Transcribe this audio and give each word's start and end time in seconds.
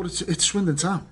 But 0.00 0.06
it's, 0.06 0.22
it's 0.22 0.44
Swindon 0.46 0.76
Town. 0.76 1.06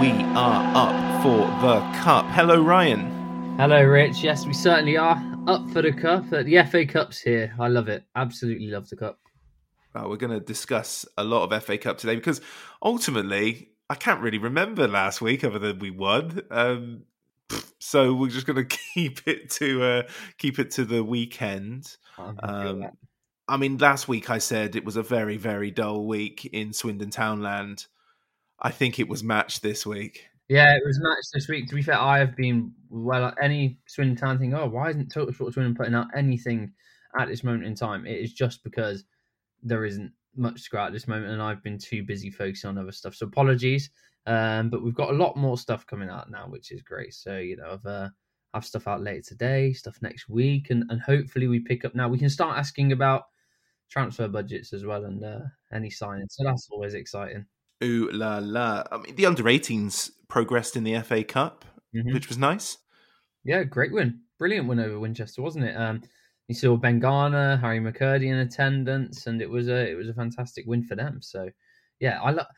We 0.00 0.24
are 0.34 0.72
up 0.74 1.22
for 1.22 1.40
the 1.60 1.80
cup. 2.00 2.24
Hello, 2.30 2.62
Ryan. 2.62 3.58
Hello, 3.58 3.84
Rich. 3.84 4.22
Yes, 4.22 4.46
we 4.46 4.54
certainly 4.54 4.96
are 4.96 5.22
up 5.46 5.68
for 5.72 5.82
the 5.82 5.92
cup. 5.92 6.30
The 6.30 6.66
FA 6.70 6.86
Cup's 6.86 7.20
here. 7.20 7.54
I 7.60 7.68
love 7.68 7.88
it. 7.88 8.04
Absolutely 8.16 8.68
love 8.68 8.88
the 8.88 8.96
cup. 8.96 9.18
Uh, 9.94 10.06
we're 10.08 10.16
going 10.16 10.32
to 10.32 10.40
discuss 10.40 11.04
a 11.18 11.24
lot 11.24 11.52
of 11.52 11.62
FA 11.62 11.76
Cup 11.76 11.98
today 11.98 12.14
because 12.14 12.40
ultimately, 12.82 13.70
I 13.90 13.96
can't 13.96 14.20
really 14.20 14.38
remember 14.38 14.86
last 14.86 15.20
week 15.20 15.42
other 15.42 15.58
than 15.58 15.80
we 15.80 15.90
won. 15.90 16.42
Um, 16.48 17.02
so 17.80 18.14
we're 18.14 18.28
just 18.28 18.46
going 18.46 18.64
to 18.68 18.76
keep 18.94 19.26
it 19.26 19.50
to 19.50 19.82
uh, 19.82 20.02
keep 20.38 20.60
it 20.60 20.70
to 20.72 20.84
the 20.84 21.02
weekend. 21.02 21.96
I'm 22.16 22.36
happy 22.36 22.72
with 22.74 22.84
Um. 22.84 22.90
I 23.48 23.56
mean, 23.56 23.78
last 23.78 24.06
week 24.06 24.30
I 24.30 24.38
said 24.38 24.76
it 24.76 24.84
was 24.84 24.94
a 24.94 25.02
very, 25.02 25.36
very 25.36 25.72
dull 25.72 26.06
week 26.06 26.48
in 26.52 26.72
Swindon 26.72 27.10
Townland. 27.10 27.86
I 28.60 28.70
think 28.70 29.00
it 29.00 29.08
was 29.08 29.24
matched 29.24 29.60
this 29.60 29.84
week. 29.84 30.28
Yeah, 30.48 30.72
it 30.72 30.82
was 30.86 31.00
matched 31.00 31.30
this 31.34 31.48
week. 31.48 31.68
To 31.68 31.74
be 31.74 31.82
fair, 31.82 31.98
I 31.98 32.20
have 32.20 32.36
been 32.36 32.72
well. 32.90 33.34
Any 33.42 33.80
Swindon 33.86 34.16
Town 34.16 34.38
thing? 34.38 34.54
Oh, 34.54 34.68
why 34.68 34.90
isn't 34.90 35.10
Total 35.10 35.34
Sport 35.34 35.54
Swindon 35.54 35.74
putting 35.74 35.96
out 35.96 36.06
anything 36.16 36.70
at 37.18 37.26
this 37.26 37.42
moment 37.42 37.64
in 37.64 37.74
time? 37.74 38.06
It 38.06 38.20
is 38.20 38.32
just 38.32 38.62
because 38.62 39.02
there 39.64 39.84
isn't 39.84 40.12
much 40.36 40.64
to 40.64 40.70
go 40.70 40.78
at 40.78 40.92
this 40.92 41.08
moment, 41.08 41.32
and 41.32 41.42
I've 41.42 41.62
been 41.62 41.78
too 41.78 42.02
busy 42.02 42.30
focusing 42.30 42.68
on 42.70 42.78
other 42.78 42.92
stuff. 42.92 43.14
So 43.14 43.26
apologies. 43.26 43.90
Um, 44.26 44.68
but 44.70 44.82
we've 44.82 44.94
got 44.94 45.10
a 45.10 45.16
lot 45.16 45.36
more 45.36 45.56
stuff 45.58 45.86
coming 45.86 46.10
out 46.10 46.30
now, 46.30 46.46
which 46.48 46.70
is 46.72 46.82
great. 46.82 47.14
So 47.14 47.38
you 47.38 47.56
know, 47.56 47.72
I've 47.72 47.86
uh, 47.86 48.08
have 48.54 48.64
stuff 48.66 48.86
out 48.88 49.02
later 49.02 49.22
today, 49.22 49.72
stuff 49.72 49.96
next 50.02 50.28
week, 50.28 50.70
and 50.70 50.84
and 50.90 51.00
hopefully 51.00 51.46
we 51.48 51.60
pick 51.60 51.84
up 51.84 51.94
now. 51.94 52.08
We 52.08 52.18
can 52.18 52.30
start 52.30 52.58
asking 52.58 52.92
about 52.92 53.24
transfer 53.90 54.28
budgets 54.28 54.72
as 54.72 54.84
well 54.84 55.04
and 55.04 55.24
uh, 55.24 55.40
any 55.72 55.88
signings. 55.88 56.30
So 56.32 56.44
that's 56.44 56.68
always 56.70 56.94
exciting. 56.94 57.46
Ooh 57.82 58.10
la 58.12 58.38
la! 58.42 58.84
I 58.92 58.98
mean, 58.98 59.14
the 59.16 59.26
under 59.26 59.44
18s 59.44 60.10
progressed 60.28 60.76
in 60.76 60.84
the 60.84 61.00
FA 61.00 61.24
Cup, 61.24 61.64
Mhm. 61.94 62.12
which 62.12 62.28
was 62.28 62.38
nice. 62.38 62.76
Yeah, 63.44 63.64
great 63.64 63.92
win. 63.92 64.20
Brilliant 64.38 64.68
win 64.68 64.78
over 64.80 64.98
Winchester, 65.00 65.42
wasn't 65.42 65.64
it? 65.64 65.76
Um, 65.76 66.02
you 66.50 66.54
saw 66.54 66.76
Ben 66.76 66.98
Garner, 66.98 67.56
Harry 67.58 67.78
McKirdy 67.78 68.26
in 68.26 68.38
attendance, 68.38 69.28
and 69.28 69.40
it 69.40 69.48
was 69.48 69.68
a 69.68 69.88
it 69.88 69.94
was 69.94 70.08
a 70.08 70.14
fantastic 70.14 70.66
win 70.66 70.82
for 70.82 70.96
them. 70.96 71.22
So, 71.22 71.48
yeah, 72.00 72.20
I 72.20 72.32
love 72.32 72.48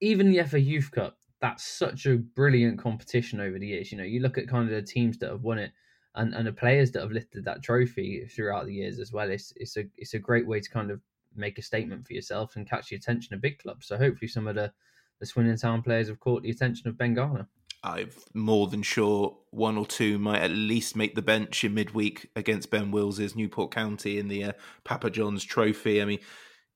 even 0.00 0.32
the 0.32 0.42
FA 0.42 0.58
Youth 0.58 0.90
Cup. 0.90 1.18
That's 1.40 1.62
such 1.62 2.06
a 2.06 2.16
brilliant 2.16 2.80
competition 2.80 3.38
over 3.38 3.60
the 3.60 3.68
years. 3.68 3.92
You 3.92 3.98
know, 3.98 4.04
you 4.04 4.18
look 4.18 4.38
at 4.38 4.48
kind 4.48 4.68
of 4.68 4.74
the 4.74 4.82
teams 4.82 5.18
that 5.18 5.30
have 5.30 5.44
won 5.44 5.58
it, 5.60 5.70
and, 6.16 6.34
and 6.34 6.48
the 6.48 6.52
players 6.52 6.90
that 6.90 7.02
have 7.02 7.12
lifted 7.12 7.44
that 7.44 7.62
trophy 7.62 8.26
throughout 8.26 8.66
the 8.66 8.74
years 8.74 8.98
as 8.98 9.12
well. 9.12 9.30
It's 9.30 9.52
it's 9.54 9.76
a 9.76 9.84
it's 9.96 10.14
a 10.14 10.18
great 10.18 10.48
way 10.48 10.58
to 10.58 10.68
kind 10.68 10.90
of 10.90 11.00
make 11.36 11.58
a 11.58 11.62
statement 11.62 12.04
for 12.04 12.14
yourself 12.14 12.56
and 12.56 12.68
catch 12.68 12.88
the 12.88 12.96
attention 12.96 13.34
of 13.34 13.40
big 13.40 13.60
clubs. 13.60 13.86
So 13.86 13.96
hopefully, 13.96 14.26
some 14.30 14.48
of 14.48 14.56
the 14.56 14.72
the 15.20 15.26
Swindon 15.26 15.56
Town 15.58 15.82
players 15.82 16.08
have 16.08 16.18
caught 16.18 16.42
the 16.42 16.50
attention 16.50 16.88
of 16.88 16.98
Ben 16.98 17.14
Garner. 17.14 17.46
I'm 17.84 18.10
more 18.32 18.68
than 18.68 18.82
sure 18.82 19.36
one 19.50 19.76
or 19.76 19.86
two 19.86 20.18
might 20.18 20.42
at 20.42 20.50
least 20.50 20.96
make 20.96 21.14
the 21.14 21.22
bench 21.22 21.64
in 21.64 21.74
midweek 21.74 22.30
against 22.36 22.70
Ben 22.70 22.90
Wills's 22.90 23.34
Newport 23.34 23.72
County 23.72 24.18
in 24.18 24.28
the 24.28 24.44
uh, 24.44 24.52
Papa 24.84 25.10
John's 25.10 25.44
Trophy. 25.44 26.00
I 26.00 26.04
mean, 26.04 26.20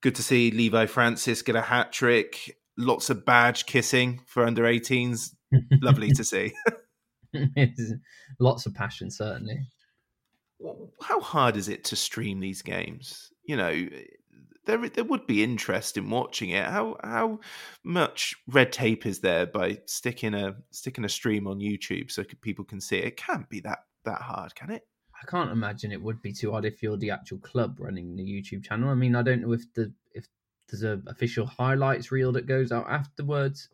good 0.01 0.15
to 0.15 0.23
see 0.23 0.51
Levi 0.51 0.85
Francis 0.85 1.41
get 1.41 1.55
a 1.55 1.61
hat 1.61 1.93
trick. 1.93 2.57
Lots 2.77 3.09
of 3.09 3.25
badge 3.25 3.65
kissing 3.65 4.21
for 4.25 4.45
under 4.45 4.63
18s. 4.63 5.33
Lovely 5.81 6.11
to 6.11 6.23
see. 6.23 6.53
Lots 8.39 8.65
of 8.65 8.73
passion, 8.73 9.09
certainly. 9.09 9.61
How 11.01 11.21
hard 11.21 11.55
is 11.55 11.69
it 11.69 11.85
to 11.85 11.95
stream 11.95 12.39
these 12.39 12.61
games? 12.61 13.31
You 13.45 13.57
know, 13.57 13.87
there 14.67 14.89
there 14.89 15.03
would 15.03 15.25
be 15.25 15.43
interest 15.43 15.97
in 15.97 16.09
watching 16.09 16.51
it. 16.51 16.65
How 16.65 16.97
how 17.03 17.39
much 17.83 18.35
red 18.47 18.71
tape 18.71 19.05
is 19.05 19.19
there 19.19 19.47
by 19.47 19.79
sticking 19.85 20.35
a 20.35 20.55
sticking 20.71 21.05
a 21.05 21.09
stream 21.09 21.47
on 21.47 21.59
YouTube 21.59 22.11
so 22.11 22.23
people 22.41 22.65
can 22.65 22.79
see 22.79 22.97
it? 22.97 23.17
Can't 23.17 23.49
be 23.49 23.61
that 23.61 23.79
that 24.05 24.21
hard, 24.21 24.53
can 24.53 24.69
it? 24.69 24.83
I 25.19 25.25
can't 25.25 25.51
imagine 25.51 25.91
it 25.91 26.01
would 26.01 26.21
be 26.21 26.33
too 26.33 26.51
hard 26.51 26.65
if 26.65 26.83
you're 26.83 26.97
the 26.97 27.09
actual 27.09 27.39
club 27.39 27.79
running 27.79 28.15
the 28.15 28.23
YouTube 28.23 28.63
channel. 28.63 28.89
I 28.89 28.93
mean, 28.93 29.15
I 29.15 29.23
don't 29.23 29.41
know 29.41 29.53
if 29.53 29.73
the 29.73 29.91
if 30.13 30.27
there's 30.69 30.83
a 30.83 31.01
official 31.07 31.45
highlights 31.45 32.11
reel 32.11 32.31
that 32.33 32.45
goes 32.45 32.71
out 32.71 32.87
afterwards. 32.89 33.69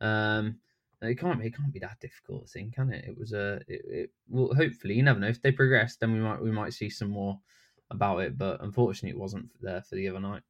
Um, 0.00 0.56
it 1.00 1.18
can't 1.18 1.38
be. 1.38 1.46
It 1.46 1.56
can't 1.56 1.72
be 1.72 1.78
that 1.80 2.00
difficult 2.00 2.48
thing, 2.48 2.72
can 2.74 2.92
it? 2.92 3.04
It 3.06 3.16
was 3.16 3.32
a. 3.32 3.60
It, 3.68 3.82
it, 3.86 4.10
well, 4.28 4.52
hopefully, 4.54 4.94
you 4.94 5.02
never 5.02 5.20
know. 5.20 5.28
If 5.28 5.40
they 5.42 5.52
progress, 5.52 5.96
then 5.96 6.12
we 6.12 6.18
might 6.18 6.42
we 6.42 6.50
might 6.50 6.72
see 6.72 6.90
some 6.90 7.10
more 7.10 7.38
about 7.90 8.18
it. 8.18 8.38
But 8.38 8.62
unfortunately, 8.62 9.10
it 9.10 9.20
wasn't 9.20 9.50
there 9.60 9.82
for 9.82 9.94
the 9.94 10.08
other 10.08 10.20
night. 10.20 10.42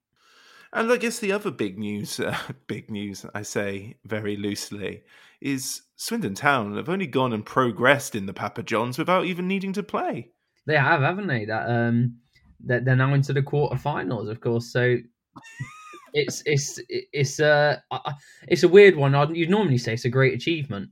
And 0.72 0.92
I 0.92 0.96
guess 0.98 1.18
the 1.18 1.32
other 1.32 1.50
big 1.50 1.78
news, 1.78 2.20
uh, 2.20 2.36
big 2.66 2.90
news, 2.90 3.24
I 3.34 3.42
say 3.42 3.96
very 4.04 4.36
loosely, 4.36 5.02
is 5.40 5.82
Swindon 5.96 6.34
Town 6.34 6.76
have 6.76 6.88
only 6.88 7.06
gone 7.06 7.32
and 7.32 7.44
progressed 7.44 8.14
in 8.14 8.26
the 8.26 8.34
Papa 8.34 8.62
Johns 8.62 8.98
without 8.98 9.24
even 9.24 9.48
needing 9.48 9.72
to 9.74 9.82
play. 9.82 10.30
They 10.66 10.76
have, 10.76 11.00
haven't 11.00 11.28
they? 11.28 11.46
That 11.46 11.70
um, 11.70 12.18
that 12.64 12.84
they're 12.84 12.96
now 12.96 13.14
into 13.14 13.32
the 13.32 13.42
quarterfinals, 13.42 14.28
of 14.28 14.40
course. 14.40 14.70
So 14.70 14.98
it's 16.12 16.42
it's 16.44 16.78
it's 16.88 17.40
a 17.40 17.82
it's 18.48 18.64
a 18.64 18.68
weird 18.68 18.96
one. 18.96 19.34
You'd 19.34 19.50
normally 19.50 19.78
say 19.78 19.94
it's 19.94 20.04
a 20.04 20.10
great 20.10 20.34
achievement. 20.34 20.90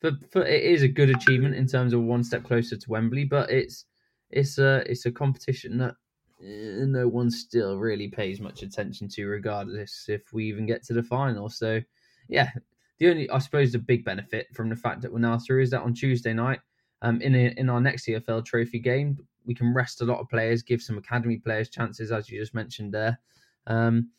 but, 0.00 0.14
for 0.30 0.46
it 0.46 0.62
is 0.62 0.82
a 0.82 0.88
good 0.88 1.10
achievement 1.10 1.54
in 1.54 1.66
terms 1.66 1.92
of 1.92 2.00
one 2.00 2.24
step 2.24 2.44
closer 2.44 2.76
to 2.76 2.90
Wembley, 2.90 3.24
but 3.24 3.50
it's 3.50 3.84
it's 4.34 4.58
a 4.58 4.82
it's 4.90 5.06
a 5.06 5.12
competition 5.12 5.78
that 5.78 5.94
eh, 6.42 6.84
no 6.86 7.08
one 7.08 7.30
still 7.30 7.78
really 7.78 8.08
pays 8.08 8.40
much 8.40 8.62
attention 8.62 9.08
to, 9.08 9.26
regardless 9.26 10.06
if 10.08 10.32
we 10.32 10.46
even 10.46 10.66
get 10.66 10.82
to 10.84 10.92
the 10.92 11.02
final. 11.02 11.48
So 11.48 11.80
yeah, 12.28 12.50
the 12.98 13.08
only 13.08 13.30
I 13.30 13.38
suppose 13.38 13.72
the 13.72 13.78
big 13.78 14.04
benefit 14.04 14.48
from 14.52 14.68
the 14.68 14.76
fact 14.76 15.02
that 15.02 15.12
we're 15.12 15.20
now 15.20 15.38
through 15.38 15.62
is 15.62 15.70
that 15.70 15.82
on 15.82 15.94
Tuesday 15.94 16.34
night, 16.34 16.60
um, 17.00 17.20
in 17.22 17.34
a, 17.34 17.54
in 17.56 17.70
our 17.70 17.80
next 17.80 18.06
EFL 18.06 18.44
Trophy 18.44 18.80
game, 18.80 19.18
we 19.46 19.54
can 19.54 19.72
rest 19.72 20.00
a 20.00 20.04
lot 20.04 20.20
of 20.20 20.28
players, 20.28 20.62
give 20.62 20.82
some 20.82 20.98
academy 20.98 21.38
players 21.38 21.68
chances, 21.68 22.10
as 22.10 22.28
you 22.28 22.40
just 22.40 22.54
mentioned 22.54 22.92
there, 22.92 23.20
um, 23.68 24.10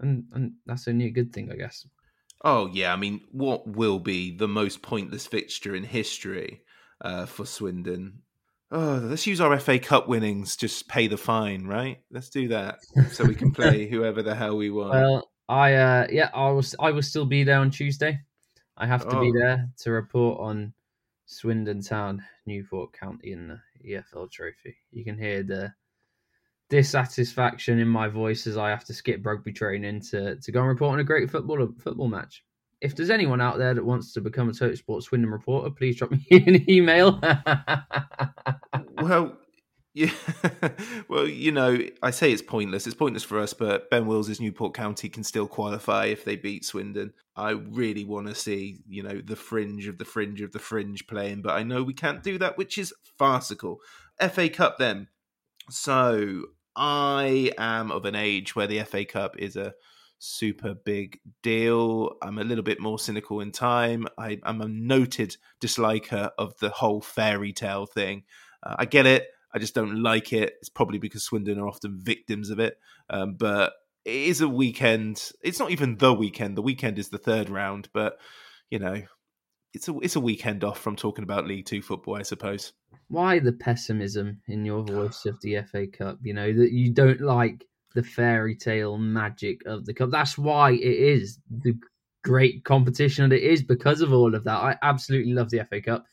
and 0.00 0.24
and 0.32 0.52
that's 0.64 0.86
only 0.86 1.06
a 1.06 1.10
good 1.10 1.32
thing, 1.32 1.50
I 1.50 1.56
guess. 1.56 1.84
Oh 2.44 2.68
yeah, 2.72 2.92
I 2.92 2.96
mean, 2.96 3.22
what 3.32 3.66
will 3.66 3.98
be 3.98 4.36
the 4.36 4.48
most 4.48 4.80
pointless 4.80 5.26
fixture 5.26 5.74
in 5.74 5.82
history 5.82 6.62
uh, 7.00 7.26
for 7.26 7.46
Swindon? 7.46 8.22
Oh, 8.70 9.00
let's 9.02 9.26
use 9.26 9.40
our 9.40 9.58
FA 9.60 9.78
Cup 9.78 10.08
winnings. 10.08 10.56
Just 10.56 10.88
pay 10.88 11.06
the 11.06 11.16
fine, 11.16 11.66
right? 11.66 11.98
Let's 12.10 12.30
do 12.30 12.48
that 12.48 12.78
so 13.12 13.24
we 13.24 13.34
can 13.36 13.52
play 13.52 13.86
whoever 13.90 14.22
the 14.22 14.34
hell 14.34 14.56
we 14.56 14.70
want. 14.70 14.90
Well, 14.90 15.30
I 15.48 15.74
uh, 15.74 16.06
yeah, 16.10 16.30
I 16.34 16.50
will. 16.50 16.64
I 16.80 16.90
will 16.90 17.02
still 17.02 17.26
be 17.26 17.44
there 17.44 17.60
on 17.60 17.70
Tuesday. 17.70 18.18
I 18.76 18.86
have 18.86 19.08
to 19.08 19.20
be 19.20 19.30
Oh. 19.30 19.38
there 19.38 19.68
to 19.82 19.90
report 19.92 20.40
on 20.40 20.74
Swindon 21.26 21.80
Town, 21.82 22.24
Newport 22.44 22.92
County, 22.92 23.32
in 23.32 23.48
the 23.48 23.60
EFL 23.94 24.30
Trophy. 24.30 24.76
You 24.90 25.04
can 25.04 25.16
hear 25.16 25.42
the 25.44 25.72
dissatisfaction 26.68 27.78
in 27.78 27.86
my 27.88 28.08
voice 28.08 28.46
as 28.48 28.56
I 28.56 28.70
have 28.70 28.84
to 28.86 28.94
skip 28.94 29.24
rugby 29.24 29.52
training 29.52 30.00
to 30.10 30.36
to 30.36 30.52
go 30.52 30.60
and 30.60 30.68
report 30.68 30.94
on 30.94 30.98
a 31.00 31.04
great 31.04 31.30
football 31.30 31.68
football 31.78 32.08
match. 32.08 32.42
If 32.80 32.94
there's 32.94 33.10
anyone 33.10 33.40
out 33.40 33.58
there 33.58 33.74
that 33.74 33.84
wants 33.84 34.12
to 34.12 34.20
become 34.20 34.48
a 34.48 34.52
Total 34.52 34.76
Sports 34.76 35.06
Swindon 35.06 35.30
reporter, 35.30 35.70
please 35.70 35.96
drop 35.96 36.10
me 36.10 36.24
an 36.30 36.70
email. 36.70 37.20
well, 39.02 39.38
yeah. 39.96 40.10
well, 41.08 41.26
you 41.26 41.52
know, 41.52 41.78
I 42.02 42.10
say 42.10 42.30
it's 42.30 42.42
pointless. 42.42 42.86
It's 42.86 42.94
pointless 42.94 43.24
for 43.24 43.38
us, 43.38 43.54
but 43.54 43.88
Ben 43.88 44.06
Wills' 44.06 44.38
Newport 44.38 44.74
County 44.74 45.08
can 45.08 45.24
still 45.24 45.48
qualify 45.48 46.04
if 46.04 46.22
they 46.22 46.36
beat 46.36 46.66
Swindon. 46.66 47.14
I 47.34 47.52
really 47.52 48.04
want 48.04 48.26
to 48.26 48.34
see, 48.34 48.80
you 48.86 49.02
know, 49.02 49.22
the 49.24 49.36
fringe 49.36 49.86
of 49.86 49.96
the 49.96 50.04
fringe 50.04 50.42
of 50.42 50.52
the 50.52 50.58
fringe 50.58 51.06
playing, 51.06 51.40
but 51.40 51.54
I 51.54 51.62
know 51.62 51.82
we 51.82 51.94
can't 51.94 52.22
do 52.22 52.36
that, 52.36 52.58
which 52.58 52.76
is 52.76 52.92
farcical. 53.18 53.78
FA 54.20 54.50
Cup 54.50 54.76
then. 54.78 55.08
So 55.70 56.42
I 56.76 57.52
am 57.56 57.90
of 57.90 58.04
an 58.04 58.14
age 58.14 58.54
where 58.54 58.66
the 58.66 58.82
FA 58.82 59.06
Cup 59.06 59.38
is 59.38 59.56
a 59.56 59.72
super 60.18 60.74
big 60.74 61.20
deal. 61.42 62.16
I'm 62.22 62.38
a 62.38 62.44
little 62.44 62.64
bit 62.64 62.80
more 62.80 62.98
cynical 62.98 63.40
in 63.40 63.52
time. 63.52 64.06
I, 64.18 64.38
I'm 64.42 64.60
a 64.60 64.68
noted 64.68 65.36
disliker 65.60 66.30
of 66.38 66.58
the 66.58 66.70
whole 66.70 67.00
fairy 67.00 67.52
tale 67.52 67.86
thing. 67.86 68.24
Uh, 68.62 68.76
I 68.78 68.84
get 68.84 69.06
it. 69.06 69.28
I 69.54 69.58
just 69.58 69.74
don't 69.74 70.02
like 70.02 70.32
it. 70.32 70.54
It's 70.60 70.68
probably 70.68 70.98
because 70.98 71.24
Swindon 71.24 71.58
are 71.58 71.68
often 71.68 71.98
victims 71.98 72.50
of 72.50 72.58
it. 72.58 72.78
Um, 73.08 73.34
but 73.34 73.72
it 74.04 74.14
is 74.14 74.40
a 74.40 74.48
weekend. 74.48 75.30
It's 75.42 75.58
not 75.58 75.70
even 75.70 75.96
the 75.96 76.12
weekend. 76.12 76.56
The 76.56 76.62
weekend 76.62 76.98
is 76.98 77.08
the 77.08 77.18
third 77.18 77.48
round. 77.48 77.88
But 77.92 78.18
you 78.70 78.78
know, 78.78 79.02
it's 79.72 79.88
a 79.88 79.98
it's 80.00 80.16
a 80.16 80.20
weekend 80.20 80.64
off 80.64 80.80
from 80.80 80.96
talking 80.96 81.24
about 81.24 81.46
League 81.46 81.66
Two 81.66 81.82
football, 81.82 82.16
I 82.16 82.22
suppose. 82.22 82.72
Why 83.08 83.38
the 83.38 83.52
pessimism 83.52 84.40
in 84.48 84.64
your 84.64 84.82
voice 84.82 85.26
of 85.26 85.40
the 85.40 85.62
FA 85.72 85.86
Cup? 85.86 86.18
You 86.22 86.34
know 86.34 86.52
that 86.52 86.72
you 86.72 86.92
don't 86.92 87.20
like 87.20 87.64
the 87.96 88.02
fairy 88.02 88.54
tale 88.54 88.98
magic 88.98 89.64
of 89.66 89.86
the 89.86 89.94
cup. 89.94 90.10
That's 90.10 90.38
why 90.38 90.72
it 90.72 90.82
is 90.82 91.38
the 91.50 91.74
great 92.22 92.62
competition 92.64 93.28
that 93.30 93.36
it 93.36 93.50
is 93.50 93.62
because 93.62 94.02
of 94.02 94.12
all 94.12 94.34
of 94.34 94.44
that. 94.44 94.58
I 94.58 94.76
absolutely 94.82 95.32
love 95.32 95.50
the 95.50 95.64
FA 95.64 95.80
Cup. 95.80 96.04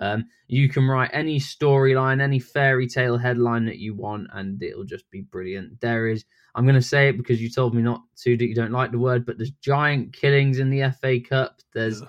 Um, 0.00 0.26
you 0.48 0.68
can 0.68 0.86
write 0.86 1.10
any 1.12 1.38
storyline, 1.38 2.20
any 2.20 2.38
fairy 2.38 2.88
tale 2.88 3.16
headline 3.16 3.64
that 3.66 3.78
you 3.78 3.94
want, 3.94 4.28
and 4.32 4.62
it'll 4.62 4.84
just 4.84 5.08
be 5.10 5.22
brilliant. 5.22 5.80
There 5.80 6.08
is, 6.08 6.24
I'm 6.54 6.64
going 6.64 6.74
to 6.74 6.82
say 6.82 7.08
it 7.08 7.16
because 7.16 7.40
you 7.40 7.48
told 7.48 7.74
me 7.74 7.82
not 7.82 8.02
to, 8.22 8.36
that 8.36 8.46
you 8.46 8.54
don't 8.54 8.72
like 8.72 8.90
the 8.90 8.98
word, 8.98 9.24
but 9.24 9.38
there's 9.38 9.52
giant 9.62 10.12
killings 10.12 10.58
in 10.58 10.70
the 10.70 10.92
FA 11.00 11.20
Cup. 11.20 11.60
There's 11.72 12.02
Ugh. 12.02 12.08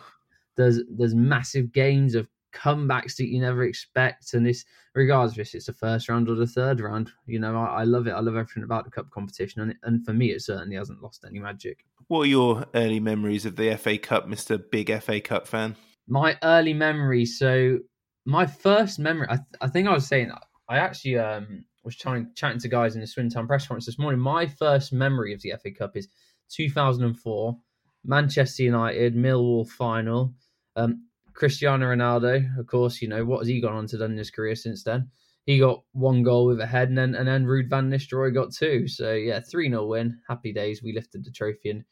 there's 0.57 0.81
there's 0.89 1.15
massive 1.15 1.71
games 1.71 2.15
of 2.15 2.27
comebacks 2.53 3.15
that 3.17 3.27
you 3.27 3.41
never 3.41 3.63
expect, 3.63 4.33
and 4.33 4.45
this 4.45 4.65
regardless 4.93 5.37
if 5.37 5.55
it's 5.55 5.65
the 5.67 5.73
first 5.73 6.09
round 6.09 6.29
or 6.29 6.35
the 6.35 6.47
third 6.47 6.79
round, 6.79 7.11
you 7.25 7.39
know, 7.39 7.55
I, 7.55 7.81
I 7.81 7.83
love 7.83 8.07
it. 8.07 8.11
I 8.11 8.19
love 8.19 8.35
everything 8.35 8.63
about 8.63 8.85
the 8.85 8.91
cup 8.91 9.09
competition, 9.11 9.61
and 9.61 9.75
and 9.83 10.05
for 10.05 10.13
me, 10.13 10.31
it 10.31 10.41
certainly 10.41 10.75
hasn't 10.75 11.01
lost 11.01 11.25
any 11.27 11.39
magic. 11.39 11.85
What 12.07 12.21
are 12.21 12.29
your 12.29 12.65
early 12.73 12.99
memories 12.99 13.45
of 13.45 13.55
the 13.55 13.75
FA 13.77 13.97
Cup, 13.97 14.27
Mister 14.27 14.57
Big 14.57 14.91
FA 15.01 15.21
Cup 15.21 15.47
fan? 15.47 15.75
My 16.07 16.37
early 16.43 16.73
memory. 16.73 17.25
So 17.25 17.79
my 18.25 18.45
first 18.45 18.99
memory, 18.99 19.27
I, 19.29 19.39
I 19.61 19.67
think 19.67 19.87
I 19.87 19.93
was 19.93 20.07
saying, 20.07 20.31
I 20.67 20.77
actually 20.77 21.17
um 21.17 21.65
was 21.83 21.95
trying 21.95 22.29
chatting 22.35 22.59
to 22.59 22.67
guys 22.67 22.95
in 22.95 23.01
the 23.01 23.07
Swindon 23.07 23.47
press 23.47 23.67
conference 23.67 23.85
this 23.85 23.99
morning. 23.99 24.19
My 24.19 24.45
first 24.45 24.91
memory 24.91 25.33
of 25.33 25.41
the 25.41 25.53
FA 25.61 25.71
Cup 25.71 25.95
is 25.95 26.07
2004, 26.51 27.57
Manchester 28.05 28.63
United 28.63 29.15
Millwall 29.15 29.67
final. 29.67 30.33
Um, 30.75 31.08
Cristiano 31.39 31.85
Ronaldo, 31.85 32.59
of 32.59 32.67
course, 32.67 33.01
you 33.01 33.07
know 33.07 33.23
what 33.23 33.39
has 33.39 33.47
he 33.47 33.61
gone 33.61 33.73
on 33.73 33.87
to 33.87 33.97
done 33.97 34.11
in 34.11 34.17
his 34.17 34.29
career 34.29 34.55
since 34.55 34.83
then? 34.83 35.09
He 35.45 35.57
got 35.57 35.83
one 35.93 36.21
goal 36.21 36.45
with 36.45 36.59
a 36.59 36.65
head, 36.65 36.89
and 36.89 36.97
then 36.97 37.15
and 37.15 37.27
then 37.27 37.45
Ruud 37.45 37.69
van 37.69 37.89
Nistelrooy 37.89 38.33
got 38.33 38.53
two. 38.53 38.87
So 38.87 39.13
yeah, 39.13 39.39
three 39.39 39.69
0 39.69 39.87
win. 39.87 40.19
Happy 40.27 40.51
days. 40.51 40.83
We 40.83 40.93
lifted 40.93 41.23
the 41.23 41.31
trophy, 41.31 41.69
and 41.69 41.85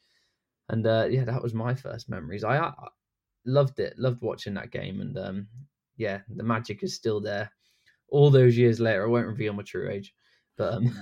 and 0.68 0.86
uh, 0.86 1.06
yeah, 1.10 1.24
that 1.24 1.42
was 1.42 1.54
my 1.54 1.74
first 1.74 2.10
memories. 2.10 2.44
I, 2.44 2.58
I 2.58 2.72
loved 3.46 3.80
it. 3.80 3.98
Loved 3.98 4.20
watching 4.20 4.54
that 4.54 4.70
game, 4.70 5.00
and 5.00 5.18
um, 5.18 5.48
yeah, 5.96 6.20
the 6.28 6.44
magic 6.44 6.82
is 6.82 6.94
still 6.94 7.20
there. 7.20 7.50
All 8.10 8.30
those 8.30 8.56
years 8.56 8.80
later, 8.80 9.04
I 9.04 9.10
won't 9.10 9.26
reveal 9.26 9.54
my 9.54 9.62
true 9.62 9.90
age. 9.90 10.14
But 10.58 10.74
um, 10.74 10.86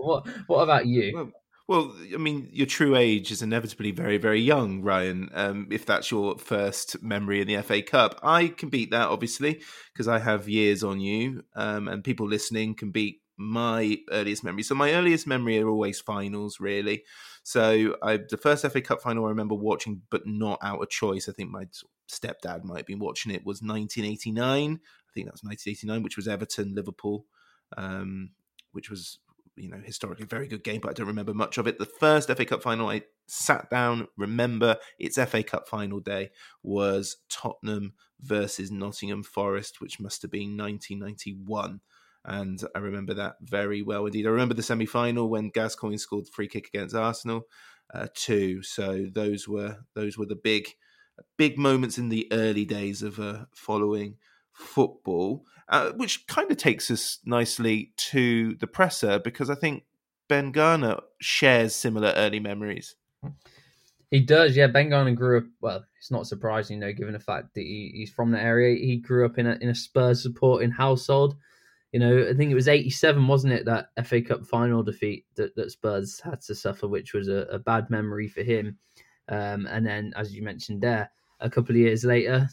what 0.00 0.26
what 0.46 0.62
about 0.62 0.86
you? 0.86 1.12
Well, 1.14 1.30
well, 1.68 1.94
I 2.14 2.16
mean, 2.16 2.48
your 2.50 2.66
true 2.66 2.96
age 2.96 3.30
is 3.30 3.42
inevitably 3.42 3.90
very, 3.90 4.16
very 4.16 4.40
young, 4.40 4.80
Ryan. 4.80 5.28
Um, 5.34 5.68
if 5.70 5.84
that's 5.84 6.10
your 6.10 6.38
first 6.38 7.02
memory 7.02 7.42
in 7.42 7.46
the 7.46 7.62
FA 7.62 7.82
Cup, 7.82 8.18
I 8.22 8.48
can 8.48 8.70
beat 8.70 8.90
that 8.90 9.08
obviously 9.08 9.60
because 9.92 10.08
I 10.08 10.18
have 10.18 10.48
years 10.48 10.82
on 10.82 10.98
you, 10.98 11.44
um, 11.54 11.86
and 11.86 12.02
people 12.02 12.26
listening 12.26 12.74
can 12.74 12.90
beat 12.90 13.20
my 13.36 13.98
earliest 14.10 14.44
memory. 14.44 14.62
So 14.62 14.74
my 14.74 14.94
earliest 14.94 15.26
memory 15.26 15.60
are 15.60 15.68
always 15.68 16.00
finals, 16.00 16.58
really. 16.58 17.04
So 17.42 17.96
I, 18.02 18.18
the 18.28 18.38
first 18.38 18.66
FA 18.66 18.80
Cup 18.80 19.02
final 19.02 19.26
I 19.26 19.28
remember 19.28 19.54
watching, 19.54 20.00
but 20.10 20.26
not 20.26 20.58
out 20.62 20.82
of 20.82 20.88
choice. 20.88 21.28
I 21.28 21.32
think 21.32 21.50
my 21.50 21.66
stepdad 22.10 22.64
might 22.64 22.78
have 22.78 22.86
been 22.86 22.98
watching 22.98 23.30
it. 23.30 23.44
Was 23.44 23.60
1989. 23.60 24.72
I 24.72 25.12
think 25.12 25.26
that 25.26 25.34
was 25.34 25.44
1989, 25.44 26.02
which 26.02 26.16
was 26.16 26.28
Everton 26.28 26.74
Liverpool, 26.74 27.26
um, 27.76 28.30
which 28.72 28.88
was 28.88 29.18
you 29.58 29.68
know, 29.68 29.80
historically 29.84 30.26
very 30.26 30.48
good 30.48 30.64
game, 30.64 30.80
but 30.80 30.90
I 30.90 30.92
don't 30.94 31.06
remember 31.06 31.34
much 31.34 31.58
of 31.58 31.66
it. 31.66 31.78
The 31.78 31.86
first 31.86 32.28
FA 32.28 32.44
Cup 32.44 32.62
final 32.62 32.88
I 32.88 33.02
sat 33.26 33.68
down, 33.70 34.08
remember 34.16 34.76
its 34.98 35.18
FA 35.18 35.42
Cup 35.42 35.68
final 35.68 36.00
day 36.00 36.30
was 36.62 37.18
Tottenham 37.28 37.94
versus 38.20 38.70
Nottingham 38.70 39.22
Forest, 39.22 39.80
which 39.80 40.00
must 40.00 40.22
have 40.22 40.30
been 40.30 40.56
1991. 40.56 41.80
And 42.24 42.62
I 42.74 42.78
remember 42.78 43.14
that 43.14 43.36
very 43.40 43.82
well 43.82 44.06
indeed. 44.06 44.26
I 44.26 44.30
remember 44.30 44.54
the 44.54 44.62
semi 44.62 44.86
final 44.86 45.28
when 45.28 45.50
Gascoigne 45.50 45.96
scored 45.96 46.26
the 46.26 46.30
free 46.32 46.48
kick 46.48 46.68
against 46.68 46.94
Arsenal, 46.94 47.46
uh, 47.92 48.08
too. 48.14 48.62
So 48.62 49.06
those 49.12 49.48
were 49.48 49.78
those 49.94 50.18
were 50.18 50.26
the 50.26 50.36
big 50.36 50.68
big 51.36 51.58
moments 51.58 51.98
in 51.98 52.08
the 52.08 52.28
early 52.32 52.64
days 52.64 53.02
of 53.02 53.18
uh, 53.18 53.46
following 53.54 54.16
football, 54.52 55.44
uh, 55.68 55.92
which 55.92 56.26
kind 56.26 56.50
of 56.50 56.56
takes 56.56 56.90
us 56.90 57.18
nicely 57.24 57.92
to 57.96 58.54
the 58.56 58.66
presser 58.66 59.18
because 59.18 59.50
I 59.50 59.54
think 59.54 59.84
Ben 60.28 60.52
Garner 60.52 60.98
shares 61.20 61.74
similar 61.74 62.12
early 62.16 62.40
memories. 62.40 62.94
He 64.10 64.20
does, 64.20 64.56
yeah. 64.56 64.68
Ben 64.68 64.88
Garner 64.88 65.12
grew 65.12 65.38
up. 65.38 65.44
Well, 65.60 65.84
it's 65.98 66.10
not 66.10 66.26
surprising, 66.26 66.76
you 66.76 66.80
know, 66.80 66.92
given 66.92 67.12
the 67.12 67.18
fact 67.18 67.54
that 67.54 67.60
he, 67.60 67.92
he's 67.94 68.10
from 68.10 68.30
the 68.30 68.40
area. 68.40 68.76
He 68.76 68.96
grew 68.96 69.26
up 69.26 69.38
in 69.38 69.46
a 69.46 69.58
in 69.60 69.68
a 69.68 69.74
Spurs 69.74 70.22
supporting 70.22 70.70
household. 70.70 71.36
You 71.92 72.00
know, 72.00 72.28
I 72.28 72.34
think 72.34 72.50
it 72.50 72.54
was 72.54 72.68
'87, 72.68 73.26
wasn't 73.26 73.52
it, 73.52 73.66
that 73.66 73.88
FA 74.06 74.22
Cup 74.22 74.46
final 74.46 74.82
defeat 74.82 75.26
that, 75.36 75.54
that 75.56 75.72
Spurs 75.72 76.20
had 76.20 76.40
to 76.42 76.54
suffer, 76.54 76.88
which 76.88 77.12
was 77.12 77.28
a, 77.28 77.46
a 77.50 77.58
bad 77.58 77.90
memory 77.90 78.28
for 78.28 78.42
him. 78.42 78.78
Um, 79.28 79.66
and 79.66 79.86
then, 79.86 80.12
as 80.16 80.34
you 80.34 80.42
mentioned 80.42 80.80
there, 80.82 81.10
a 81.40 81.50
couple 81.50 81.72
of 81.72 81.80
years 81.80 82.04
later, 82.04 82.48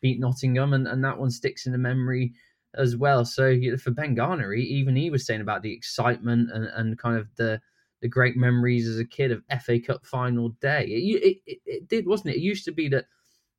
beat 0.00 0.20
Nottingham, 0.20 0.72
and, 0.72 0.86
and 0.86 1.04
that 1.04 1.18
one 1.18 1.30
sticks 1.30 1.66
in 1.66 1.72
the 1.72 1.78
memory 1.78 2.32
as 2.76 2.96
well. 2.96 3.24
So 3.24 3.58
for 3.78 3.90
Ben 3.90 4.14
Garner, 4.14 4.52
he, 4.52 4.62
even 4.62 4.96
he 4.96 5.10
was 5.10 5.26
saying 5.26 5.40
about 5.40 5.62
the 5.62 5.72
excitement 5.72 6.50
and, 6.52 6.66
and 6.66 6.98
kind 6.98 7.16
of 7.16 7.28
the 7.36 7.60
the 8.00 8.08
great 8.08 8.36
memories 8.36 8.86
as 8.86 9.00
a 9.00 9.04
kid 9.04 9.32
of 9.32 9.42
FA 9.60 9.80
Cup 9.80 10.06
final 10.06 10.50
day. 10.60 10.84
It, 10.86 11.40
it, 11.46 11.58
it, 11.66 11.88
did, 11.88 12.06
wasn't 12.06 12.32
it? 12.32 12.36
It 12.36 12.42
used 12.42 12.64
to 12.66 12.70
be 12.70 12.88
that 12.90 13.06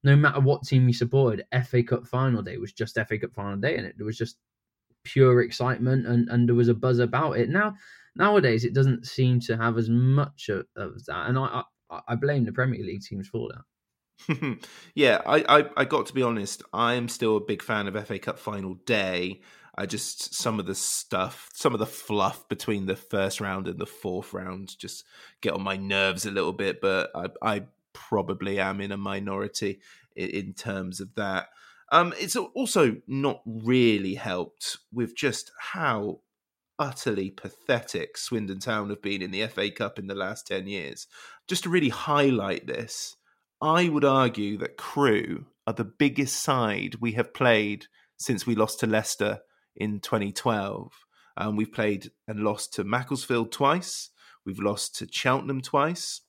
no 0.01 0.15
matter 0.15 0.39
what 0.39 0.63
team 0.63 0.87
you 0.87 0.93
supported, 0.93 1.45
FA 1.65 1.83
Cup 1.83 2.07
final 2.07 2.41
day 2.41 2.55
was 2.55 2.71
just 2.71 2.95
FA 2.95 3.17
Cup 3.17 3.33
final 3.33 3.57
day, 3.57 3.75
and 3.75 3.85
it, 3.85 3.95
it 3.99 4.03
was 4.03 4.17
just 4.17 4.37
pure 5.03 5.41
excitement, 5.41 6.07
and, 6.07 6.29
and 6.29 6.47
there 6.47 6.55
was 6.55 6.69
a 6.69 6.73
buzz 6.73 6.99
about 6.99 7.33
it. 7.33 7.49
Now 7.49 7.75
nowadays, 8.15 8.63
it 8.63 8.73
doesn't 8.73 9.05
seem 9.07 9.39
to 9.41 9.57
have 9.57 9.77
as 9.77 9.89
much 9.89 10.49
of, 10.49 10.65
of 10.75 11.03
that, 11.05 11.27
and 11.27 11.37
I, 11.37 11.63
I 11.89 11.99
I 12.07 12.15
blame 12.15 12.45
the 12.45 12.51
Premier 12.51 12.83
League 12.83 13.01
teams 13.01 13.27
for 13.27 13.49
that. 13.49 13.63
yeah, 14.95 15.21
I, 15.25 15.43
I 15.59 15.69
I 15.77 15.85
got 15.85 16.05
to 16.07 16.13
be 16.13 16.23
honest. 16.23 16.63
I 16.73 16.95
am 16.95 17.07
still 17.07 17.37
a 17.37 17.41
big 17.41 17.61
fan 17.61 17.87
of 17.87 18.07
FA 18.07 18.19
Cup 18.19 18.39
final 18.39 18.75
day. 18.85 19.41
I 19.75 19.85
just 19.85 20.33
some 20.35 20.59
of 20.59 20.65
the 20.65 20.75
stuff, 20.75 21.49
some 21.53 21.73
of 21.73 21.79
the 21.79 21.85
fluff 21.85 22.47
between 22.49 22.85
the 22.85 22.95
first 22.95 23.39
round 23.39 23.67
and 23.67 23.79
the 23.79 23.85
fourth 23.85 24.33
round, 24.33 24.77
just 24.77 25.05
get 25.41 25.53
on 25.53 25.63
my 25.63 25.77
nerves 25.77 26.25
a 26.25 26.31
little 26.31 26.53
bit. 26.53 26.81
But 26.81 27.11
I, 27.15 27.27
I 27.41 27.63
probably 27.93 28.59
am 28.59 28.81
in 28.81 28.91
a 28.91 28.97
minority 28.97 29.79
in, 30.15 30.29
in 30.29 30.53
terms 30.53 30.99
of 30.99 31.15
that. 31.15 31.49
Um, 31.91 32.13
it's 32.19 32.35
also 32.35 32.97
not 33.07 33.41
really 33.45 34.15
helped 34.15 34.77
with 34.93 35.15
just 35.15 35.51
how 35.57 36.19
utterly 36.77 37.29
pathetic 37.29 38.17
Swindon 38.17 38.59
Town 38.59 38.89
have 38.89 39.01
been 39.01 39.21
in 39.21 39.31
the 39.31 39.45
FA 39.47 39.71
Cup 39.71 39.99
in 39.99 40.07
the 40.07 40.15
last 40.15 40.47
10 40.47 40.67
years. 40.67 41.07
Just 41.47 41.63
to 41.63 41.69
really 41.69 41.89
highlight 41.89 42.67
this, 42.67 43.15
I 43.61 43.89
would 43.89 44.05
argue 44.05 44.57
that 44.59 44.77
Crewe 44.77 45.45
are 45.67 45.73
the 45.73 45.83
biggest 45.83 46.41
side 46.41 46.95
we 47.01 47.11
have 47.13 47.33
played 47.33 47.87
since 48.17 48.47
we 48.47 48.55
lost 48.55 48.79
to 48.79 48.87
Leicester 48.87 49.39
in 49.75 49.99
2012. 49.99 50.93
Um, 51.35 51.55
we've 51.55 51.71
played 51.71 52.11
and 52.27 52.39
lost 52.39 52.73
to 52.73 52.83
Macclesfield 52.83 53.51
twice. 53.51 54.11
We've 54.45 54.59
lost 54.59 54.95
to 54.97 55.07
Cheltenham 55.11 55.61
twice. 55.61 56.21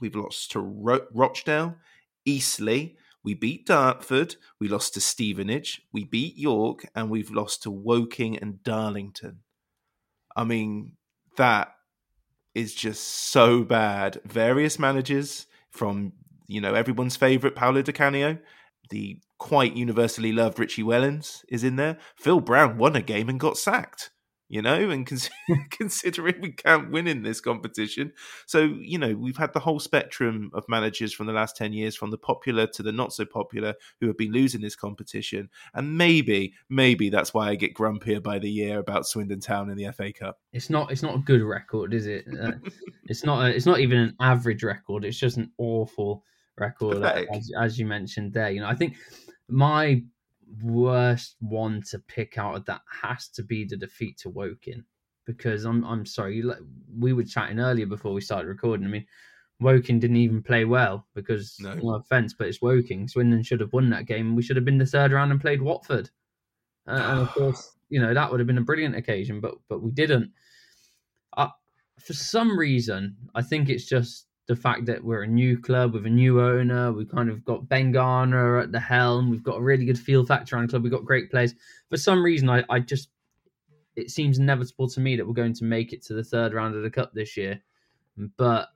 We've 0.00 0.14
lost 0.14 0.52
to 0.52 0.60
Ro- 0.60 1.06
Rochdale, 1.12 1.76
Eastleigh. 2.24 2.94
We 3.22 3.34
beat 3.34 3.66
Dartford. 3.66 4.36
We 4.58 4.68
lost 4.68 4.94
to 4.94 5.00
Stevenage. 5.00 5.82
We 5.92 6.04
beat 6.04 6.36
York, 6.36 6.86
and 6.94 7.10
we've 7.10 7.30
lost 7.30 7.62
to 7.64 7.70
Woking 7.70 8.38
and 8.38 8.62
Darlington. 8.62 9.40
I 10.34 10.44
mean, 10.44 10.92
that 11.36 11.74
is 12.54 12.74
just 12.74 13.04
so 13.04 13.62
bad. 13.62 14.20
Various 14.24 14.78
managers 14.78 15.46
from 15.70 16.12
you 16.50 16.60
know 16.60 16.74
everyone's 16.74 17.16
favourite 17.16 17.56
Paolo 17.56 17.82
Di 17.82 17.92
Canio, 17.92 18.38
the 18.90 19.18
quite 19.38 19.76
universally 19.76 20.32
loved 20.32 20.58
Richie 20.58 20.82
Wellens 20.82 21.44
is 21.48 21.64
in 21.64 21.76
there. 21.76 21.98
Phil 22.16 22.40
Brown 22.40 22.76
won 22.76 22.96
a 22.96 23.02
game 23.02 23.28
and 23.28 23.40
got 23.40 23.56
sacked 23.56 24.10
you 24.50 24.60
know, 24.60 24.90
and 24.90 25.06
cons- 25.06 25.30
considering 25.70 26.40
we 26.42 26.50
can't 26.52 26.90
win 26.90 27.06
in 27.06 27.22
this 27.22 27.40
competition. 27.40 28.12
So, 28.46 28.60
you 28.80 28.98
know, 28.98 29.14
we've 29.14 29.36
had 29.36 29.54
the 29.54 29.60
whole 29.60 29.80
spectrum 29.80 30.50
of 30.52 30.64
managers 30.68 31.14
from 31.14 31.26
the 31.26 31.32
last 31.32 31.56
10 31.56 31.72
years, 31.72 31.96
from 31.96 32.10
the 32.10 32.18
popular 32.18 32.66
to 32.66 32.82
the 32.82 32.92
not 32.92 33.14
so 33.14 33.24
popular, 33.24 33.74
who 34.00 34.08
have 34.08 34.18
been 34.18 34.32
losing 34.32 34.60
this 34.60 34.76
competition. 34.76 35.48
And 35.72 35.96
maybe, 35.96 36.52
maybe 36.68 37.08
that's 37.08 37.32
why 37.32 37.48
I 37.48 37.54
get 37.54 37.74
grumpier 37.74 38.22
by 38.22 38.40
the 38.40 38.50
year 38.50 38.80
about 38.80 39.06
Swindon 39.06 39.40
Town 39.40 39.70
in 39.70 39.76
the 39.76 39.90
FA 39.92 40.12
Cup. 40.12 40.38
It's 40.52 40.68
not, 40.68 40.90
it's 40.90 41.02
not 41.02 41.14
a 41.14 41.20
good 41.20 41.42
record, 41.42 41.94
is 41.94 42.06
it? 42.06 42.26
Uh, 42.40 42.52
it's 43.04 43.22
not, 43.22 43.44
a, 43.44 43.54
it's 43.54 43.66
not 43.66 43.80
even 43.80 43.98
an 43.98 44.16
average 44.18 44.62
record. 44.62 45.04
It's 45.04 45.18
just 45.18 45.36
an 45.36 45.50
awful 45.58 46.24
record, 46.60 47.02
as, 47.02 47.50
as 47.58 47.78
you 47.78 47.86
mentioned 47.86 48.32
there. 48.32 48.50
You 48.50 48.60
know, 48.60 48.68
I 48.68 48.74
think 48.74 48.96
my 49.48 50.02
worst 50.62 51.36
one 51.40 51.82
to 51.90 51.98
pick 51.98 52.38
out 52.38 52.56
of 52.56 52.64
that 52.66 52.82
has 53.02 53.28
to 53.28 53.42
be 53.42 53.64
the 53.64 53.76
defeat 53.76 54.18
to 54.18 54.28
Woking 54.28 54.84
because 55.26 55.64
I'm 55.64 55.84
I'm 55.84 56.04
sorry 56.06 56.42
we 56.98 57.12
were 57.12 57.24
chatting 57.24 57.60
earlier 57.60 57.86
before 57.86 58.12
we 58.12 58.20
started 58.20 58.48
recording. 58.48 58.86
I 58.86 58.90
mean, 58.90 59.06
Woking 59.60 60.00
didn't 60.00 60.16
even 60.16 60.42
play 60.42 60.64
well 60.64 61.06
because 61.14 61.56
no, 61.60 61.74
no 61.74 61.94
offense, 61.94 62.34
but 62.34 62.48
it's 62.48 62.62
Woking. 62.62 63.08
Swindon 63.08 63.42
should 63.42 63.60
have 63.60 63.72
won 63.72 63.90
that 63.90 64.06
game. 64.06 64.34
We 64.34 64.42
should 64.42 64.56
have 64.56 64.64
been 64.64 64.78
the 64.78 64.86
third 64.86 65.12
round 65.12 65.30
and 65.30 65.40
played 65.40 65.62
Watford, 65.62 66.10
uh, 66.86 66.92
and 66.92 67.20
of 67.20 67.28
course 67.34 67.76
you 67.88 68.00
know 68.00 68.14
that 68.14 68.30
would 68.30 68.40
have 68.40 68.46
been 68.46 68.58
a 68.58 68.62
brilliant 68.62 68.96
occasion, 68.96 69.40
but 69.40 69.54
but 69.68 69.82
we 69.82 69.90
didn't. 69.90 70.30
Uh, 71.36 71.48
for 72.00 72.14
some 72.14 72.58
reason, 72.58 73.16
I 73.34 73.42
think 73.42 73.68
it's 73.68 73.84
just 73.84 74.26
the 74.50 74.56
fact 74.56 74.84
that 74.84 75.04
we're 75.04 75.22
a 75.22 75.28
new 75.28 75.56
club 75.56 75.94
with 75.94 76.06
a 76.06 76.10
new 76.10 76.40
owner. 76.40 76.92
We've 76.92 77.08
kind 77.08 77.30
of 77.30 77.44
got 77.44 77.68
Ben 77.68 77.92
Garner 77.92 78.58
at 78.58 78.72
the 78.72 78.80
helm. 78.80 79.30
We've 79.30 79.44
got 79.44 79.58
a 79.58 79.62
really 79.62 79.84
good 79.84 79.96
feel 79.96 80.26
factor 80.26 80.56
on 80.56 80.62
the 80.62 80.68
club. 80.68 80.82
We've 80.82 80.90
got 80.90 81.04
great 81.04 81.30
players. 81.30 81.54
For 81.88 81.96
some 81.96 82.20
reason, 82.20 82.50
I, 82.50 82.64
I 82.68 82.80
just 82.80 83.10
it 83.94 84.10
seems 84.10 84.40
inevitable 84.40 84.88
to 84.88 84.98
me 84.98 85.14
that 85.14 85.24
we're 85.24 85.34
going 85.34 85.54
to 85.54 85.62
make 85.64 85.92
it 85.92 86.02
to 86.06 86.14
the 86.14 86.24
third 86.24 86.52
round 86.52 86.74
of 86.74 86.82
the 86.82 86.90
cup 86.90 87.12
this 87.14 87.36
year. 87.36 87.62
But 88.36 88.70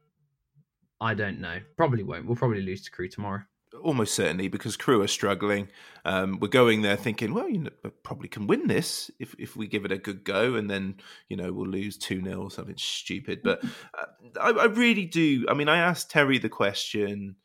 I 1.00 1.12
don't 1.12 1.40
know. 1.40 1.58
Probably 1.76 2.04
won't. 2.04 2.24
We'll 2.24 2.36
probably 2.36 2.62
lose 2.62 2.84
to 2.84 2.92
Crewe 2.92 3.08
tomorrow 3.08 3.42
almost 3.84 4.14
certainly 4.14 4.48
because 4.48 4.76
Crewe 4.76 5.02
are 5.02 5.08
struggling. 5.08 5.68
Um, 6.04 6.38
we're 6.40 6.48
going 6.48 6.82
there 6.82 6.96
thinking, 6.96 7.34
well, 7.34 7.48
you 7.48 7.58
know, 7.58 7.70
probably 8.02 8.28
can 8.28 8.46
win 8.46 8.66
this 8.66 9.10
if, 9.20 9.34
if 9.38 9.56
we 9.56 9.68
give 9.68 9.84
it 9.84 9.92
a 9.92 9.98
good 9.98 10.24
go, 10.24 10.54
and 10.54 10.68
then 10.70 10.96
you 11.28 11.36
know 11.36 11.52
we'll 11.52 11.68
lose 11.68 11.96
two 11.96 12.22
0 12.22 12.42
or 12.42 12.50
something 12.50 12.76
stupid. 12.76 13.40
But 13.44 13.62
uh, 13.98 14.06
I, 14.40 14.50
I, 14.50 14.64
really 14.64 15.06
do. 15.06 15.46
I 15.48 15.54
mean, 15.54 15.68
I 15.68 15.78
asked 15.78 16.10
Terry 16.10 16.38
the 16.38 16.48
question 16.48 17.36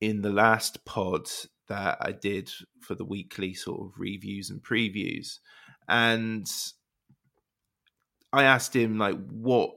in 0.00 0.22
the 0.22 0.32
last 0.32 0.84
pod 0.84 1.28
that 1.68 1.98
I 2.00 2.12
did 2.12 2.50
for 2.80 2.94
the 2.94 3.04
weekly 3.04 3.54
sort 3.54 3.80
of 3.80 3.98
reviews 3.98 4.50
and 4.50 4.62
previews, 4.62 5.38
and 5.88 6.50
I 8.32 8.44
asked 8.44 8.74
him 8.74 8.98
like, 8.98 9.16
what 9.28 9.70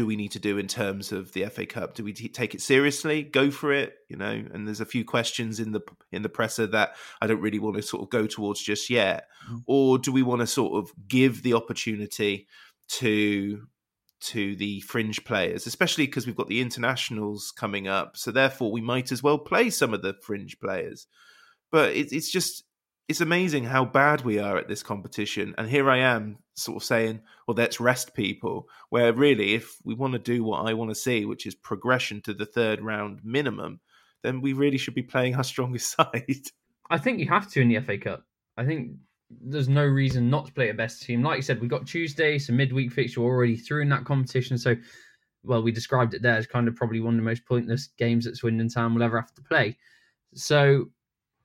do 0.00 0.06
we 0.06 0.16
need 0.16 0.32
to 0.32 0.38
do 0.38 0.56
in 0.56 0.66
terms 0.66 1.12
of 1.12 1.34
the 1.34 1.44
FA 1.44 1.66
Cup? 1.66 1.92
Do 1.92 2.02
we 2.02 2.14
t- 2.14 2.30
take 2.30 2.54
it 2.54 2.62
seriously, 2.62 3.22
go 3.22 3.50
for 3.50 3.70
it? 3.70 3.98
You 4.08 4.16
know, 4.16 4.30
and 4.30 4.66
there's 4.66 4.80
a 4.80 4.86
few 4.86 5.04
questions 5.04 5.60
in 5.60 5.72
the 5.72 5.82
in 6.10 6.22
the 6.22 6.30
presser 6.30 6.66
that 6.68 6.96
I 7.20 7.26
don't 7.26 7.42
really 7.42 7.58
want 7.58 7.76
to 7.76 7.82
sort 7.82 8.02
of 8.02 8.08
go 8.08 8.26
towards 8.26 8.62
just 8.62 8.88
yet, 8.88 9.26
mm. 9.46 9.62
or 9.66 9.98
do 9.98 10.10
we 10.10 10.22
want 10.22 10.40
to 10.40 10.46
sort 10.46 10.82
of 10.82 10.90
give 11.06 11.42
the 11.42 11.52
opportunity 11.52 12.46
to 12.92 13.66
to 14.20 14.56
the 14.56 14.80
fringe 14.80 15.22
players, 15.22 15.66
especially 15.66 16.06
because 16.06 16.26
we've 16.26 16.34
got 16.34 16.48
the 16.48 16.62
internationals 16.62 17.52
coming 17.54 17.86
up, 17.86 18.16
so 18.16 18.30
therefore 18.30 18.72
we 18.72 18.80
might 18.80 19.12
as 19.12 19.22
well 19.22 19.36
play 19.36 19.68
some 19.68 19.92
of 19.92 20.00
the 20.00 20.14
fringe 20.22 20.58
players. 20.60 21.08
But 21.70 21.90
it, 21.90 22.10
it's 22.10 22.30
just 22.30 22.64
it's 23.10 23.20
amazing 23.20 23.64
how 23.64 23.84
bad 23.84 24.20
we 24.20 24.38
are 24.38 24.56
at 24.56 24.68
this 24.68 24.84
competition. 24.84 25.52
And 25.58 25.68
here 25.68 25.90
I 25.90 25.98
am 25.98 26.38
sort 26.54 26.76
of 26.76 26.84
saying, 26.84 27.20
well, 27.44 27.56
let's 27.56 27.80
rest 27.80 28.14
people. 28.14 28.68
Where 28.90 29.12
really, 29.12 29.54
if 29.54 29.78
we 29.82 29.94
want 29.94 30.12
to 30.12 30.20
do 30.20 30.44
what 30.44 30.64
I 30.64 30.74
want 30.74 30.92
to 30.92 30.94
see, 30.94 31.24
which 31.24 31.44
is 31.44 31.56
progression 31.56 32.20
to 32.22 32.34
the 32.34 32.46
third 32.46 32.80
round 32.80 33.18
minimum, 33.24 33.80
then 34.22 34.40
we 34.40 34.52
really 34.52 34.78
should 34.78 34.94
be 34.94 35.02
playing 35.02 35.34
our 35.34 35.42
strongest 35.52 35.90
side. 35.90 36.46
I 36.88 36.98
think 36.98 37.18
you 37.18 37.28
have 37.28 37.50
to 37.50 37.60
in 37.60 37.68
the 37.68 37.80
FA 37.80 37.98
Cup. 37.98 38.22
I 38.56 38.64
think 38.64 38.92
there's 39.28 39.68
no 39.68 39.84
reason 39.84 40.30
not 40.30 40.46
to 40.46 40.52
play 40.52 40.68
a 40.68 40.74
best 40.74 41.02
team. 41.02 41.24
Like 41.24 41.34
you 41.34 41.42
said, 41.42 41.60
we've 41.60 41.68
got 41.68 41.88
Tuesday, 41.88 42.38
so 42.38 42.52
midweek 42.52 42.92
fixture 42.92 43.22
already 43.22 43.56
through 43.56 43.82
in 43.82 43.88
that 43.88 44.04
competition. 44.04 44.56
So, 44.56 44.76
well, 45.42 45.64
we 45.64 45.72
described 45.72 46.14
it 46.14 46.22
there 46.22 46.36
as 46.36 46.46
kind 46.46 46.68
of 46.68 46.76
probably 46.76 47.00
one 47.00 47.14
of 47.14 47.18
the 47.18 47.28
most 47.28 47.44
pointless 47.44 47.88
games 47.98 48.24
that 48.24 48.36
Swindon 48.36 48.68
Town 48.68 48.94
will 48.94 49.02
ever 49.02 49.20
have 49.20 49.34
to 49.34 49.42
play. 49.42 49.76
So 50.32 50.90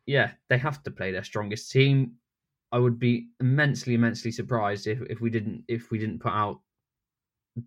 yeah, 0.06 0.32
they 0.50 0.58
have 0.58 0.84
to 0.84 0.92
play 0.92 1.12
their 1.12 1.24
strongest 1.24 1.72
team. 1.72 2.14
I 2.72 2.80
would 2.80 3.00
be 3.00 3.28
immensely, 3.40 3.94
immensely 3.94 4.32
surprised 4.32 4.88
if, 4.88 5.02
if 5.10 5.22
we 5.22 5.30
didn't 5.30 5.64
if 5.68 5.92
we 5.92 5.98
didn't 5.98 6.20
put 6.20 6.34
out 6.34 6.60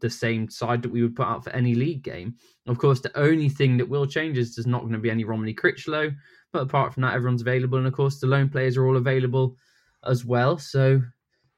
the 0.01 0.11
same 0.11 0.51
side 0.51 0.83
that 0.83 0.91
we 0.91 1.03
would 1.03 1.17
put 1.17 1.27
out 1.27 1.45
for 1.45 1.51
any 1.51 1.75
league 1.75 2.03
game. 2.03 2.35
Of 2.67 2.79
course, 2.79 3.01
the 3.01 3.17
only 3.19 3.49
thing 3.49 3.79
that 3.79 3.89
will 3.89 4.07
change 4.07 4.37
is 4.37 4.55
there's 4.55 4.67
not 4.67 4.83
going 4.83 4.93
to 4.93 4.99
be 4.99 5.11
any 5.11 5.25
Romoney 5.25 5.59
Crichlow, 5.59 6.15
but 6.53 6.63
apart 6.63 6.93
from 6.93 7.03
that, 7.03 7.15
everyone's 7.15 7.41
available, 7.41 7.79
and 7.79 7.87
of 7.87 7.95
course, 7.95 8.21
the 8.21 8.27
loan 8.27 8.49
players 8.49 8.77
are 8.77 8.87
all 8.87 8.97
available 8.97 9.57
as 10.05 10.25
well. 10.25 10.59
So, 10.59 11.01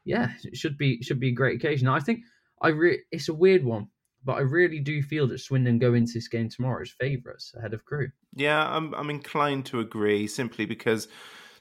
yeah, 0.04 0.30
it 0.44 0.56
should 0.56 0.78
be 0.78 1.02
should 1.02 1.20
be 1.20 1.30
a 1.30 1.34
great 1.34 1.56
occasion. 1.56 1.88
I 1.88 2.00
think 2.00 2.20
I 2.62 2.68
re- 2.68 3.02
it's 3.10 3.28
a 3.28 3.34
weird 3.34 3.64
one 3.64 3.88
but 4.24 4.34
I 4.34 4.40
really 4.40 4.80
do 4.80 5.02
feel 5.02 5.26
that 5.28 5.38
Swindon 5.38 5.78
go 5.78 5.94
into 5.94 6.12
this 6.14 6.28
game 6.28 6.48
tomorrow 6.48 6.82
as 6.82 6.90
favourites 6.90 7.54
ahead 7.56 7.74
of 7.74 7.84
Crewe. 7.84 8.10
Yeah, 8.34 8.66
I'm 8.68 8.94
I'm 8.94 9.10
inclined 9.10 9.66
to 9.66 9.80
agree 9.80 10.26
simply 10.26 10.66
because 10.66 11.08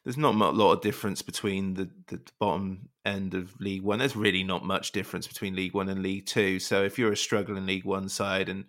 there's 0.04 0.18
not 0.18 0.36
a 0.36 0.50
lot 0.52 0.74
of 0.74 0.82
difference 0.82 1.22
between 1.22 1.74
the, 1.74 1.90
the 2.08 2.22
bottom 2.40 2.90
end 3.06 3.34
of 3.34 3.60
League 3.60 3.84
One. 3.84 4.00
There's 4.00 4.16
really 4.16 4.44
not 4.44 4.64
much 4.64 4.92
difference 4.92 5.28
between 5.28 5.56
League 5.56 5.74
One 5.74 5.90
and 5.90 6.02
League 6.02 6.26
Two. 6.26 6.60
So 6.60 6.84
if 6.84 6.98
you're 6.98 7.12
a 7.12 7.18
struggling 7.18 7.66
League 7.66 7.86
One 7.86 8.10
side 8.10 8.50
and 8.50 8.66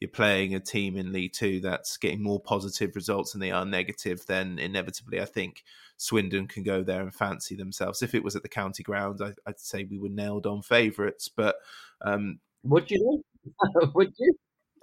you're 0.00 0.10
playing 0.10 0.54
a 0.54 0.60
team 0.60 0.96
in 0.96 1.12
League 1.12 1.32
Two 1.32 1.60
that's 1.60 1.96
getting 1.96 2.22
more 2.22 2.40
positive 2.40 2.96
results 2.96 3.32
than 3.32 3.40
they 3.40 3.52
are 3.52 3.64
negative, 3.64 4.24
then 4.26 4.58
inevitably 4.58 5.20
I 5.20 5.24
think 5.24 5.62
Swindon 5.96 6.48
can 6.48 6.64
go 6.64 6.82
there 6.82 7.02
and 7.02 7.14
fancy 7.14 7.54
themselves. 7.54 8.02
If 8.02 8.14
it 8.14 8.24
was 8.24 8.34
at 8.34 8.42
the 8.42 8.48
county 8.48 8.82
ground, 8.82 9.20
I, 9.22 9.32
would 9.46 9.60
say 9.60 9.84
we 9.84 9.98
were 9.98 10.08
nailed 10.08 10.46
on 10.46 10.62
favourites. 10.62 11.28
But 11.28 11.56
um, 12.04 12.40
would 12.64 12.90
you? 12.90 13.24
would 13.94 14.12
you? 14.18 14.34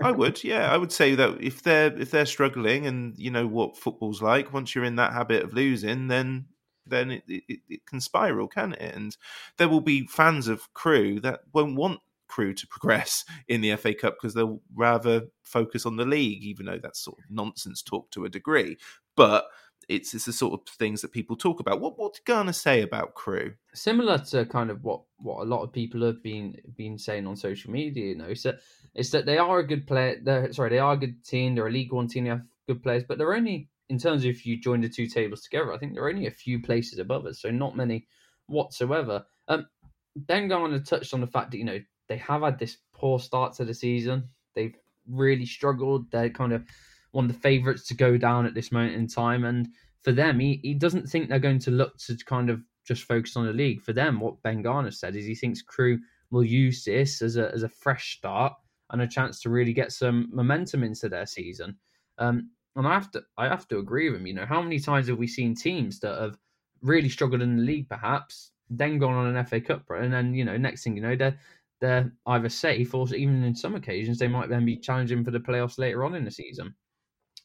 I 0.01 0.11
would, 0.11 0.43
yeah. 0.43 0.71
I 0.71 0.77
would 0.77 0.91
say 0.91 1.15
that 1.15 1.41
if 1.41 1.61
they're 1.63 1.93
if 1.97 2.11
they're 2.11 2.25
struggling, 2.25 2.85
and 2.85 3.17
you 3.17 3.31
know 3.31 3.47
what 3.47 3.77
football's 3.77 4.21
like, 4.21 4.53
once 4.53 4.73
you're 4.73 4.85
in 4.85 4.95
that 4.95 5.13
habit 5.13 5.43
of 5.43 5.53
losing, 5.53 6.07
then 6.07 6.45
then 6.85 7.11
it, 7.11 7.23
it, 7.27 7.59
it 7.69 7.85
can 7.85 7.99
spiral, 8.01 8.47
can 8.47 8.73
it? 8.73 8.95
And 8.95 9.15
there 9.57 9.69
will 9.69 9.81
be 9.81 10.07
fans 10.07 10.47
of 10.47 10.73
Crewe 10.73 11.19
that 11.21 11.41
won't 11.53 11.75
want 11.75 11.99
Crewe 12.27 12.53
to 12.53 12.67
progress 12.69 13.25
in 13.47 13.61
the 13.61 13.75
FA 13.75 13.93
Cup 13.93 14.15
because 14.15 14.33
they'll 14.33 14.61
rather 14.73 15.23
focus 15.43 15.85
on 15.85 15.97
the 15.97 16.05
league, 16.05 16.43
even 16.43 16.65
though 16.65 16.79
that's 16.81 16.99
sort 17.03 17.19
of 17.19 17.25
nonsense 17.29 17.81
talk 17.81 18.09
to 18.11 18.25
a 18.25 18.29
degree. 18.29 18.77
But 19.15 19.45
it's 19.89 20.13
it's 20.13 20.25
the 20.25 20.34
sort 20.34 20.53
of 20.53 20.67
things 20.75 21.01
that 21.01 21.12
people 21.12 21.36
talk 21.36 21.60
about. 21.60 21.81
What 21.81 21.98
what 21.98 22.13
did 22.13 22.24
Garner 22.25 22.53
say 22.53 22.84
about 22.84 23.15
Crewe? 23.15 23.55
Similar 23.74 24.19
to 24.29 24.46
kind 24.46 24.69
of 24.69 24.84
what 24.84 25.01
what 25.17 25.41
a 25.41 25.50
lot 25.50 25.63
of 25.63 25.74
people 25.74 26.05
have 26.05 26.22
been 26.24 26.55
been 26.77 26.98
saying 26.98 27.27
on 27.27 27.36
social 27.36 27.72
media. 27.72 28.10
You 28.10 28.15
know, 28.15 28.25
it's 28.25 28.43
that 28.43 28.60
it's 28.93 29.10
that 29.10 29.25
they 29.25 29.39
are 29.39 29.60
a 29.60 29.67
good 29.67 29.88
player. 29.88 30.19
They're 30.24 30.53
sorry, 30.53 30.69
they 30.69 30.79
are 30.79 30.93
a 30.93 30.98
good 30.98 31.25
team. 31.25 31.55
They're 31.55 31.67
a 31.67 31.72
League 31.72 31.91
One 31.91 32.08
team. 32.08 32.24
They 32.24 32.29
have 32.29 32.43
good 32.67 32.84
players, 32.84 33.03
but 33.03 33.17
they're 33.17 33.34
only 33.34 33.67
in 33.89 33.98
terms 33.98 34.24
of 34.24 34.29
if 34.29 34.46
you 34.46 34.62
join 34.62 34.81
the 34.81 34.89
two 34.89 35.08
tables 35.08 35.41
together. 35.41 35.74
I 35.74 35.79
think 35.79 35.93
they're 35.93 36.08
only 36.08 36.27
a 36.27 36.31
few 36.31 36.62
places 36.62 37.00
above 37.00 37.25
us, 37.25 37.41
so 37.41 37.50
not 37.50 37.75
many 37.75 38.05
whatsoever. 38.46 39.25
Um, 39.48 39.67
ben 40.15 40.48
Garner 40.48 40.79
touched 40.79 41.15
on 41.15 41.22
the 41.22 41.27
fact 41.27 41.51
that 41.51 41.58
you 41.58 41.65
know 41.65 41.79
they 42.08 42.17
have 42.17 42.43
had 42.43 42.60
this 42.60 42.77
poor 42.93 43.19
start 43.19 43.53
to 43.55 43.65
the 43.65 43.74
season. 43.74 44.29
They've 44.53 44.75
really 45.08 45.48
struggled. 45.48 46.12
They're 46.12 46.29
kind 46.29 46.53
of 46.53 46.63
one 47.11 47.25
of 47.25 47.33
the 47.33 47.39
favourites 47.39 47.87
to 47.87 47.93
go 47.93 48.17
down 48.17 48.45
at 48.45 48.53
this 48.53 48.71
moment 48.71 48.95
in 48.95 49.07
time. 49.07 49.43
And 49.43 49.69
for 50.03 50.11
them, 50.11 50.39
he, 50.39 50.59
he 50.63 50.73
doesn't 50.73 51.07
think 51.07 51.27
they're 51.27 51.39
going 51.39 51.59
to 51.59 51.71
look 51.71 51.97
to 51.99 52.15
kind 52.25 52.49
of 52.49 52.61
just 52.85 53.03
focus 53.03 53.35
on 53.35 53.45
the 53.45 53.53
league. 53.53 53.81
For 53.81 53.93
them, 53.93 54.19
what 54.19 54.41
Ben 54.43 54.61
Garner 54.61 54.91
said 54.91 55.15
is 55.15 55.25
he 55.25 55.35
thinks 55.35 55.61
Crewe 55.61 55.99
will 56.31 56.43
use 56.43 56.83
this 56.83 57.21
as 57.21 57.37
a 57.37 57.51
as 57.53 57.63
a 57.63 57.69
fresh 57.69 58.17
start 58.17 58.53
and 58.91 59.01
a 59.01 59.07
chance 59.07 59.41
to 59.41 59.49
really 59.49 59.73
get 59.73 59.91
some 59.91 60.29
momentum 60.31 60.83
into 60.83 61.09
their 61.09 61.25
season. 61.25 61.75
Um, 62.17 62.49
and 62.75 62.87
I 62.87 62.93
have 62.93 63.11
to 63.11 63.23
I 63.37 63.47
have 63.47 63.67
to 63.69 63.79
agree 63.79 64.09
with 64.09 64.19
him. 64.19 64.27
You 64.27 64.33
know, 64.35 64.45
how 64.45 64.61
many 64.61 64.79
times 64.79 65.07
have 65.07 65.17
we 65.17 65.27
seen 65.27 65.55
teams 65.55 65.99
that 65.99 66.19
have 66.19 66.37
really 66.81 67.09
struggled 67.09 67.41
in 67.41 67.57
the 67.57 67.63
league, 67.63 67.89
perhaps, 67.89 68.51
then 68.69 68.99
gone 68.99 69.13
on 69.13 69.35
an 69.35 69.45
FA 69.45 69.59
Cup 69.59 69.89
run, 69.89 70.05
and 70.05 70.13
then 70.13 70.33
you 70.33 70.45
know, 70.45 70.57
next 70.57 70.83
thing 70.83 70.95
you 70.95 71.01
know, 71.01 71.15
they're 71.15 71.37
they're 71.81 72.11
either 72.27 72.49
safe 72.49 72.93
or 72.93 73.07
even 73.15 73.43
in 73.43 73.55
some 73.55 73.75
occasions 73.75 74.19
they 74.19 74.27
might 74.27 74.49
then 74.49 74.65
be 74.65 74.75
challenging 74.75 75.23
for 75.23 75.31
the 75.31 75.39
playoffs 75.39 75.77
later 75.77 76.03
on 76.03 76.15
in 76.15 76.25
the 76.25 76.31
season. 76.31 76.73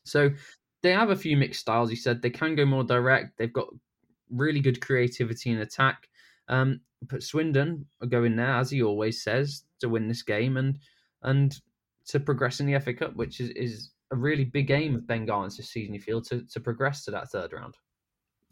So 0.05 0.31
they 0.83 0.93
have 0.93 1.11
a 1.11 1.17
few 1.17 1.37
mixed 1.37 1.61
styles. 1.61 1.91
You 1.91 1.97
said 1.97 2.21
they 2.21 2.31
can 2.31 2.55
go 2.55 2.65
more 2.65 2.85
direct. 2.85 3.39
They've 3.39 3.53
got 3.53 3.69
really 4.31 4.61
good 4.61 4.81
creativity 4.81 5.51
in 5.51 5.59
attack. 5.59 6.09
Um, 6.49 6.81
but 7.09 7.23
Swindon 7.23 7.87
are 8.03 8.07
going 8.07 8.37
there, 8.37 8.55
as 8.57 8.71
he 8.71 8.83
always 8.83 9.23
says, 9.23 9.65
to 9.81 9.89
win 9.89 10.09
this 10.09 10.23
game 10.23 10.57
and 10.57 10.79
and 11.23 11.59
to 12.07 12.21
progress 12.21 12.61
in 12.61 12.67
the 12.67 12.79
FA 12.81 12.93
Cup, 12.93 13.17
which 13.17 13.41
is, 13.41 13.51
is 13.51 13.91
a 14.13 14.17
really 14.17 14.45
big 14.45 14.71
aim 14.71 14.95
of 14.95 15.07
Ben 15.07 15.25
Garner's 15.25 15.57
this 15.57 15.71
season. 15.71 15.95
You 15.95 16.01
feel 16.01 16.21
to 16.23 16.43
to 16.43 16.61
progress 16.61 17.05
to 17.05 17.11
that 17.13 17.31
third 17.31 17.53
round. 17.53 17.77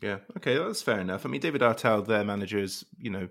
Yeah, 0.01 0.19
okay, 0.39 0.59
that's 0.59 0.83
fair 0.83 1.01
enough. 1.01 1.25
I 1.25 1.29
mean, 1.29 1.41
David 1.41 1.61
Artell, 1.61 2.05
their 2.07 2.25
manager, 2.25 2.59
is 2.59 2.85
you 2.99 3.11
know, 3.11 3.29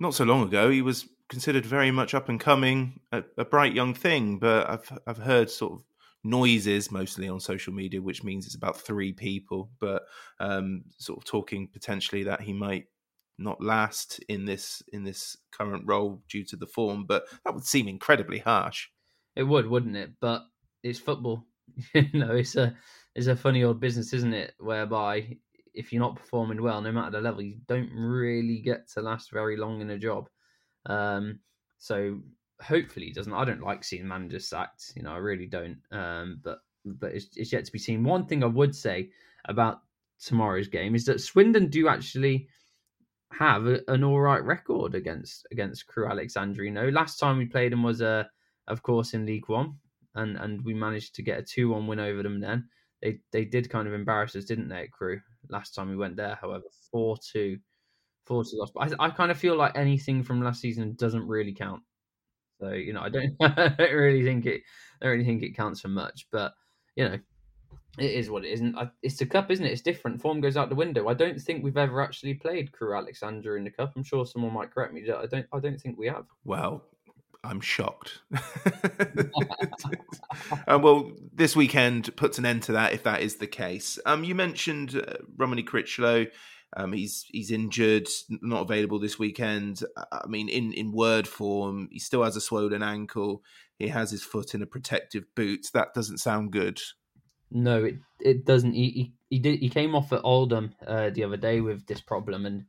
not 0.00 0.14
so 0.14 0.24
long 0.24 0.42
ago 0.42 0.70
he 0.70 0.82
was 0.82 1.06
considered 1.28 1.64
very 1.64 1.90
much 1.90 2.12
up 2.12 2.28
and 2.28 2.40
coming, 2.40 3.00
a, 3.12 3.22
a 3.38 3.44
bright 3.44 3.72
young 3.72 3.94
thing. 3.94 4.38
But 4.38 4.68
I've 4.68 4.98
I've 5.06 5.18
heard 5.18 5.50
sort 5.50 5.72
of 5.72 5.84
noises 6.24 6.90
mostly 6.90 7.28
on 7.28 7.40
social 7.40 7.72
media, 7.72 8.00
which 8.00 8.22
means 8.22 8.46
it's 8.46 8.54
about 8.54 8.80
three 8.80 9.12
people, 9.12 9.70
but 9.80 10.02
um, 10.38 10.84
sort 10.98 11.18
of 11.18 11.24
talking 11.24 11.68
potentially 11.68 12.24
that 12.24 12.40
he 12.40 12.52
might 12.52 12.86
not 13.38 13.62
last 13.62 14.20
in 14.28 14.44
this 14.44 14.82
in 14.92 15.04
this 15.04 15.36
current 15.50 15.82
role 15.86 16.22
due 16.28 16.44
to 16.44 16.56
the 16.56 16.66
form. 16.66 17.04
But 17.06 17.24
that 17.44 17.54
would 17.54 17.64
seem 17.64 17.88
incredibly 17.88 18.38
harsh. 18.38 18.88
It 19.34 19.44
would, 19.44 19.66
wouldn't 19.66 19.96
it? 19.96 20.12
But 20.20 20.42
it's 20.82 20.98
football. 20.98 21.46
you 21.94 22.08
know, 22.12 22.34
it's 22.34 22.56
a 22.56 22.76
it's 23.14 23.26
a 23.26 23.36
funny 23.36 23.64
old 23.64 23.80
business, 23.80 24.12
isn't 24.12 24.34
it? 24.34 24.54
Whereby 24.58 25.36
if 25.74 25.92
you're 25.92 26.02
not 26.02 26.16
performing 26.16 26.62
well, 26.62 26.80
no 26.80 26.92
matter 26.92 27.12
the 27.12 27.20
level, 27.20 27.42
you 27.42 27.56
don't 27.66 27.90
really 27.92 28.60
get 28.60 28.88
to 28.90 29.00
last 29.00 29.30
very 29.30 29.56
long 29.56 29.80
in 29.80 29.90
a 29.90 29.98
job. 29.98 30.28
Um, 30.86 31.40
so 31.78 32.20
hopefully 32.62 33.06
he 33.06 33.12
doesn't. 33.12 33.32
I 33.32 33.44
don't 33.44 33.62
like 33.62 33.84
seeing 33.84 34.06
managers 34.06 34.48
sacked. 34.48 34.92
You 34.96 35.02
know, 35.02 35.12
I 35.12 35.18
really 35.18 35.46
don't. 35.46 35.78
Um, 35.90 36.40
but 36.42 36.58
but 36.84 37.12
it's, 37.12 37.28
it's 37.36 37.52
yet 37.52 37.64
to 37.64 37.72
be 37.72 37.78
seen. 37.78 38.04
One 38.04 38.26
thing 38.26 38.42
I 38.42 38.46
would 38.46 38.74
say 38.74 39.10
about 39.46 39.80
tomorrow's 40.20 40.68
game 40.68 40.94
is 40.94 41.04
that 41.06 41.20
Swindon 41.20 41.68
do 41.68 41.88
actually 41.88 42.48
have 43.32 43.66
a, 43.66 43.80
an 43.88 44.04
all 44.04 44.20
right 44.20 44.42
record 44.42 44.94
against 44.94 45.46
against 45.50 45.86
Crewe 45.86 46.08
Alexandra. 46.08 46.64
You 46.64 46.90
last 46.90 47.18
time 47.18 47.38
we 47.38 47.46
played 47.46 47.72
them 47.72 47.82
was 47.82 48.00
a 48.00 48.08
uh, 48.08 48.24
of 48.68 48.82
course 48.82 49.14
in 49.14 49.26
League 49.26 49.48
One, 49.48 49.74
and 50.14 50.36
and 50.36 50.64
we 50.64 50.74
managed 50.74 51.14
to 51.16 51.22
get 51.22 51.38
a 51.38 51.42
two 51.42 51.70
one 51.70 51.86
win 51.86 52.00
over 52.00 52.22
them. 52.22 52.40
Then 52.40 52.68
they 53.00 53.18
they 53.32 53.44
did 53.44 53.70
kind 53.70 53.88
of 53.88 53.94
embarrass 53.94 54.36
us, 54.36 54.44
didn't 54.44 54.68
they, 54.68 54.82
at 54.82 54.92
Crewe 54.92 55.20
last 55.48 55.74
time 55.74 55.90
we 55.90 55.96
went 55.96 56.16
there? 56.16 56.38
However, 56.40 56.64
four 56.90 57.16
two. 57.32 57.58
4 58.24 58.44
2 58.44 58.56
loss. 58.56 58.70
But 58.70 58.94
I, 59.00 59.06
I 59.06 59.10
kind 59.10 59.32
of 59.32 59.36
feel 59.36 59.56
like 59.56 59.76
anything 59.76 60.22
from 60.22 60.40
last 60.40 60.60
season 60.60 60.94
doesn't 60.94 61.26
really 61.26 61.52
count. 61.52 61.82
So 62.62 62.72
you 62.72 62.92
know, 62.92 63.00
I 63.02 63.08
don't, 63.08 63.34
really 63.78 64.22
think 64.22 64.46
it, 64.46 64.62
I 65.00 65.06
don't 65.06 65.12
really 65.12 65.24
think 65.24 65.42
it 65.42 65.56
counts 65.56 65.80
for 65.80 65.88
much. 65.88 66.28
But 66.30 66.54
you 66.94 67.08
know, 67.08 67.18
it 67.98 68.10
is 68.10 68.30
what 68.30 68.44
it 68.44 68.52
isn't. 68.52 68.76
It's 69.02 69.16
the 69.16 69.26
cup, 69.26 69.50
isn't 69.50 69.66
it? 69.66 69.72
It's 69.72 69.82
different. 69.82 70.22
Form 70.22 70.40
goes 70.40 70.56
out 70.56 70.68
the 70.68 70.76
window. 70.76 71.08
I 71.08 71.14
don't 71.14 71.40
think 71.40 71.64
we've 71.64 71.76
ever 71.76 72.00
actually 72.00 72.34
played 72.34 72.70
Crewe 72.70 72.96
Alexandra 72.96 73.56
in 73.56 73.64
the 73.64 73.70
cup. 73.70 73.92
I'm 73.96 74.04
sure 74.04 74.24
someone 74.24 74.52
might 74.54 74.70
correct 74.70 74.94
me. 74.94 75.02
I 75.10 75.26
don't. 75.26 75.46
I 75.52 75.58
don't 75.58 75.80
think 75.80 75.98
we 75.98 76.06
have. 76.06 76.26
Well, 76.44 76.84
I'm 77.42 77.60
shocked. 77.60 78.20
um, 80.68 80.82
well, 80.82 81.10
this 81.34 81.56
weekend 81.56 82.14
puts 82.14 82.38
an 82.38 82.46
end 82.46 82.62
to 82.64 82.72
that 82.72 82.92
if 82.92 83.02
that 83.02 83.22
is 83.22 83.36
the 83.36 83.48
case. 83.48 83.98
Um, 84.06 84.22
you 84.22 84.36
mentioned 84.36 84.94
uh, 84.94 85.16
Romoney 85.36 85.66
Crichlow. 85.66 86.30
Um, 86.76 86.92
he's 86.92 87.26
he's 87.28 87.50
injured, 87.50 88.08
not 88.28 88.62
available 88.62 88.98
this 88.98 89.18
weekend. 89.18 89.82
I 90.10 90.26
mean, 90.26 90.48
in, 90.48 90.72
in 90.72 90.92
word 90.92 91.28
form, 91.28 91.88
he 91.92 91.98
still 91.98 92.22
has 92.24 92.36
a 92.36 92.40
swollen 92.40 92.82
ankle. 92.82 93.42
He 93.78 93.88
has 93.88 94.10
his 94.10 94.22
foot 94.22 94.54
in 94.54 94.62
a 94.62 94.66
protective 94.66 95.24
boot. 95.34 95.66
That 95.74 95.94
doesn't 95.94 96.18
sound 96.18 96.52
good. 96.52 96.80
No, 97.50 97.84
it 97.84 97.96
it 98.20 98.46
doesn't. 98.46 98.72
He 98.72 98.90
he, 98.90 99.12
he 99.28 99.38
did 99.38 99.58
he 99.60 99.68
came 99.68 99.94
off 99.94 100.12
at 100.12 100.22
Oldham 100.24 100.74
uh, 100.86 101.10
the 101.10 101.24
other 101.24 101.36
day 101.36 101.60
with 101.60 101.86
this 101.86 102.00
problem, 102.00 102.46
and 102.46 102.64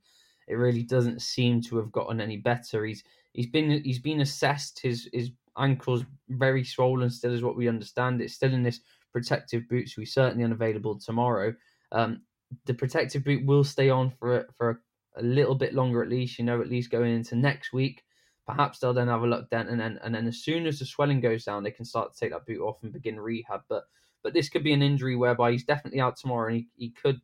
it 0.46 0.54
really 0.54 0.82
doesn't 0.82 1.22
seem 1.22 1.62
to 1.62 1.76
have 1.78 1.90
gotten 1.90 2.20
any 2.20 2.36
better. 2.36 2.84
He's 2.84 3.02
he's 3.32 3.46
been 3.46 3.82
he's 3.82 4.00
been 4.00 4.20
assessed. 4.20 4.80
His 4.80 5.08
his 5.12 5.30
ankle's 5.56 6.04
very 6.28 6.64
swollen 6.64 7.08
still, 7.10 7.32
is 7.32 7.42
what 7.42 7.56
we 7.56 7.68
understand. 7.68 8.20
It's 8.20 8.34
still 8.34 8.52
in 8.52 8.62
this 8.62 8.80
protective 9.12 9.68
boot, 9.68 9.88
so 9.88 10.02
he's 10.02 10.12
certainly 10.12 10.44
unavailable 10.44 10.98
tomorrow. 10.98 11.54
Um, 11.92 12.22
the 12.66 12.74
protective 12.74 13.24
boot 13.24 13.44
will 13.44 13.64
stay 13.64 13.90
on 13.90 14.10
for 14.10 14.46
for 14.56 14.80
a 15.16 15.22
little 15.22 15.54
bit 15.54 15.74
longer 15.74 16.02
at 16.02 16.08
least. 16.08 16.38
You 16.38 16.44
know, 16.44 16.60
at 16.60 16.68
least 16.68 16.90
going 16.90 17.14
into 17.14 17.36
next 17.36 17.72
week. 17.72 18.02
Perhaps 18.46 18.78
they'll 18.78 18.92
then 18.92 19.08
have 19.08 19.22
a 19.22 19.26
look 19.26 19.48
then, 19.50 19.68
and 19.68 19.80
then 19.80 19.98
and 20.02 20.14
then 20.14 20.26
as 20.26 20.42
soon 20.42 20.66
as 20.66 20.78
the 20.78 20.84
swelling 20.84 21.20
goes 21.20 21.44
down, 21.44 21.62
they 21.62 21.70
can 21.70 21.84
start 21.84 22.12
to 22.12 22.20
take 22.20 22.32
that 22.32 22.46
boot 22.46 22.60
off 22.60 22.82
and 22.82 22.92
begin 22.92 23.18
rehab. 23.18 23.62
But 23.68 23.84
but 24.22 24.34
this 24.34 24.48
could 24.48 24.64
be 24.64 24.72
an 24.72 24.82
injury 24.82 25.16
whereby 25.16 25.52
he's 25.52 25.64
definitely 25.64 26.00
out 26.00 26.16
tomorrow, 26.16 26.48
and 26.48 26.56
he, 26.56 26.68
he 26.76 26.90
could 26.90 27.20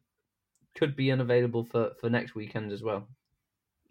could 0.75 0.97
be 0.97 1.11
unavailable 1.12 1.64
for 1.64 1.90
for 2.01 2.09
next 2.09 2.35
weekend 2.35 2.73
as 2.73 2.83
well. 2.83 3.09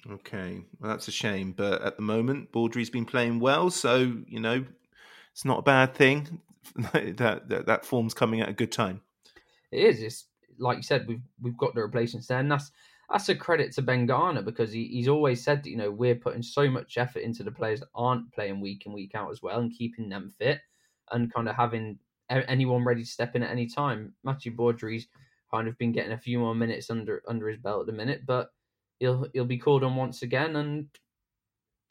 Okay, 0.10 0.62
well, 0.80 0.92
that's 0.92 1.08
a 1.08 1.12
shame. 1.12 1.52
But 1.52 1.82
at 1.82 1.98
the 1.98 2.02
moment, 2.02 2.52
Baudry's 2.52 2.90
been 2.90 3.06
playing 3.06 3.40
well, 3.40 3.70
so 3.70 3.98
you 4.28 4.40
know 4.40 4.66
it's 5.32 5.46
not 5.46 5.60
a 5.60 5.64
bad 5.64 5.94
thing. 5.94 6.42
that, 6.94 7.50
that 7.50 7.66
that 7.66 7.86
form's 7.86 8.14
coming 8.14 8.42
at 8.42 8.50
a 8.50 8.54
good 8.54 8.72
time. 8.72 9.02
It 9.72 9.84
is. 9.84 10.02
It's 10.02 10.26
like 10.60 10.78
you 10.78 10.84
said, 10.84 11.08
we've 11.08 11.24
we've 11.42 11.58
got 11.58 11.74
the 11.76 11.82
replacements 11.82 12.28
there, 12.28 12.40
and 12.40 12.52
that's 12.52 12.72
that's 13.10 13.30
a 13.30 13.36
credit 13.36 13.72
to 13.74 13.82
Ben 13.82 14.06
Garner 14.06 14.42
because 14.42 14.72
he, 14.72 14.86
he's 14.88 15.08
always 15.08 15.44
said 15.44 15.64
that, 15.64 15.70
you 15.70 15.78
know 15.78 15.92
we're 15.92 16.16
putting 16.16 16.44
so 16.44 16.70
much 16.70 16.98
effort 16.98 17.20
into 17.20 17.44
the 17.44 17.52
players 17.52 17.80
that 17.80 17.90
aren't 17.96 18.32
playing 18.34 18.62
week 18.62 18.86
in 18.86 18.94
week 18.94 19.16
out 19.16 19.32
as 19.32 19.42
well, 19.42 19.60
and 19.60 19.74
keeping 19.74 20.10
them 20.10 20.30
fit, 20.38 20.60
and 21.12 21.34
kind 21.34 21.50
of 21.50 21.56
having 21.56 21.98
anyone 22.30 22.84
ready 22.84 23.04
to 23.04 23.10
step 23.10 23.36
in 23.36 23.44
at 23.44 23.52
any 23.52 23.66
time. 23.66 24.14
Matthew 24.24 24.56
Baudry's 24.56 25.08
kind 25.52 25.68
of 25.68 25.78
been 25.78 25.92
getting 25.92 26.12
a 26.12 26.18
few 26.18 26.40
more 26.40 26.56
minutes 26.56 26.90
under 26.90 27.24
under 27.28 27.50
his 27.50 27.58
belt 27.58 27.82
at 27.82 27.88
the 27.88 27.94
minute, 27.94 28.22
but 28.26 28.52
he'll 29.00 29.28
he'll 29.34 29.46
be 29.46 29.58
called 29.58 29.84
on 29.84 29.96
once 29.96 30.22
again, 30.22 30.56
and 30.58 30.88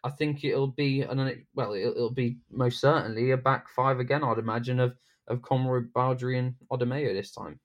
I 0.04 0.10
think 0.10 0.44
it'll 0.44 0.68
be 0.68 1.02
an 1.02 1.44
well, 1.54 1.72
it'll, 1.74 2.10
be 2.10 2.38
most 2.50 2.80
certainly 2.80 3.32
a 3.32 3.36
back 3.36 3.68
five 3.68 3.98
again. 3.98 4.22
I'd 4.22 4.38
imagine 4.38 4.80
of 4.80 4.96
of 5.26 5.42
Conroy, 5.42 5.82
Baudry, 5.94 6.38
and 6.38 6.54
Odimayo 6.72 7.12
this 7.12 7.32
time. 7.32 7.58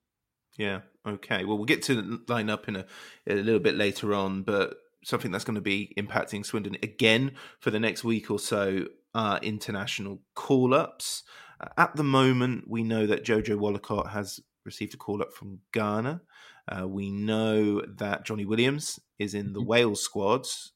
Yeah. 0.58 0.82
Okay. 1.06 1.46
Well, 1.46 1.58
we'll 1.58 1.66
get 1.66 1.84
to 1.84 2.22
line 2.28 2.50
up 2.50 2.68
in 2.68 2.76
a, 2.76 2.86
a 3.28 3.36
little 3.36 3.60
bit 3.60 3.76
later 3.76 4.14
on, 4.14 4.44
but 4.44 4.78
something 5.04 5.32
that's 5.32 5.44
going 5.44 5.56
to 5.56 5.62
be 5.62 5.94
impacting 5.98 6.46
Swindon 6.46 6.78
again 6.82 7.34
for 7.60 7.72
the 7.72 7.80
next 7.80 8.04
week 8.04 8.32
or 8.32 8.40
so 8.40 8.86
are 9.14 9.40
international 9.40 10.22
call 10.36 10.74
ups. 10.74 11.24
Uh, 11.60 11.68
at 11.78 11.96
the 11.96 12.04
moment, 12.04 12.66
we 12.68 12.84
know 12.84 13.06
that 13.06 13.26
Jojo 13.26 13.58
Wollacott 13.58 14.10
has 14.12 14.40
received 14.66 14.94
a 14.94 14.98
call 14.98 15.22
up 15.22 15.34
from 15.34 15.60
Ghana. 15.72 16.22
Uh, 16.68 16.88
we 16.88 17.12
know 17.12 17.82
that 17.98 18.26
Jonny 18.26 18.46
Williams 18.46 19.00
is 19.20 19.34
in 19.34 19.54
the 19.54 19.60
mm-hmm. 19.60 19.70
Wales 19.70 20.02
squads. 20.02 20.72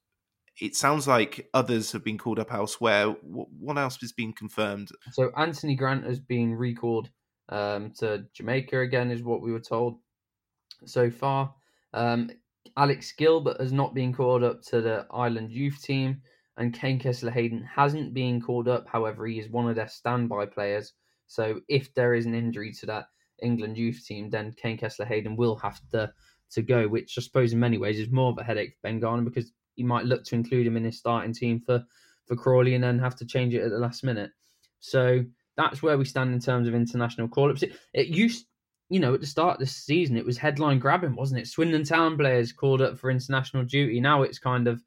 It 0.60 0.76
sounds 0.76 1.08
like 1.08 1.48
others 1.54 1.92
have 1.92 2.04
been 2.04 2.18
called 2.18 2.40
up 2.40 2.52
elsewhere. 2.52 3.16
What 3.22 3.78
else 3.78 3.98
has 4.02 4.12
been 4.12 4.34
confirmed? 4.34 4.90
So 5.14 5.32
Anthony 5.38 5.76
Grant 5.76 6.04
has 6.04 6.20
been 6.20 6.56
recalled 6.56 7.12
um, 7.50 7.92
to 8.00 8.26
Jamaica 8.34 8.80
again, 8.80 9.12
is 9.12 9.24
what 9.24 9.42
we 9.42 9.52
were 9.52 9.60
told 9.60 10.00
so 10.86 11.10
far. 11.10 11.54
Um, 11.94 12.32
Alex 12.76 13.12
Gilbert 13.12 13.60
has 13.60 13.72
not 13.72 13.94
been 13.94 14.14
called 14.14 14.44
up 14.44 14.62
to 14.64 14.82
the 14.82 15.08
Ireland 15.12 15.52
youth 15.52 15.82
team, 15.82 16.22
and 16.58 16.74
Kaine 16.74 17.00
Kesler 17.00 17.32
Hayden 17.32 17.64
hasn't 17.64 18.14
been 18.14 18.42
called 18.42 18.68
up. 18.68 18.88
However, 18.88 19.26
he 19.28 19.40
is 19.40 19.50
one 19.50 19.70
of 19.70 19.76
their 19.76 19.88
standby 19.88 20.48
players. 20.48 20.94
So 21.28 21.62
if 21.68 21.94
there 21.94 22.14
is 22.14 22.26
an 22.26 22.34
injury 22.34 22.74
to 22.74 22.86
that 22.88 23.06
England 23.42 23.78
youth 23.78 24.04
team, 24.06 24.30
then 24.30 24.54
Kaine 24.58 24.78
Kesler 24.78 25.08
Hayden 25.08 25.36
will 25.36 25.56
have 25.58 25.80
to 25.92 26.12
to 26.52 26.62
go, 26.62 26.88
which 26.88 27.18
I 27.18 27.22
suppose 27.22 27.52
in 27.52 27.60
many 27.60 27.78
ways 27.78 28.00
is 28.00 28.10
more 28.10 28.32
of 28.32 28.38
a 28.38 28.44
headache 28.44 28.72
for 28.72 28.80
Ben 28.84 29.00
Garner 29.00 29.24
because 29.24 29.52
he 29.76 29.84
might 29.84 30.06
look 30.06 30.24
to 30.26 30.36
include 30.36 30.66
him 30.66 30.78
in 30.78 30.86
his 30.86 30.98
starting 30.98 31.34
team 31.34 31.60
for 31.60 31.86
for 32.26 32.36
Crawley 32.36 32.76
and 32.76 32.84
then 32.84 33.00
have 33.00 33.16
to 33.18 33.26
change 33.26 33.54
it 33.54 33.64
at 33.64 33.72
the 33.72 33.78
last 33.78 34.04
minute. 34.04 34.32
So 34.80 35.24
that's 35.58 35.82
where 35.82 35.98
we 35.98 36.06
stand 36.06 36.34
in 36.34 36.40
terms 36.40 36.68
of 36.68 36.76
international 36.76 37.28
call 37.28 37.50
ups. 37.50 37.64
It, 37.64 37.78
it, 37.94 38.08
used, 38.08 38.46
you 38.90 39.00
know, 39.00 39.16
at 39.16 39.20
the 39.20 39.28
start 39.28 39.56
of 39.56 39.60
the 39.60 39.66
season, 39.66 40.16
it 40.16 40.26
was 40.26 40.38
headline 40.38 40.80
grabbing, 40.80 41.16
wasn't 41.16 41.42
it? 41.42 41.48
Swindon 41.48 41.84
Town 41.84 42.16
players 42.16 42.54
called 42.54 42.82
up 42.82 42.98
for 42.98 43.10
international 43.10 43.64
duty. 43.64 44.00
Now 44.00 44.22
it's 44.22 44.40
kind 44.40 44.68
of, 44.68 44.82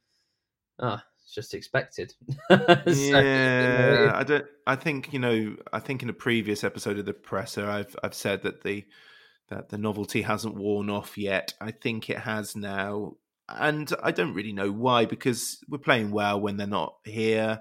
uh, 0.78 0.98
it's 1.24 1.34
just 1.34 1.54
expected. 1.54 2.14
so, 2.48 2.80
yeah, 2.86 4.12
I 4.14 4.22
don't. 4.22 4.46
I 4.66 4.76
think 4.76 5.12
you 5.12 5.18
know. 5.18 5.56
I 5.72 5.80
think 5.80 6.02
in 6.02 6.08
a 6.08 6.14
previous 6.14 6.64
episode 6.64 6.98
of 6.98 7.04
the 7.04 7.12
presser, 7.12 7.68
I've 7.68 7.94
I've 8.02 8.14
said 8.14 8.42
that 8.42 8.62
the 8.62 8.86
that 9.48 9.68
the 9.68 9.78
novelty 9.78 10.22
hasn't 10.22 10.56
worn 10.56 10.88
off 10.88 11.18
yet. 11.18 11.52
I 11.60 11.72
think 11.72 12.08
it 12.08 12.18
has 12.18 12.56
now, 12.56 13.16
and 13.48 13.92
I 14.02 14.12
don't 14.12 14.34
really 14.34 14.52
know 14.52 14.72
why 14.72 15.04
because 15.04 15.58
we're 15.68 15.78
playing 15.78 16.10
well 16.12 16.40
when 16.40 16.56
they're 16.56 16.66
not 16.66 16.94
here. 17.04 17.60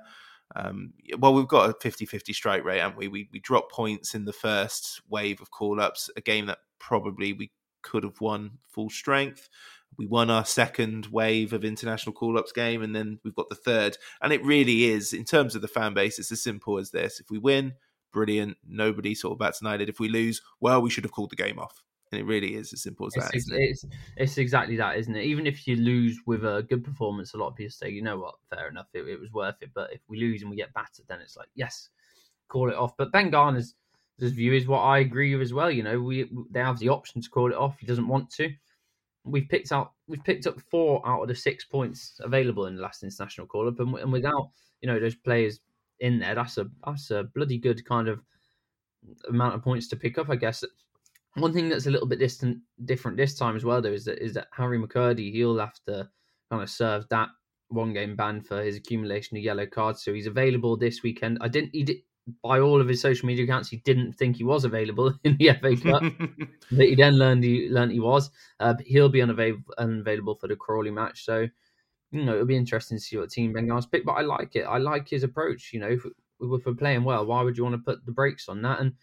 Um, 0.55 0.93
well, 1.19 1.33
we've 1.33 1.47
got 1.47 1.69
a 1.69 1.73
50 1.79 2.05
50 2.05 2.33
strike 2.33 2.63
rate, 2.63 2.79
haven't 2.79 2.97
we? 2.97 3.07
we? 3.07 3.29
We 3.31 3.39
dropped 3.39 3.71
points 3.71 4.15
in 4.15 4.25
the 4.25 4.33
first 4.33 5.01
wave 5.09 5.41
of 5.41 5.51
call 5.51 5.79
ups, 5.79 6.09
a 6.15 6.21
game 6.21 6.47
that 6.47 6.59
probably 6.79 7.33
we 7.33 7.51
could 7.81 8.03
have 8.03 8.19
won 8.19 8.57
full 8.67 8.89
strength. 8.89 9.49
we 9.97 10.05
won 10.05 10.29
our 10.29 10.45
second 10.45 11.07
wave 11.07 11.53
of 11.53 11.65
international 11.65 12.13
call 12.13 12.37
ups 12.37 12.51
game, 12.51 12.81
and 12.81 12.95
then 12.95 13.19
we've 13.23 13.35
got 13.35 13.49
the 13.49 13.55
third. 13.55 13.97
And 14.21 14.33
it 14.33 14.43
really 14.43 14.85
is, 14.85 15.13
in 15.13 15.25
terms 15.25 15.55
of 15.55 15.61
the 15.61 15.67
fan 15.67 15.93
base, 15.93 16.19
it's 16.19 16.31
as 16.31 16.41
simple 16.41 16.77
as 16.77 16.91
this. 16.91 17.19
If 17.19 17.29
we 17.29 17.37
win, 17.37 17.73
brilliant. 18.11 18.57
Nobody 18.67 19.15
sort 19.15 19.33
of 19.33 19.39
bats 19.39 19.61
an 19.61 19.67
eyelid. 19.67 19.89
If 19.89 19.99
we 19.99 20.09
lose, 20.09 20.41
well, 20.59 20.81
we 20.81 20.89
should 20.89 21.03
have 21.03 21.11
called 21.11 21.31
the 21.31 21.35
game 21.35 21.59
off. 21.59 21.83
And 22.11 22.19
it 22.19 22.25
really 22.25 22.55
is 22.55 22.73
as 22.73 22.81
simple 22.81 23.07
as 23.07 23.15
It's, 23.15 23.25
that. 23.25 23.35
it's, 23.35 23.51
it? 23.51 23.57
it's, 23.59 23.85
it's 24.17 24.37
exactly 24.37 24.75
that, 24.77 24.97
isn't 24.97 25.15
it? 25.15 25.25
Even 25.25 25.45
if 25.45 25.67
you 25.67 25.75
lose 25.75 26.19
with 26.25 26.43
a 26.43 26.65
good 26.67 26.83
performance, 26.83 27.33
a 27.33 27.37
lot 27.37 27.49
of 27.49 27.55
people 27.55 27.71
say, 27.71 27.89
you 27.89 28.01
know 28.01 28.17
what, 28.17 28.35
fair 28.49 28.67
enough, 28.67 28.87
it, 28.93 29.07
it 29.07 29.19
was 29.19 29.31
worth 29.31 29.61
it. 29.61 29.69
But 29.73 29.93
if 29.93 30.01
we 30.07 30.19
lose 30.19 30.41
and 30.41 30.49
we 30.49 30.57
get 30.57 30.73
battered, 30.73 31.05
then 31.07 31.19
it's 31.21 31.37
like, 31.37 31.49
yes, 31.53 31.89
call 32.47 32.69
it 32.69 32.75
off. 32.75 32.97
But 32.97 33.11
Ben 33.11 33.29
Garner's 33.29 33.75
his 34.19 34.33
view 34.33 34.53
is 34.53 34.67
what 34.67 34.79
I 34.81 34.99
agree 34.99 35.33
with 35.33 35.43
as 35.43 35.53
well. 35.53 35.71
You 35.71 35.83
know, 35.83 35.99
we 35.99 36.29
they 36.51 36.59
have 36.59 36.79
the 36.79 36.89
option 36.89 37.21
to 37.21 37.29
call 37.29 37.51
it 37.51 37.57
off. 37.57 37.79
He 37.79 37.85
doesn't 37.85 38.07
want 38.07 38.29
to. 38.31 38.51
We've 39.23 39.47
picked 39.47 39.71
out 39.71 39.93
we've 40.07 40.23
picked 40.23 40.47
up 40.47 40.59
four 40.69 41.07
out 41.07 41.21
of 41.21 41.27
the 41.27 41.35
six 41.35 41.65
points 41.65 42.19
available 42.23 42.65
in 42.65 42.75
the 42.75 42.81
last 42.81 43.03
international 43.03 43.47
call 43.47 43.67
up, 43.67 43.79
and, 43.79 43.93
and 43.95 44.11
without 44.11 44.49
you 44.81 44.87
know 44.87 44.99
those 44.99 45.15
players 45.15 45.59
in 45.99 46.19
there, 46.19 46.35
that's 46.35 46.57
a 46.57 46.69
that's 46.85 47.11
a 47.11 47.23
bloody 47.35 47.57
good 47.57 47.85
kind 47.85 48.07
of 48.07 48.21
amount 49.29 49.55
of 49.55 49.63
points 49.63 49.87
to 49.87 49.95
pick 49.95 50.17
up, 50.17 50.29
I 50.29 50.35
guess. 50.35 50.63
One 51.39 51.53
thing 51.53 51.69
that's 51.69 51.87
a 51.87 51.91
little 51.91 52.07
bit 52.07 52.19
distant, 52.19 52.59
different 52.85 53.17
this 53.17 53.35
time 53.35 53.55
as 53.55 53.65
well, 53.65 53.81
though, 53.81 53.93
is 53.93 54.05
that 54.05 54.23
is 54.23 54.33
that 54.33 54.47
Harry 54.51 54.79
McKirdy 54.79 55.31
he'll 55.31 55.59
have 55.59 55.79
to 55.87 56.09
kind 56.49 56.63
of 56.63 56.69
serve 56.69 57.07
that 57.09 57.29
one 57.69 57.93
game 57.93 58.15
ban 58.15 58.41
for 58.41 58.63
his 58.63 58.75
accumulation 58.75 59.37
of 59.37 59.43
yellow 59.43 59.65
cards. 59.65 60.03
So 60.03 60.13
he's 60.13 60.27
available 60.27 60.75
this 60.75 61.03
weekend. 61.03 61.37
I 61.41 61.47
didn't. 61.47 61.71
He 61.73 61.83
did 61.83 61.97
by 62.43 62.59
all 62.59 62.79
of 62.79 62.87
his 62.87 63.01
social 63.01 63.27
media 63.27 63.45
accounts. 63.45 63.69
He 63.69 63.77
didn't 63.77 64.13
think 64.13 64.37
he 64.37 64.43
was 64.43 64.65
available 64.65 65.13
in 65.23 65.37
the 65.37 65.51
FA 65.59 65.75
Cup. 65.75 66.03
but 66.71 66.85
he 66.85 66.95
then 66.95 67.17
learned 67.17 67.43
he 67.43 67.69
learned 67.69 67.91
he 67.91 67.99
was. 67.99 68.29
Uh, 68.59 68.73
but 68.73 68.85
he'll 68.85 69.09
be 69.09 69.21
unavailable 69.21 69.73
unavailable 69.77 70.35
for 70.35 70.47
the 70.47 70.55
Crawley 70.55 70.91
match. 70.91 71.25
So 71.25 71.47
you 72.11 72.25
know 72.25 72.33
it'll 72.33 72.45
be 72.45 72.57
interesting 72.57 72.97
to 72.97 73.03
see 73.03 73.17
what 73.17 73.29
team 73.29 73.53
Bengal's 73.53 73.85
pick. 73.85 74.05
But 74.05 74.13
I 74.13 74.21
like 74.21 74.55
it. 74.55 74.63
I 74.63 74.77
like 74.77 75.07
his 75.07 75.23
approach. 75.23 75.71
You 75.73 75.79
know, 75.79 75.89
if, 75.89 76.05
if 76.05 76.65
we're 76.65 76.73
playing 76.73 77.03
well, 77.03 77.25
why 77.25 77.41
would 77.41 77.57
you 77.57 77.63
want 77.63 77.73
to 77.73 77.91
put 77.91 78.05
the 78.05 78.11
brakes 78.11 78.49
on 78.49 78.61
that? 78.63 78.79
And 78.79 78.93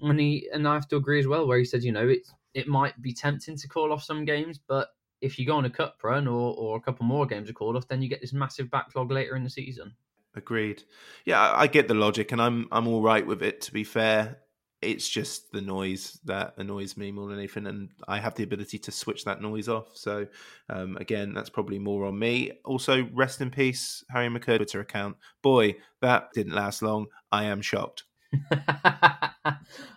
and 0.00 0.20
he 0.20 0.48
and 0.52 0.66
I 0.66 0.74
have 0.74 0.88
to 0.88 0.96
agree 0.96 1.20
as 1.20 1.26
well, 1.26 1.46
where 1.46 1.58
he 1.58 1.64
said, 1.64 1.82
you 1.82 1.92
know, 1.92 2.08
it 2.08 2.26
it 2.54 2.68
might 2.68 3.00
be 3.02 3.12
tempting 3.12 3.56
to 3.56 3.68
call 3.68 3.92
off 3.92 4.02
some 4.02 4.24
games, 4.24 4.58
but 4.58 4.88
if 5.20 5.38
you 5.38 5.46
go 5.46 5.56
on 5.56 5.64
a 5.64 5.70
cup 5.70 5.98
run 6.02 6.26
or 6.26 6.54
or 6.56 6.76
a 6.76 6.80
couple 6.80 7.06
more 7.06 7.26
games 7.26 7.50
are 7.50 7.54
called 7.54 7.76
off, 7.76 7.88
then 7.88 8.02
you 8.02 8.08
get 8.08 8.20
this 8.20 8.32
massive 8.32 8.70
backlog 8.70 9.10
later 9.10 9.36
in 9.36 9.44
the 9.44 9.50
season. 9.50 9.94
Agreed. 10.36 10.82
Yeah, 11.24 11.52
I, 11.54 11.68
get 11.68 11.86
the 11.86 11.94
logic, 11.94 12.32
and 12.32 12.42
I'm 12.42 12.66
I'm 12.72 12.88
all 12.88 13.02
right 13.02 13.24
with 13.24 13.42
it. 13.42 13.60
To 13.62 13.72
be 13.72 13.84
fair, 13.84 14.38
it's 14.82 15.08
just 15.08 15.52
the 15.52 15.60
noise 15.60 16.18
that 16.24 16.54
annoys 16.58 16.96
me 16.96 17.12
more 17.12 17.28
than 17.28 17.38
anything, 17.38 17.66
and 17.66 17.90
I 18.08 18.18
have 18.18 18.34
the 18.34 18.42
ability 18.42 18.78
to 18.80 18.92
switch 18.92 19.24
that 19.24 19.40
noise 19.40 19.68
off. 19.68 19.96
So, 19.96 20.26
um, 20.68 20.96
again, 20.96 21.34
that's 21.34 21.50
probably 21.50 21.78
more 21.78 22.06
on 22.06 22.18
me. 22.18 22.52
Also, 22.64 23.08
rest 23.12 23.40
in 23.40 23.50
peace, 23.50 24.04
Harry 24.10 24.28
McKirdy 24.28 24.58
Twitter 24.58 24.80
account. 24.80 25.16
Boy, 25.40 25.76
that 26.00 26.32
didn't 26.34 26.54
last 26.54 26.82
long. 26.82 27.06
I 27.30 27.44
am 27.44 27.62
shocked. 27.62 28.04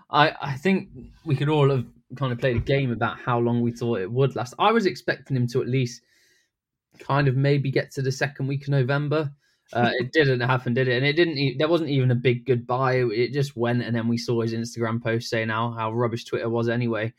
I 0.10 0.34
I 0.42 0.56
think 0.58 0.90
we 1.26 1.36
could 1.36 1.50
all 1.50 1.70
have 1.70 1.86
kind 2.16 2.32
of 2.32 2.40
played 2.40 2.58
a 2.58 2.62
game 2.62 2.92
about 2.92 3.20
how 3.20 3.40
long 3.40 3.62
we 3.62 3.72
thought 3.72 4.00
it 4.00 4.12
would 4.12 4.36
last. 4.36 4.54
I 4.60 4.72
was 4.72 4.86
expecting 4.86 5.36
him 5.36 5.48
to 5.48 5.62
at 5.62 5.68
least 5.68 6.02
kind 7.00 7.28
of 7.28 7.36
maybe 7.36 7.72
get 7.72 7.92
to 7.92 8.02
the 8.02 8.12
second 8.12 8.48
week 8.48 8.64
of 8.64 8.70
November. 8.70 9.32
Uh, 9.74 9.92
it 10.00 10.12
didn't 10.14 10.40
happen, 10.42 10.74
did 10.74 10.88
it? 10.88 10.98
And 10.98 11.06
it 11.06 11.14
didn't. 11.14 11.58
There 11.58 11.68
wasn't 11.68 11.90
even 11.90 12.12
a 12.12 12.16
big 12.16 12.46
goodbye. 12.46 12.96
It 12.96 13.34
just 13.34 13.56
went, 13.56 13.84
and 13.84 13.96
then 13.96 14.08
we 14.08 14.18
saw 14.18 14.42
his 14.42 14.54
Instagram 14.54 15.02
post 15.02 15.30
saying 15.30 15.50
how 15.50 15.72
how 15.72 15.92
rubbish 15.92 16.26
Twitter 16.26 16.50
was 16.50 16.70
anyway. 16.70 17.14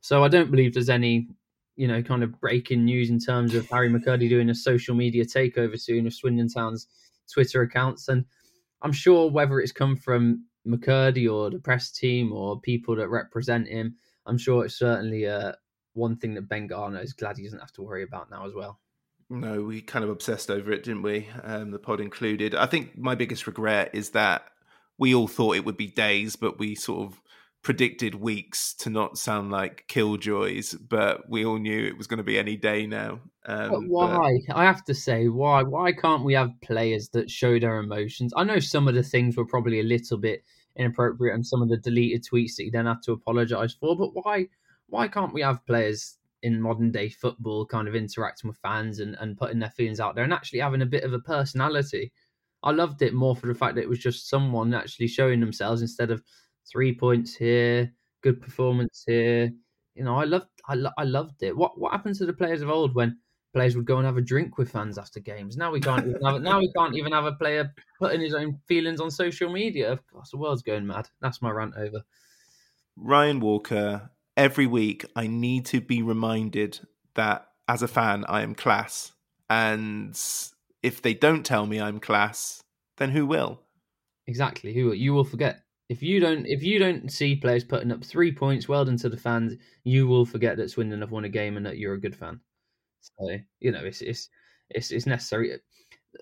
So 0.00 0.24
I 0.24 0.28
don't 0.28 0.50
believe 0.50 0.74
there's 0.74 0.88
any, 0.90 1.28
you 1.76 1.86
know, 1.86 2.02
kind 2.02 2.24
of 2.24 2.40
breaking 2.40 2.84
news 2.84 3.08
in 3.08 3.20
terms 3.20 3.54
of 3.54 3.68
Harry 3.70 3.88
McKirdy 3.88 4.28
doing 4.28 4.50
a 4.50 4.54
social 4.54 4.96
media 4.96 5.24
takeover 5.24 5.80
soon 5.80 6.06
of 6.08 6.14
Swindon 6.14 6.48
Town's 6.48 6.88
Twitter 7.32 7.62
accounts. 7.62 8.08
And 8.08 8.24
I'm 8.82 8.92
sure 8.92 9.30
whether 9.30 9.60
it's 9.60 9.70
come 9.70 9.94
from 9.94 10.44
McKirdy 10.66 11.32
or 11.32 11.50
the 11.50 11.58
press 11.58 11.90
team 11.90 12.32
or 12.32 12.60
people 12.60 12.96
that 12.96 13.08
represent 13.08 13.68
him, 13.68 13.96
I'm 14.26 14.38
sure 14.38 14.64
it's 14.64 14.78
certainly 14.78 15.26
uh, 15.26 15.52
one 15.94 16.16
thing 16.16 16.34
that 16.34 16.48
Ben 16.48 16.66
Garner 16.66 17.00
is 17.00 17.12
glad 17.12 17.36
he 17.36 17.44
doesn't 17.44 17.58
have 17.58 17.72
to 17.72 17.82
worry 17.82 18.02
about 18.02 18.30
now 18.30 18.46
as 18.46 18.54
well. 18.54 18.78
No, 19.28 19.62
we 19.62 19.80
kind 19.80 20.04
of 20.04 20.10
obsessed 20.10 20.50
over 20.50 20.72
it, 20.72 20.82
didn't 20.82 21.02
we? 21.02 21.28
Um, 21.42 21.70
the 21.70 21.78
pod 21.78 22.00
included. 22.00 22.54
I 22.54 22.66
think 22.66 22.98
my 22.98 23.14
biggest 23.14 23.46
regret 23.46 23.90
is 23.94 24.10
that 24.10 24.44
we 24.98 25.14
all 25.14 25.26
thought 25.26 25.56
it 25.56 25.64
would 25.64 25.76
be 25.76 25.86
days, 25.86 26.36
but 26.36 26.58
we 26.58 26.74
sort 26.74 27.06
of 27.06 27.20
predicted 27.62 28.16
weeks 28.16 28.74
to 28.74 28.90
not 28.90 29.16
sound 29.16 29.52
like 29.52 29.84
killjoys, 29.88 30.74
but 30.74 31.28
we 31.28 31.44
all 31.44 31.58
knew 31.58 31.86
it 31.86 31.96
was 31.96 32.08
going 32.08 32.18
to 32.18 32.24
be 32.24 32.38
any 32.38 32.56
day 32.56 32.86
now. 32.86 33.20
Um, 33.46 33.70
But 33.70 33.88
why? 33.88 34.40
I 34.52 34.64
have 34.64 34.84
to 34.84 34.94
say, 34.94 35.28
why? 35.28 35.62
Why 35.62 35.92
can't 35.92 36.24
we 36.24 36.34
have 36.34 36.60
players 36.60 37.08
that 37.10 37.30
show 37.30 37.58
their 37.58 37.78
emotions? 37.78 38.32
I 38.36 38.44
know 38.44 38.58
some 38.58 38.88
of 38.88 38.94
the 38.94 39.02
things 39.02 39.36
were 39.36 39.46
probably 39.46 39.78
a 39.78 39.84
little 39.84 40.18
bit 40.18 40.44
inappropriate 40.76 41.34
and 41.34 41.46
some 41.46 41.62
of 41.62 41.68
the 41.68 41.76
deleted 41.76 42.24
tweets 42.24 42.56
that 42.56 42.64
you 42.64 42.70
then 42.70 42.86
have 42.86 43.02
to 43.02 43.12
apologise 43.12 43.74
for, 43.74 43.96
but 43.96 44.10
why 44.12 44.46
why 44.88 45.08
can't 45.08 45.32
we 45.32 45.40
have 45.40 45.64
players 45.64 46.18
in 46.42 46.60
modern 46.60 46.90
day 46.90 47.08
football 47.08 47.64
kind 47.64 47.86
of 47.86 47.94
interacting 47.94 48.48
with 48.48 48.58
fans 48.58 48.98
and, 48.98 49.16
and 49.20 49.38
putting 49.38 49.60
their 49.60 49.70
feelings 49.70 50.00
out 50.00 50.14
there 50.14 50.24
and 50.24 50.32
actually 50.32 50.58
having 50.58 50.82
a 50.82 50.86
bit 50.86 51.04
of 51.04 51.12
a 51.12 51.20
personality? 51.20 52.12
I 52.64 52.72
loved 52.72 53.02
it 53.02 53.14
more 53.14 53.34
for 53.34 53.46
the 53.46 53.54
fact 53.54 53.74
that 53.76 53.82
it 53.82 53.88
was 53.88 53.98
just 53.98 54.28
someone 54.28 54.74
actually 54.74 55.08
showing 55.08 55.40
themselves 55.40 55.82
instead 55.82 56.10
of 56.10 56.22
three 56.70 56.94
points 56.94 57.34
here, 57.34 57.92
good 58.22 58.40
performance 58.40 59.04
here. 59.06 59.52
You 59.94 60.04
know, 60.04 60.16
I 60.16 60.24
loved 60.24 60.48
I, 60.66 60.74
lo- 60.74 60.92
I 60.96 61.04
loved 61.04 61.42
it. 61.42 61.56
What 61.56 61.78
what 61.78 61.92
happened 61.92 62.14
to 62.16 62.26
the 62.26 62.32
players 62.32 62.62
of 62.62 62.70
old 62.70 62.94
when 62.94 63.18
players 63.52 63.76
would 63.76 63.84
go 63.84 63.98
and 63.98 64.06
have 64.06 64.16
a 64.16 64.22
drink 64.22 64.56
with 64.56 64.70
fans 64.70 64.96
after 64.98 65.20
games? 65.20 65.56
Now 65.56 65.70
we 65.70 65.80
can't 65.80 66.06
even 66.06 66.24
have 66.24 66.40
now 66.40 66.58
we 66.58 66.72
can't 66.72 66.96
even 66.96 67.12
have 67.12 67.26
a 67.26 67.32
player 67.32 67.72
putting 67.98 68.20
his 68.20 68.34
own 68.34 68.58
feelings 68.66 69.00
on 69.00 69.10
social 69.10 69.52
media. 69.52 69.92
Of 69.92 70.06
course, 70.06 70.30
the 70.30 70.38
world's 70.38 70.62
going 70.62 70.86
mad. 70.86 71.08
That's 71.20 71.42
my 71.42 71.50
rant 71.50 71.74
over. 71.76 72.02
Ryan 72.96 73.40
Walker, 73.40 74.10
every 74.36 74.66
week 74.66 75.04
I 75.16 75.26
need 75.26 75.66
to 75.66 75.80
be 75.80 76.02
reminded 76.02 76.80
that 77.14 77.48
as 77.68 77.82
a 77.82 77.88
fan, 77.88 78.24
I 78.28 78.42
am 78.42 78.54
class. 78.54 79.12
And 79.48 80.18
if 80.82 81.02
they 81.02 81.14
don't 81.14 81.44
tell 81.44 81.66
me 81.66 81.80
I'm 81.80 82.00
class, 82.00 82.62
then 82.96 83.10
who 83.10 83.26
will? 83.26 83.60
Exactly. 84.26 84.72
Who 84.72 84.92
you 84.92 85.12
will 85.12 85.24
forget 85.24 85.62
if 85.92 86.02
you 86.02 86.20
don't 86.20 86.46
if 86.46 86.62
you 86.62 86.78
don't 86.78 87.12
see 87.12 87.36
players 87.36 87.64
putting 87.64 87.92
up 87.92 88.02
three 88.02 88.32
points, 88.32 88.66
well 88.66 88.84
done 88.86 88.96
to 88.96 89.10
the 89.10 89.16
fans. 89.16 89.56
You 89.84 90.06
will 90.06 90.24
forget 90.24 90.56
that 90.56 90.70
Swindon 90.70 91.02
have 91.02 91.10
won 91.10 91.26
a 91.26 91.28
game 91.28 91.58
and 91.58 91.66
that 91.66 91.76
you're 91.76 91.92
a 91.92 92.00
good 92.00 92.16
fan. 92.16 92.40
So 93.00 93.36
you 93.60 93.72
know 93.72 93.84
it's 93.84 94.00
it's 94.00 94.30
it's, 94.70 94.90
it's 94.90 95.06
necessary. 95.06 95.58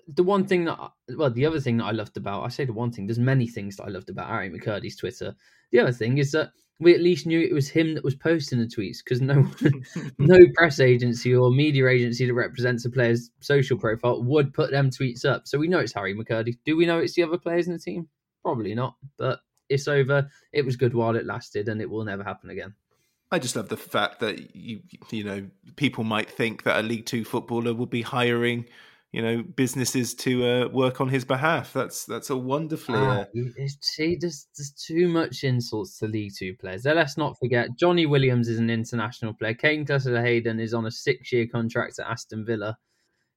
The 0.09 0.23
one 0.23 0.45
thing 0.45 0.65
that 0.65 0.77
I, 0.77 0.89
well, 1.15 1.29
the 1.31 1.45
other 1.45 1.61
thing 1.61 1.77
that 1.77 1.85
I 1.85 1.91
loved 1.91 2.17
about 2.17 2.43
I 2.43 2.49
say 2.49 2.65
the 2.65 2.73
one 2.73 2.91
thing. 2.91 3.07
There's 3.07 3.17
many 3.33 3.47
things 3.47 3.77
that 3.77 3.85
I 3.85 3.89
loved 3.89 4.09
about 4.09 4.27
Harry 4.27 4.49
McKirdy's 4.49 4.97
Twitter. 4.97 5.33
The 5.71 5.79
other 5.79 5.93
thing 5.93 6.17
is 6.17 6.33
that 6.33 6.51
we 6.81 6.93
at 6.93 6.99
least 6.99 7.25
knew 7.25 7.39
it 7.39 7.53
was 7.53 7.69
him 7.69 7.93
that 7.93 8.03
was 8.03 8.15
posting 8.15 8.59
the 8.59 8.65
tweets 8.65 8.97
because 9.03 9.21
no 9.21 9.49
no 10.17 10.39
press 10.55 10.81
agency 10.81 11.33
or 11.33 11.49
media 11.49 11.87
agency 11.87 12.25
that 12.25 12.33
represents 12.33 12.83
a 12.83 12.89
player's 12.89 13.29
social 13.39 13.77
profile 13.77 14.21
would 14.21 14.53
put 14.53 14.71
them 14.71 14.89
tweets 14.89 15.23
up. 15.23 15.47
So 15.47 15.57
we 15.57 15.69
know 15.69 15.79
it's 15.79 15.93
Harry 15.93 16.13
McKirdy. 16.13 16.57
Do 16.65 16.75
we 16.75 16.85
know 16.85 16.99
it's 16.99 17.13
the 17.13 17.23
other 17.23 17.37
players 17.37 17.67
in 17.67 17.73
the 17.73 17.79
team? 17.79 18.09
Probably 18.43 18.75
not. 18.75 18.95
But 19.17 19.39
it's 19.71 19.87
over. 19.87 20.29
It 20.51 20.65
was 20.65 20.75
good 20.75 20.93
while 20.93 21.15
it 21.15 21.25
lasted, 21.25 21.69
and 21.69 21.81
it 21.81 21.89
will 21.89 22.03
never 22.03 22.23
happen 22.23 22.49
again. 22.49 22.73
I 23.31 23.39
just 23.39 23.55
love 23.55 23.69
the 23.69 23.77
fact 23.77 24.19
that 24.19 24.55
you 24.55 24.81
you 25.09 25.23
know 25.23 25.47
people 25.77 26.03
might 26.03 26.29
think 26.29 26.63
that 26.63 26.79
a 26.79 26.83
League 26.83 27.05
Two 27.05 27.23
footballer 27.23 27.73
would 27.73 27.89
be 27.89 28.01
hiring 28.01 28.65
you 29.11 29.21
know 29.21 29.43
businesses 29.43 30.13
to 30.13 30.45
uh, 30.45 30.67
work 30.69 31.01
on 31.01 31.09
his 31.09 31.25
behalf. 31.25 31.73
That's 31.73 32.05
that's 32.05 32.29
a 32.29 32.37
wonderfully. 32.37 32.99
Ah, 32.99 33.21
Uh, 33.21 33.67
see, 33.81 34.17
there's, 34.19 34.47
there's 34.57 34.71
too 34.71 35.07
much 35.07 35.43
insults 35.43 35.97
to 35.99 36.07
League 36.07 36.33
Two 36.37 36.55
players. 36.55 36.83
Then 36.83 36.95
let's 36.95 37.17
not 37.17 37.37
forget 37.39 37.69
Jonny 37.77 38.05
Williams 38.05 38.47
is 38.47 38.59
an 38.59 38.69
international 38.69 39.33
player. 39.33 39.53
Kaine 39.53 39.85
Kesler 39.85 40.21
Hayden 40.23 40.59
is 40.59 40.73
on 40.73 40.85
a 40.85 40.91
six-year 40.91 41.47
contract 41.47 41.99
at 41.99 42.07
Aston 42.07 42.45
Villa. 42.45 42.77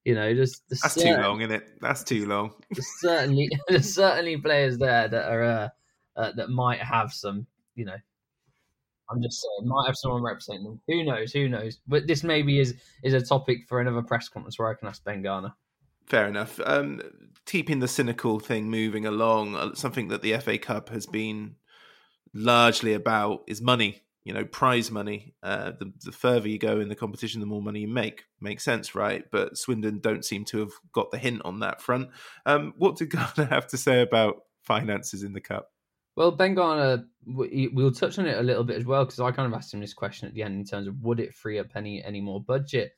You 0.05 0.13
know, 0.13 0.35
there's, 0.35 0.61
there's 0.69 0.81
that's 0.81 0.95
too 0.95 1.17
long, 1.17 1.41
isn't 1.41 1.51
it? 1.55 1.81
That's 1.81 2.03
too 2.03 2.25
long. 2.27 2.53
there's 2.71 2.99
certainly 2.99 3.49
there's 3.67 3.93
certainly 3.93 4.37
players 4.37 4.77
there 4.77 5.07
that 5.07 5.25
are 5.25 5.71
uh, 6.15 6.31
that 6.35 6.49
might 6.49 6.79
have 6.79 7.11
some, 7.11 7.47
you 7.75 7.85
know. 7.85 7.97
I'm 9.09 9.21
just 9.21 9.41
saying, 9.41 9.69
might 9.69 9.85
have 9.85 9.97
someone 9.97 10.23
representing 10.23 10.63
them. 10.63 10.81
Who 10.87 11.03
knows? 11.03 11.31
Who 11.31 11.47
knows? 11.47 11.79
But 11.87 12.07
this 12.07 12.23
maybe 12.23 12.59
is 12.59 12.75
is 13.03 13.13
a 13.13 13.21
topic 13.21 13.59
for 13.67 13.79
another 13.79 14.01
press 14.01 14.29
conference 14.29 14.57
where 14.57 14.69
I 14.69 14.73
can 14.73 14.87
ask 14.87 15.03
Ben 15.03 15.21
Garner. 15.21 15.53
Fair 16.05 16.27
enough. 16.27 16.59
Um, 16.65 17.01
keeping 17.45 17.79
the 17.79 17.87
cynical 17.87 18.39
thing 18.39 18.69
moving 18.69 19.05
along, 19.05 19.55
uh, 19.55 19.73
something 19.75 20.07
that 20.09 20.21
the 20.21 20.37
FA 20.37 20.57
Cup 20.57 20.89
has 20.89 21.05
been 21.05 21.55
largely 22.33 22.93
about 22.93 23.43
is 23.47 23.61
money. 23.61 24.01
You 24.23 24.33
know, 24.33 24.43
prize 24.43 24.89
money. 24.89 25.35
Uh, 25.43 25.71
the 25.79 25.93
the 26.03 26.11
further 26.11 26.49
you 26.49 26.57
go 26.57 26.79
in 26.79 26.89
the 26.89 26.95
competition, 26.95 27.41
the 27.41 27.47
more 27.47 27.61
money 27.61 27.81
you 27.81 27.87
make. 27.87 28.23
Makes 28.41 28.63
sense, 28.63 28.95
right? 28.95 29.23
But 29.31 29.55
Swindon 29.55 29.99
don't 29.99 30.25
seem 30.25 30.45
to 30.45 30.59
have 30.59 30.71
got 30.93 31.11
the 31.11 31.19
hint 31.19 31.43
on 31.45 31.59
that 31.59 31.79
front. 31.79 32.09
Um, 32.47 32.73
what 32.77 32.97
did 32.97 33.09
Garner 33.11 33.49
have 33.49 33.67
to 33.67 33.77
say 33.77 34.01
about 34.01 34.37
finances 34.63 35.21
in 35.21 35.33
the 35.33 35.41
cup? 35.41 35.69
Well, 36.15 36.31
Ben 36.31 36.53
Garner, 36.55 37.07
we- 37.25 37.67
we'll 37.73 37.91
touch 37.91 38.17
on 38.19 38.25
it 38.25 38.37
a 38.37 38.43
little 38.43 38.63
bit 38.63 38.77
as 38.77 38.85
well 38.85 39.03
because 39.05 39.19
I 39.19 39.31
kind 39.31 39.51
of 39.51 39.57
asked 39.57 39.73
him 39.73 39.81
this 39.81 39.93
question 39.93 40.27
at 40.27 40.33
the 40.33 40.43
end 40.43 40.55
in 40.55 40.65
terms 40.65 40.87
of 40.87 41.01
would 41.01 41.19
it 41.19 41.33
free 41.33 41.59
up 41.59 41.75
any 41.75 42.03
any 42.03 42.21
more 42.21 42.41
budget. 42.41 42.93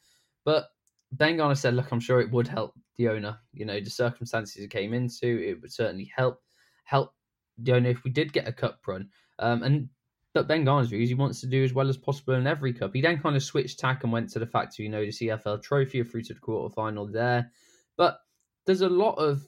But 0.46 0.68
Ben 1.12 1.38
Garner 1.38 1.56
said, 1.56 1.74
"Look, 1.74 1.92
I'm 1.92 2.00
sure 2.00 2.20
it 2.20 2.32
would 2.32 2.48
help 2.48 2.76
the 2.98 3.10
owner. 3.10 3.40
You 3.54 3.66
know, 3.66 3.80
the 3.80 3.90
circumstances 3.90 4.58
it 4.64 4.70
came 4.70 4.94
into, 4.94 5.28
it 5.28 5.62
would 5.62 5.72
certainly 5.74 6.12
help 6.16 6.42
help 6.86 7.14
the 7.58 7.74
owner 7.74 7.90
if 7.90 8.04
we 8.04 8.12
did 8.12 8.34
get 8.34 8.48
a 8.48 8.54
cup 8.54 8.82
run." 8.88 9.10
Um, 9.40 9.64
and 9.64 9.90
but 10.34 10.48
Ben 10.48 10.66
Garner's 10.66 10.90
views, 10.90 11.10
he 11.10 11.16
wants 11.16 11.42
to 11.42 11.48
do 11.48 11.64
as 11.64 11.74
well 11.74 11.90
as 11.90 11.98
possible 11.98 12.36
in 12.36 12.46
every 12.46 12.72
cup. 12.74 12.94
He 12.94 13.02
then 13.02 13.20
kind 13.20 13.36
of 13.36 13.42
switched 13.42 13.80
tack 13.80 14.04
and 14.04 14.12
went 14.14 14.30
to 14.32 14.40
the 14.40 14.46
fact 14.46 14.78
you 14.78 14.90
know 14.90 15.04
the 15.04 15.12
EFL 15.12 15.58
Trophy, 15.58 16.04
through 16.04 16.24
to 16.24 16.34
the 16.36 16.40
quarter 16.40 16.72
final 16.74 17.08
there. 17.08 17.52
But 17.96 18.20
there's 18.68 18.82
a 18.82 18.90
lot 18.90 19.16
of 19.16 19.48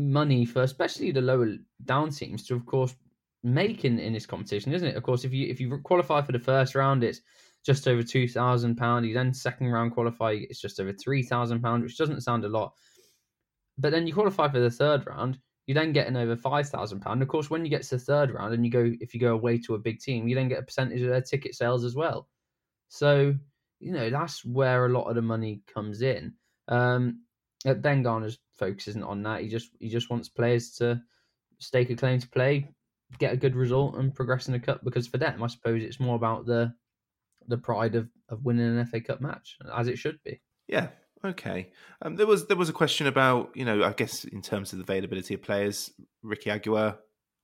money 0.00 0.44
for 0.44 0.62
especially 0.62 1.12
the 1.12 1.20
lower 1.20 1.56
down 1.84 2.10
teams 2.10 2.46
to, 2.46 2.54
of 2.54 2.66
course, 2.66 2.94
make 3.42 3.84
in, 3.84 3.98
in 3.98 4.12
this 4.12 4.26
competition, 4.26 4.72
isn't 4.72 4.88
it? 4.88 4.96
Of 4.96 5.02
course, 5.02 5.24
if 5.24 5.32
you 5.32 5.48
if 5.48 5.60
you 5.60 5.78
qualify 5.78 6.22
for 6.22 6.32
the 6.32 6.38
first 6.38 6.74
round, 6.74 7.04
it's 7.04 7.20
just 7.64 7.86
over 7.88 8.02
two 8.02 8.28
thousand 8.28 8.76
pound. 8.76 9.06
You 9.06 9.14
then 9.14 9.34
second 9.34 9.68
round 9.68 9.92
qualify, 9.92 10.32
it's 10.32 10.60
just 10.60 10.80
over 10.80 10.92
three 10.92 11.22
thousand 11.22 11.62
pound, 11.62 11.82
which 11.82 11.98
doesn't 11.98 12.22
sound 12.22 12.44
a 12.44 12.48
lot. 12.48 12.72
But 13.78 13.92
then 13.92 14.06
you 14.06 14.12
qualify 14.12 14.48
for 14.48 14.60
the 14.60 14.70
third 14.70 15.06
round, 15.06 15.38
you 15.66 15.74
then 15.74 15.92
get 15.92 16.06
an 16.06 16.16
over 16.16 16.36
five 16.36 16.68
thousand 16.68 17.00
pound. 17.00 17.22
Of 17.22 17.28
course, 17.28 17.48
when 17.48 17.64
you 17.64 17.70
get 17.70 17.82
to 17.84 17.96
the 17.96 17.98
third 17.98 18.32
round 18.32 18.54
and 18.54 18.64
you 18.64 18.70
go, 18.70 18.92
if 19.00 19.14
you 19.14 19.20
go 19.20 19.32
away 19.32 19.58
to 19.58 19.74
a 19.74 19.78
big 19.78 20.00
team, 20.00 20.28
you 20.28 20.34
then 20.34 20.48
get 20.48 20.58
a 20.58 20.62
percentage 20.62 21.02
of 21.02 21.08
their 21.08 21.22
ticket 21.22 21.54
sales 21.54 21.84
as 21.84 21.94
well. 21.94 22.28
So 22.88 23.34
you 23.78 23.92
know 23.92 24.10
that's 24.10 24.44
where 24.44 24.86
a 24.86 24.90
lot 24.90 25.04
of 25.04 25.14
the 25.14 25.22
money 25.22 25.62
comes 25.72 26.02
in. 26.02 26.34
Um, 26.68 27.22
ben 27.64 28.02
Garner's 28.02 28.38
focus 28.58 28.88
isn't 28.88 29.04
on 29.04 29.22
that. 29.24 29.42
He 29.42 29.48
just 29.48 29.70
he 29.78 29.88
just 29.88 30.10
wants 30.10 30.28
players 30.28 30.72
to 30.76 31.00
stake 31.58 31.90
a 31.90 31.96
claim 31.96 32.18
to 32.20 32.28
play, 32.28 32.68
get 33.18 33.32
a 33.32 33.36
good 33.36 33.56
result, 33.56 33.96
and 33.96 34.14
progress 34.14 34.46
in 34.46 34.52
the 34.52 34.60
cup. 34.60 34.82
Because 34.84 35.06
for 35.06 35.18
them, 35.18 35.42
I 35.42 35.46
suppose 35.46 35.82
it's 35.82 36.00
more 36.00 36.16
about 36.16 36.46
the 36.46 36.72
the 37.46 37.58
pride 37.58 37.94
of, 37.94 38.08
of 38.28 38.44
winning 38.44 38.78
an 38.78 38.86
FA 38.86 39.00
Cup 39.00 39.20
match, 39.20 39.58
as 39.74 39.88
it 39.88 39.98
should 39.98 40.18
be. 40.24 40.40
Yeah. 40.68 40.88
Okay. 41.24 41.70
Um, 42.02 42.16
there 42.16 42.26
was 42.26 42.46
there 42.46 42.56
was 42.56 42.68
a 42.68 42.74
question 42.74 43.06
about 43.06 43.50
you 43.54 43.64
know 43.64 43.84
I 43.84 43.92
guess 43.92 44.24
in 44.24 44.40
terms 44.40 44.72
of 44.72 44.78
the 44.78 44.84
availability 44.84 45.34
of 45.34 45.42
players, 45.42 45.90
Ricky 46.22 46.50
Aguiar 46.50 46.96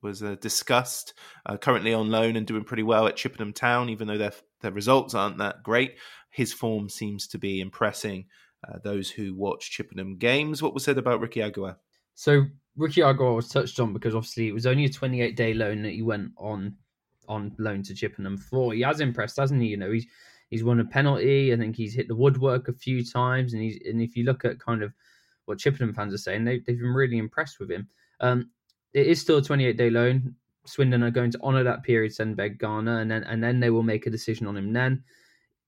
was 0.02 0.22
uh, 0.22 0.36
discussed. 0.40 1.14
Uh, 1.44 1.56
currently 1.56 1.92
on 1.92 2.10
loan 2.10 2.36
and 2.36 2.46
doing 2.46 2.64
pretty 2.64 2.82
well 2.82 3.06
at 3.06 3.16
Chippenham 3.16 3.52
Town, 3.52 3.90
even 3.90 4.06
though 4.08 4.18
their 4.18 4.32
their 4.60 4.72
results 4.72 5.14
aren't 5.14 5.38
that 5.38 5.62
great. 5.62 5.96
His 6.30 6.52
form 6.52 6.88
seems 6.88 7.26
to 7.28 7.38
be 7.38 7.60
impressing 7.60 8.26
uh, 8.68 8.78
those 8.82 9.10
who 9.10 9.34
watch 9.34 9.70
Chippenham 9.70 10.16
games. 10.16 10.62
What 10.62 10.74
was 10.74 10.84
said 10.84 10.98
about 10.98 11.20
Ricky 11.20 11.40
Aguiar? 11.40 11.76
So 12.14 12.46
Ricky 12.76 13.00
Aguiar 13.00 13.36
was 13.36 13.48
touched 13.48 13.78
on 13.80 13.92
because 13.92 14.14
obviously 14.14 14.48
it 14.48 14.54
was 14.54 14.66
only 14.66 14.84
a 14.84 14.88
28 14.88 15.36
day 15.36 15.54
loan 15.54 15.82
that 15.82 15.92
he 15.92 16.02
went 16.02 16.32
on 16.36 16.76
on 17.28 17.54
loan 17.58 17.82
to 17.82 17.94
Chippenham 17.94 18.38
for. 18.38 18.72
He 18.72 18.82
has 18.82 19.00
impressed, 19.00 19.36
hasn't 19.36 19.62
he? 19.62 19.68
You 19.68 19.76
know, 19.76 19.90
he's 19.90 20.06
he's 20.50 20.64
won 20.64 20.80
a 20.80 20.84
penalty. 20.84 21.52
I 21.52 21.56
think 21.56 21.76
he's 21.76 21.94
hit 21.94 22.08
the 22.08 22.16
woodwork 22.16 22.68
a 22.68 22.72
few 22.72 23.04
times, 23.04 23.52
and 23.52 23.62
he's 23.62 23.78
and 23.84 24.00
if 24.00 24.16
you 24.16 24.24
look 24.24 24.44
at 24.44 24.60
kind 24.60 24.82
of 24.82 24.92
what 25.44 25.58
Chippenham 25.58 25.94
fans 25.94 26.14
are 26.14 26.18
saying, 26.18 26.44
they 26.44 26.58
they've 26.58 26.78
been 26.78 26.94
really 26.94 27.18
impressed 27.18 27.60
with 27.60 27.70
him. 27.70 27.88
Um, 28.20 28.50
it 28.92 29.06
is 29.06 29.20
still 29.20 29.38
a 29.38 29.42
28 29.42 29.76
day 29.76 29.90
loan. 29.90 30.34
Swindon 30.64 31.04
are 31.04 31.10
going 31.10 31.30
to 31.30 31.40
honour 31.42 31.62
that 31.64 31.84
period, 31.84 32.12
send 32.12 32.36
Ben 32.36 32.56
Garner, 32.58 33.00
and 33.00 33.10
then 33.10 33.22
and 33.24 33.42
then 33.42 33.60
they 33.60 33.70
will 33.70 33.82
make 33.82 34.06
a 34.06 34.10
decision 34.10 34.46
on 34.46 34.56
him. 34.56 34.72
Then 34.72 35.04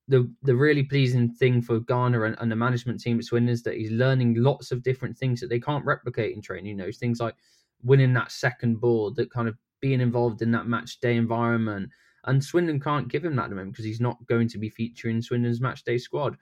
the 0.08 0.30
the 0.42 0.56
really 0.56 0.82
pleasing 0.82 1.30
thing 1.30 1.60
for 1.60 1.78
Garner 1.80 2.24
and, 2.24 2.36
and, 2.40 2.50
the 2.50 2.56
management 2.56 3.00
team 3.00 3.18
at 3.18 3.24
Swindon 3.24 3.52
is 3.52 3.62
that 3.62 3.76
he's 3.76 3.90
learning 3.90 4.34
lots 4.36 4.72
of 4.72 4.82
different 4.82 5.16
things 5.16 5.40
that 5.40 5.48
they 5.48 5.60
can't 5.60 5.84
replicate 5.84 6.34
in 6.34 6.42
training. 6.42 6.66
You 6.66 6.76
know, 6.76 6.90
things 6.90 7.20
like 7.20 7.34
winning 7.82 8.14
that 8.14 8.32
second 8.32 8.80
ball, 8.80 9.12
that 9.12 9.30
kind 9.30 9.48
of 9.48 9.56
being 9.80 10.00
involved 10.00 10.42
in 10.42 10.50
that 10.52 10.66
match 10.66 11.00
day 11.00 11.16
environment. 11.16 11.90
And 12.24 12.42
Swindon 12.42 12.80
can't 12.80 13.08
give 13.08 13.24
him 13.24 13.36
that 13.36 13.44
at 13.44 13.50
the 13.50 13.56
moment 13.56 13.72
because 13.72 13.84
he's 13.84 14.00
not 14.00 14.18
going 14.26 14.48
to 14.48 14.58
be 14.58 14.68
featuring 14.68 15.22
Swindon's 15.22 15.60
match 15.60 15.84
day 15.84 15.98
squad. 15.98 16.36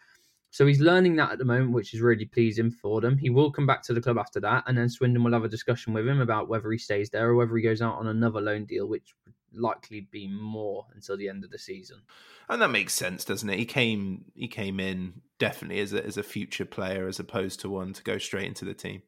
So 0.50 0.66
he's 0.66 0.80
learning 0.80 1.16
that 1.16 1.32
at 1.32 1.38
the 1.38 1.44
moment, 1.44 1.72
which 1.72 1.92
is 1.92 2.00
really 2.00 2.24
pleasing 2.24 2.70
for 2.70 3.00
them. 3.00 3.18
He 3.18 3.30
will 3.30 3.52
come 3.52 3.66
back 3.66 3.82
to 3.82 3.92
the 3.92 4.00
club 4.00 4.16
after 4.16 4.40
that, 4.40 4.64
and 4.66 4.78
then 4.78 4.88
Swindon 4.88 5.22
will 5.22 5.32
have 5.32 5.44
a 5.44 5.48
discussion 5.48 5.92
with 5.92 6.08
him 6.08 6.20
about 6.20 6.48
whether 6.48 6.70
he 6.70 6.78
stays 6.78 7.10
there 7.10 7.28
or 7.28 7.34
whether 7.34 7.54
he 7.56 7.62
goes 7.62 7.82
out 7.82 7.96
on 7.96 8.06
another 8.06 8.40
loan 8.40 8.64
deal, 8.64 8.86
which 8.86 9.14
would 9.24 9.34
likely 9.52 10.08
be 10.10 10.28
more 10.28 10.86
until 10.94 11.16
the 11.16 11.28
end 11.28 11.44
of 11.44 11.50
the 11.50 11.58
season. 11.58 11.98
And 12.48 12.60
that 12.62 12.70
makes 12.70 12.94
sense, 12.94 13.24
doesn't 13.24 13.48
it? 13.48 13.58
He 13.58 13.64
came 13.64 14.26
he 14.34 14.48
came 14.48 14.80
in 14.80 15.22
definitely 15.38 15.80
as 15.80 15.92
a 15.92 16.04
as 16.04 16.16
a 16.16 16.22
future 16.22 16.64
player 16.64 17.08
as 17.08 17.18
opposed 17.18 17.60
to 17.60 17.70
one 17.70 17.92
to 17.94 18.02
go 18.02 18.18
straight 18.18 18.46
into 18.46 18.64
the 18.64 18.74
team. 18.74 19.02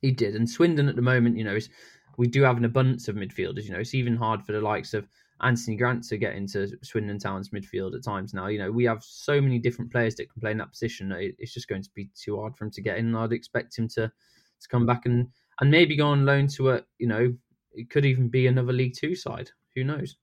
He 0.00 0.12
did, 0.12 0.34
and 0.34 0.48
Swindon 0.48 0.88
at 0.88 0.96
the 0.96 1.02
moment, 1.02 1.36
you 1.36 1.44
know, 1.44 1.56
is 1.56 1.68
we 2.16 2.26
do 2.26 2.42
have 2.42 2.56
an 2.56 2.64
abundance 2.64 3.08
of 3.08 3.16
midfielders. 3.16 3.64
You 3.64 3.72
know, 3.72 3.80
it's 3.80 3.94
even 3.94 4.16
hard 4.16 4.44
for 4.44 4.52
the 4.52 4.60
likes 4.60 4.94
of 4.94 5.06
Anthony 5.42 5.76
Grant 5.76 6.04
to 6.04 6.16
get 6.16 6.34
into 6.34 6.68
Swindon 6.82 7.18
Town's 7.18 7.50
midfield 7.50 7.94
at 7.94 8.04
times 8.04 8.34
now. 8.34 8.46
You 8.46 8.58
know, 8.58 8.70
we 8.70 8.84
have 8.84 9.02
so 9.02 9.40
many 9.40 9.58
different 9.58 9.90
players 9.90 10.14
that 10.16 10.30
can 10.30 10.40
play 10.40 10.50
in 10.50 10.58
that 10.58 10.70
position. 10.70 11.12
It's 11.38 11.54
just 11.54 11.68
going 11.68 11.82
to 11.82 11.90
be 11.94 12.10
too 12.14 12.38
hard 12.38 12.56
for 12.56 12.64
him 12.64 12.70
to 12.72 12.82
get 12.82 12.98
in. 12.98 13.14
I'd 13.14 13.32
expect 13.32 13.78
him 13.78 13.88
to 13.88 14.08
to 14.08 14.68
come 14.68 14.86
back 14.86 15.06
and 15.06 15.28
and 15.60 15.70
maybe 15.70 15.96
go 15.96 16.08
on 16.08 16.26
loan 16.26 16.46
to 16.48 16.70
a 16.70 16.82
you 16.98 17.06
know 17.06 17.34
it 17.72 17.88
could 17.88 18.04
even 18.04 18.28
be 18.28 18.46
another 18.46 18.72
League 18.72 18.94
Two 18.96 19.14
side. 19.14 19.50
Who 19.76 19.84
knows? 19.84 20.16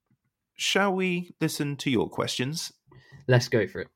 Shall 0.56 0.94
we 0.94 1.32
listen 1.40 1.76
to 1.78 1.90
your 1.90 2.10
questions? 2.10 2.74
Let's 3.28 3.48
go 3.48 3.68
for 3.68 3.82
it. 3.82 3.88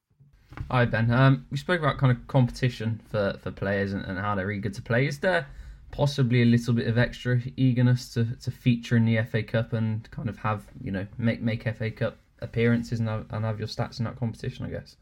Hi 0.69 0.85
Ben. 0.85 1.11
Um, 1.11 1.45
we 1.49 1.57
spoke 1.57 1.79
about 1.79 1.97
kind 1.97 2.11
of 2.15 2.27
competition 2.27 3.01
for, 3.09 3.37
for 3.41 3.51
players 3.51 3.93
and, 3.93 4.03
and 4.05 4.19
how 4.19 4.35
they're 4.35 4.51
eager 4.51 4.69
to 4.69 4.81
play. 4.81 5.07
Is 5.07 5.19
there 5.19 5.47
possibly 5.91 6.41
a 6.41 6.45
little 6.45 6.73
bit 6.73 6.87
of 6.87 6.97
extra 6.97 7.41
eagerness 7.57 8.13
to, 8.13 8.25
to 8.41 8.51
feature 8.51 8.95
in 8.95 9.05
the 9.05 9.21
FA 9.23 9.43
Cup 9.43 9.73
and 9.73 10.09
kind 10.11 10.29
of 10.29 10.37
have 10.37 10.65
you 10.81 10.91
know 10.91 11.05
make 11.17 11.41
make 11.41 11.63
FA 11.75 11.91
Cup 11.91 12.17
appearances 12.39 12.99
and 12.99 13.09
have, 13.09 13.25
and 13.29 13.45
have 13.45 13.59
your 13.59 13.67
stats 13.67 13.99
in 13.99 14.05
that 14.05 14.17
competition? 14.17 14.65
I 14.65 14.69
guess. 14.69 14.95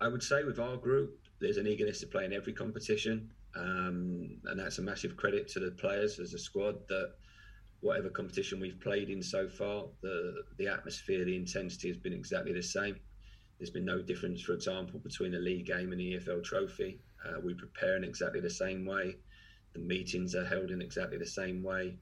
I 0.00 0.08
would 0.08 0.22
say 0.22 0.44
with 0.44 0.58
our 0.58 0.78
group, 0.78 1.18
there's 1.40 1.58
an 1.58 1.66
eagerness 1.66 2.00
to 2.00 2.06
play 2.06 2.24
in 2.24 2.32
every 2.32 2.54
competition, 2.54 3.30
um, 3.54 4.38
and 4.46 4.58
that's 4.58 4.78
a 4.78 4.82
massive 4.82 5.14
credit 5.16 5.46
to 5.48 5.60
the 5.60 5.72
players 5.72 6.18
as 6.18 6.32
a 6.32 6.38
squad 6.38 6.76
that 6.88 7.10
whatever 7.84 8.08
competition 8.08 8.58
we've 8.58 8.80
played 8.80 9.10
in 9.10 9.22
so 9.22 9.46
far, 9.46 9.84
the 10.00 10.42
the 10.56 10.66
atmosphere, 10.66 11.24
the 11.24 11.36
intensity 11.36 11.88
has 11.88 11.98
been 11.98 12.14
exactly 12.14 12.52
the 12.52 12.62
same. 12.62 12.96
There's 13.58 13.70
been 13.70 13.84
no 13.84 14.00
difference, 14.00 14.40
for 14.40 14.54
example, 14.54 14.98
between 14.98 15.34
a 15.34 15.38
league 15.38 15.66
game 15.66 15.92
and 15.92 16.00
the 16.00 16.14
EFL 16.14 16.42
Trophy. 16.42 16.98
Uh, 17.24 17.40
we 17.40 17.52
prepare 17.54 17.96
in 17.96 18.02
exactly 18.02 18.40
the 18.40 18.50
same 18.50 18.86
way. 18.86 19.16
The 19.74 19.80
meetings 19.80 20.34
are 20.34 20.46
held 20.46 20.70
in 20.70 20.80
exactly 20.80 21.18
the 21.18 21.26
same 21.26 21.62
way, 21.62 21.98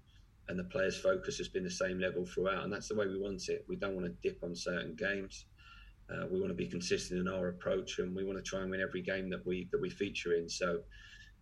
and 0.48 0.56
the 0.58 0.64
players' 0.64 0.96
focus 0.96 1.36
has 1.38 1.48
been 1.48 1.64
the 1.64 1.70
same 1.70 1.98
level 1.98 2.24
throughout. 2.24 2.62
And 2.62 2.72
that's 2.72 2.88
the 2.88 2.94
way 2.94 3.08
we 3.08 3.18
want 3.18 3.48
it. 3.48 3.64
We 3.68 3.76
don't 3.76 3.94
want 3.94 4.06
to 4.06 4.28
dip 4.28 4.42
on 4.44 4.54
certain 4.54 4.94
games. 4.94 5.46
Uh, 6.08 6.26
we 6.30 6.38
want 6.38 6.50
to 6.50 6.54
be 6.54 6.66
consistent 6.66 7.20
in 7.20 7.28
our 7.28 7.48
approach, 7.48 7.98
and 7.98 8.14
we 8.14 8.24
want 8.24 8.38
to 8.38 8.42
try 8.42 8.60
and 8.60 8.70
win 8.70 8.80
every 8.80 9.02
game 9.02 9.28
that 9.30 9.44
we 9.44 9.68
that 9.72 9.80
we 9.80 9.90
feature 9.90 10.34
in. 10.34 10.48
So, 10.48 10.80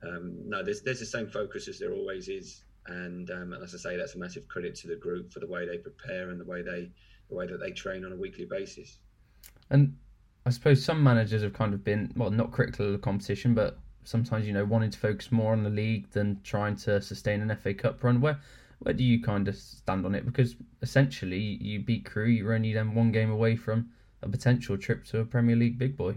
um, 0.03 0.35
no, 0.47 0.63
there's 0.63 0.81
there's 0.81 1.01
the 1.01 1.07
same 1.07 1.29
focus 1.29 1.69
as 1.69 1.79
there 1.79 1.93
always 1.93 2.29
is, 2.29 2.65
and, 2.87 3.31
um, 3.31 3.53
as 3.53 3.75
I 3.75 3.79
say, 3.79 3.97
that's 3.97 4.15
a 4.15 4.19
massive 4.19 4.49
credit 4.49 4.75
to 4.77 4.89
the 4.89 4.97
group 4.97 5.33
for 5.33 5.41
the 5.41 5.47
way 5.47 5.67
they 5.67 5.79
prepare 5.79 6.31
and 6.31 6.41
the 6.41 6.45
way 6.45 6.63
they 6.63 6.91
the 7.29 7.37
way 7.37 7.47
that 7.47 7.61
they 7.61 7.71
train 7.71 8.05
on 8.05 8.13
a 8.13 8.17
weekly 8.17 8.45
basis. 8.45 8.99
And 9.71 9.97
I 10.45 10.51
suppose 10.51 10.85
some 10.85 11.03
managers 11.03 11.43
have 11.43 11.53
kind 11.53 11.75
of 11.75 11.85
been 11.85 12.13
well, 12.17 12.31
not 12.31 12.51
critical 12.51 12.87
of 12.87 12.93
the 12.93 12.99
competition, 12.99 13.55
but 13.55 13.79
sometimes 14.05 14.47
you 14.47 14.53
know 14.53 14.65
wanting 14.65 14.91
to 14.91 14.99
focus 14.99 15.31
more 15.31 15.53
on 15.53 15.63
the 15.63 15.71
league 15.71 16.11
than 16.11 16.41
trying 16.43 16.75
to 16.75 17.01
sustain 17.01 17.41
an 17.41 17.57
FA 17.57 17.75
Cup 17.75 18.03
run. 18.03 18.21
Where 18.21 18.41
where 18.81 18.95
do 18.95 19.05
you 19.05 19.23
kind 19.23 19.47
of 19.47 19.57
stand 19.57 20.07
on 20.07 20.15
it? 20.15 20.25
Because 20.25 20.57
essentially, 20.83 21.39
you 21.39 21.81
beat 21.81 22.05
Crewe, 22.07 22.27
you're 22.27 22.55
only 22.55 22.73
then 22.73 22.95
one 22.95 23.13
game 23.13 23.31
away 23.31 23.57
from 23.57 23.91
a 24.23 24.29
potential 24.29 24.77
trip 24.79 25.05
to 25.07 25.21
a 25.21 25.25
Premier 25.25 25.57
League 25.57 25.79
big 25.79 25.97
boy. 25.97 26.17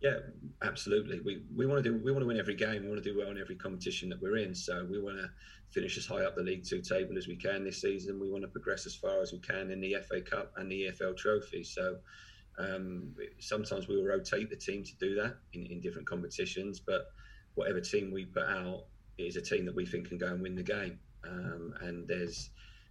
Yeah, 0.00 0.18
absolutely. 0.62 1.20
We 1.20 1.42
we 1.54 1.66
want 1.66 1.84
to 1.84 1.90
do 1.90 2.02
we 2.02 2.10
want 2.10 2.22
to 2.22 2.26
win 2.26 2.38
every 2.38 2.54
game. 2.54 2.82
We 2.82 2.88
want 2.88 3.02
to 3.02 3.12
do 3.12 3.18
well 3.18 3.30
in 3.30 3.38
every 3.38 3.56
competition 3.56 4.08
that 4.08 4.20
we're 4.20 4.38
in. 4.38 4.54
So 4.54 4.86
we 4.90 5.00
want 5.00 5.18
to 5.18 5.30
finish 5.70 5.98
as 5.98 6.06
high 6.06 6.24
up 6.24 6.36
the 6.36 6.42
League 6.42 6.64
Two 6.64 6.80
table 6.80 7.18
as 7.18 7.28
we 7.28 7.36
can 7.36 7.64
this 7.64 7.82
season. 7.82 8.18
We 8.18 8.30
want 8.30 8.42
to 8.42 8.48
progress 8.48 8.86
as 8.86 8.94
far 8.94 9.20
as 9.20 9.32
we 9.32 9.40
can 9.40 9.70
in 9.70 9.80
the 9.80 9.96
FA 10.08 10.22
Cup 10.22 10.52
and 10.56 10.72
the 10.72 10.88
EFL 10.90 11.16
Trophy. 11.16 11.62
So 11.64 11.98
um, 12.58 13.14
sometimes 13.38 13.88
we 13.88 13.96
will 13.96 14.06
rotate 14.06 14.48
the 14.48 14.56
team 14.56 14.84
to 14.84 14.96
do 14.96 15.14
that 15.16 15.36
in, 15.52 15.66
in 15.66 15.80
different 15.80 16.08
competitions, 16.08 16.80
but 16.80 17.06
whatever 17.54 17.80
team 17.80 18.10
we 18.10 18.24
put 18.24 18.44
out 18.44 18.84
is 19.18 19.36
a 19.36 19.42
team 19.42 19.66
that 19.66 19.74
we 19.74 19.86
think 19.86 20.08
can 20.08 20.18
go 20.18 20.28
and 20.28 20.40
win 20.40 20.54
the 20.54 20.62
game. 20.62 20.98
Um, 21.26 21.74
and 21.82 22.08
there's 22.08 22.50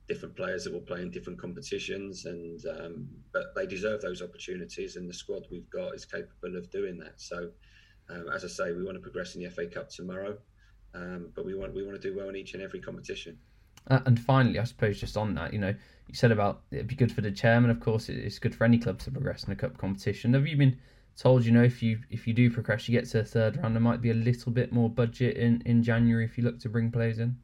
different 0.09 0.35
players 0.35 0.63
that 0.63 0.73
will 0.73 0.81
play 0.81 1.01
in 1.01 1.11
different 1.11 1.39
competitions, 1.39 2.25
and 2.25 2.65
um, 2.65 3.07
but 3.31 3.55
they 3.55 3.65
deserve 3.65 4.01
those 4.01 4.21
opportunities, 4.21 4.95
and 4.95 5.07
the 5.07 5.13
squad 5.13 5.43
we've 5.51 5.69
got 5.69 5.93
is 5.93 6.03
capable 6.03 6.57
of 6.57 6.69
doing 6.71 6.97
that. 6.97 7.13
So, 7.17 7.51
um, 8.09 8.25
as 8.33 8.43
I 8.43 8.47
say, 8.47 8.73
we 8.73 8.83
want 8.83 8.95
to 8.95 9.01
progress 9.01 9.35
in 9.35 9.43
the 9.43 9.49
FA 9.49 9.67
Cup 9.67 9.89
tomorrow, 9.89 10.37
um, 10.95 11.31
but 11.35 11.45
we 11.45 11.53
want 11.53 11.73
we 11.73 11.83
want 11.85 12.01
to 12.01 12.11
do 12.11 12.17
well 12.17 12.27
in 12.27 12.35
each 12.35 12.55
and 12.55 12.63
every 12.63 12.81
competition. 12.81 13.37
Uh, 13.87 13.99
and 14.05 14.19
finally, 14.19 14.59
I 14.59 14.65
suppose 14.65 14.99
just 14.99 15.15
on 15.15 15.33
that, 15.35 15.53
you 15.53 15.59
know, 15.59 15.73
you 16.07 16.13
said 16.13 16.31
about 16.31 16.63
it'd 16.71 16.87
be 16.87 16.95
good 16.95 17.11
for 17.11 17.21
the 17.21 17.31
chairman. 17.31 17.69
Of 17.69 17.79
course, 17.79 18.09
it's 18.09 18.39
good 18.39 18.55
for 18.55 18.65
any 18.65 18.79
club 18.79 18.99
to 18.99 19.11
progress 19.11 19.43
in 19.43 19.53
a 19.53 19.55
cup 19.55 19.77
competition. 19.77 20.33
Have 20.33 20.47
you 20.47 20.57
been 20.57 20.77
told, 21.15 21.45
you 21.45 21.51
know, 21.51 21.63
if 21.63 21.83
you 21.83 21.99
if 22.09 22.27
you 22.27 22.33
do 22.33 22.49
progress, 22.49 22.89
you 22.89 22.99
get 22.99 23.07
to 23.11 23.19
a 23.19 23.23
third 23.23 23.57
round, 23.57 23.75
there 23.75 23.81
might 23.81 24.01
be 24.01 24.09
a 24.09 24.15
little 24.15 24.51
bit 24.51 24.73
more 24.73 24.89
budget 24.89 25.37
in 25.37 25.61
in 25.65 25.83
January 25.83 26.25
if 26.25 26.37
you 26.37 26.43
look 26.43 26.59
to 26.61 26.69
bring 26.69 26.91
players 26.91 27.19
in? 27.19 27.37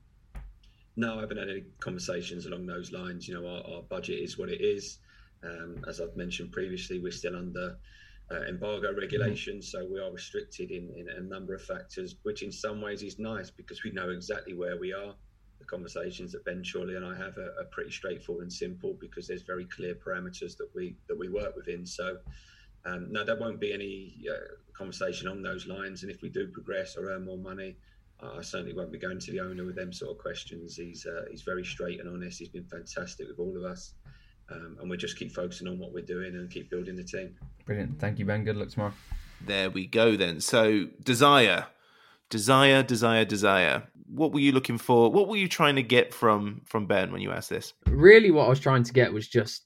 No, 0.97 1.17
I 1.17 1.21
haven't 1.21 1.37
had 1.37 1.49
any 1.49 1.63
conversations 1.79 2.45
along 2.45 2.65
those 2.65 2.91
lines. 2.91 3.27
You 3.27 3.35
know, 3.35 3.47
our, 3.47 3.75
our 3.75 3.81
budget 3.83 4.19
is 4.19 4.37
what 4.37 4.49
it 4.49 4.61
is. 4.61 4.99
Um, 5.43 5.83
as 5.87 5.99
I've 5.99 6.15
mentioned 6.15 6.51
previously, 6.51 6.99
we're 6.99 7.11
still 7.11 7.35
under 7.35 7.77
uh, 8.31 8.41
embargo 8.47 8.93
regulations, 8.93 9.71
so 9.71 9.85
we 9.85 9.99
are 9.99 10.11
restricted 10.11 10.71
in, 10.71 10.91
in 10.95 11.07
a 11.09 11.21
number 11.21 11.53
of 11.53 11.61
factors, 11.61 12.15
which 12.23 12.41
in 12.41 12.51
some 12.51 12.81
ways 12.81 13.03
is 13.03 13.19
nice 13.19 13.51
because 13.51 13.83
we 13.83 13.91
know 13.91 14.09
exactly 14.09 14.53
where 14.53 14.77
we 14.79 14.93
are. 14.93 15.13
The 15.59 15.65
conversations 15.65 16.31
that 16.31 16.43
Ben 16.45 16.63
Chorley 16.63 16.95
and 16.95 17.05
I 17.05 17.15
have 17.15 17.37
are, 17.37 17.53
are 17.59 17.65
pretty 17.71 17.91
straightforward 17.91 18.43
and 18.43 18.51
simple 18.51 18.97
because 18.99 19.27
there's 19.27 19.43
very 19.43 19.65
clear 19.65 19.95
parameters 19.95 20.57
that 20.57 20.69
we 20.73 20.95
that 21.07 21.17
we 21.17 21.29
work 21.29 21.55
within. 21.55 21.85
So 21.85 22.17
um, 22.85 23.11
no, 23.11 23.23
there 23.23 23.37
won't 23.37 23.59
be 23.59 23.73
any 23.73 24.15
uh, 24.29 24.55
conversation 24.73 25.27
on 25.27 25.41
those 25.41 25.65
lines. 25.67 26.03
And 26.03 26.11
if 26.11 26.21
we 26.21 26.29
do 26.29 26.47
progress 26.47 26.95
or 26.97 27.09
earn 27.11 27.25
more 27.25 27.37
money, 27.37 27.77
I 28.21 28.41
certainly 28.41 28.73
won't 28.73 28.91
be 28.91 28.97
going 28.97 29.19
to 29.19 29.31
the 29.31 29.39
owner 29.39 29.65
with 29.65 29.75
them 29.75 29.91
sort 29.91 30.11
of 30.11 30.17
questions. 30.17 30.75
He's 30.75 31.05
uh, 31.05 31.25
he's 31.29 31.41
very 31.41 31.63
straight 31.63 31.99
and 31.99 32.09
honest. 32.09 32.39
He's 32.39 32.49
been 32.49 32.65
fantastic 32.65 33.27
with 33.27 33.39
all 33.39 33.55
of 33.57 33.63
us, 33.63 33.93
um, 34.49 34.77
and 34.79 34.89
we 34.89 34.97
just 34.97 35.17
keep 35.17 35.31
focusing 35.31 35.67
on 35.67 35.79
what 35.79 35.93
we're 35.93 36.05
doing 36.05 36.35
and 36.35 36.49
keep 36.49 36.69
building 36.69 36.95
the 36.95 37.03
team. 37.03 37.35
Brilliant. 37.65 37.99
Thank 37.99 38.19
you, 38.19 38.25
Ben. 38.25 38.43
Good 38.43 38.57
luck 38.57 38.69
tomorrow. 38.69 38.93
There 39.41 39.69
we 39.69 39.85
go. 39.85 40.15
Then 40.15 40.39
so 40.39 40.85
desire, 41.03 41.67
desire, 42.29 42.83
desire, 42.83 43.25
desire. 43.25 43.83
What 44.07 44.31
were 44.33 44.39
you 44.39 44.53
looking 44.53 44.77
for? 44.77 45.11
What 45.11 45.27
were 45.27 45.37
you 45.37 45.47
trying 45.47 45.75
to 45.75 45.83
get 45.83 46.13
from 46.13 46.61
from 46.65 46.87
Ben 46.87 47.11
when 47.11 47.21
you 47.21 47.31
asked 47.31 47.49
this? 47.49 47.73
Really, 47.85 48.31
what 48.31 48.45
I 48.45 48.49
was 48.49 48.59
trying 48.59 48.83
to 48.83 48.93
get 48.93 49.11
was 49.11 49.27
just 49.27 49.64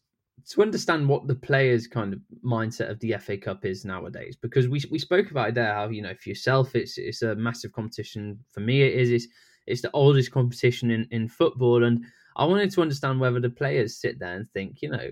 to 0.49 0.63
understand 0.63 1.07
what 1.07 1.27
the 1.27 1.35
players' 1.35 1.85
kind 1.85 2.11
of 2.11 2.19
mindset 2.43 2.89
of 2.89 2.99
the 2.99 3.15
FA 3.19 3.37
Cup 3.37 3.65
is 3.65 3.85
nowadays, 3.85 4.35
because 4.35 4.67
we 4.67 4.81
we 4.89 4.97
spoke 4.97 5.29
about 5.29 5.49
it 5.49 5.55
there. 5.55 5.73
How 5.73 5.89
you 5.89 6.01
know, 6.01 6.15
for 6.15 6.29
yourself, 6.29 6.75
it's 6.75 6.97
it's 6.97 7.21
a 7.21 7.35
massive 7.35 7.71
competition. 7.71 8.39
For 8.51 8.59
me, 8.59 8.81
it 8.81 8.93
is. 8.93 9.11
It's 9.11 9.27
it's 9.67 9.81
the 9.81 9.91
oldest 9.91 10.31
competition 10.31 10.89
in 10.89 11.07
in 11.11 11.27
football, 11.27 11.83
and 11.83 12.03
I 12.35 12.45
wanted 12.45 12.71
to 12.71 12.81
understand 12.81 13.19
whether 13.19 13.39
the 13.39 13.49
players 13.49 13.97
sit 13.97 14.17
there 14.19 14.35
and 14.35 14.49
think, 14.49 14.81
you 14.81 14.89
know, 14.89 15.09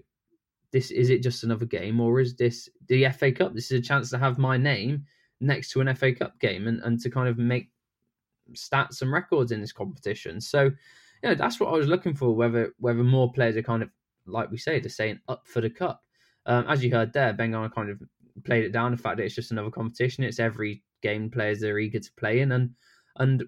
this 0.71 0.89
is 0.89 1.11
it 1.11 1.21
just 1.21 1.43
another 1.43 1.65
game, 1.65 1.99
or 1.99 2.19
is 2.19 2.35
this 2.35 2.67
the 2.87 3.07
FA 3.09 3.31
Cup? 3.31 3.53
This 3.53 3.71
is 3.71 3.79
a 3.79 3.83
chance 3.83 4.09
to 4.09 4.17
have 4.17 4.39
my 4.39 4.57
name 4.57 5.05
next 5.39 5.69
to 5.71 5.81
an 5.81 5.95
FA 5.95 6.13
Cup 6.13 6.39
game, 6.39 6.67
and 6.67 6.81
and 6.81 6.99
to 7.01 7.11
kind 7.11 7.29
of 7.29 7.37
make 7.37 7.69
stats 8.53 9.03
and 9.03 9.11
records 9.11 9.51
in 9.51 9.61
this 9.61 9.73
competition. 9.73 10.41
So, 10.41 10.71
know, 11.23 11.35
that's 11.35 11.59
what 11.59 11.73
I 11.73 11.77
was 11.77 11.87
looking 11.87 12.15
for. 12.15 12.35
Whether 12.35 12.73
whether 12.79 13.03
more 13.03 13.31
players 13.31 13.55
are 13.55 13.61
kind 13.61 13.83
of 13.83 13.89
like 14.27 14.51
we 14.51 14.57
say, 14.57 14.79
they're 14.79 14.89
saying 14.89 15.19
up 15.27 15.47
for 15.47 15.61
the 15.61 15.69
cup. 15.69 16.03
Um, 16.45 16.65
as 16.67 16.83
you 16.83 16.91
heard 16.91 17.13
there, 17.13 17.33
Ben 17.33 17.51
Garner 17.51 17.69
kind 17.69 17.89
of 17.89 18.01
played 18.43 18.63
it 18.63 18.71
down. 18.71 18.91
The 18.91 18.97
fact 18.97 19.17
that 19.17 19.23
it's 19.23 19.35
just 19.35 19.51
another 19.51 19.71
competition. 19.71 20.23
It's 20.23 20.39
every 20.39 20.83
game 21.01 21.29
players 21.29 21.63
are 21.63 21.77
eager 21.77 21.99
to 21.99 22.11
play 22.17 22.39
in, 22.39 22.51
and 22.51 22.71
and 23.17 23.43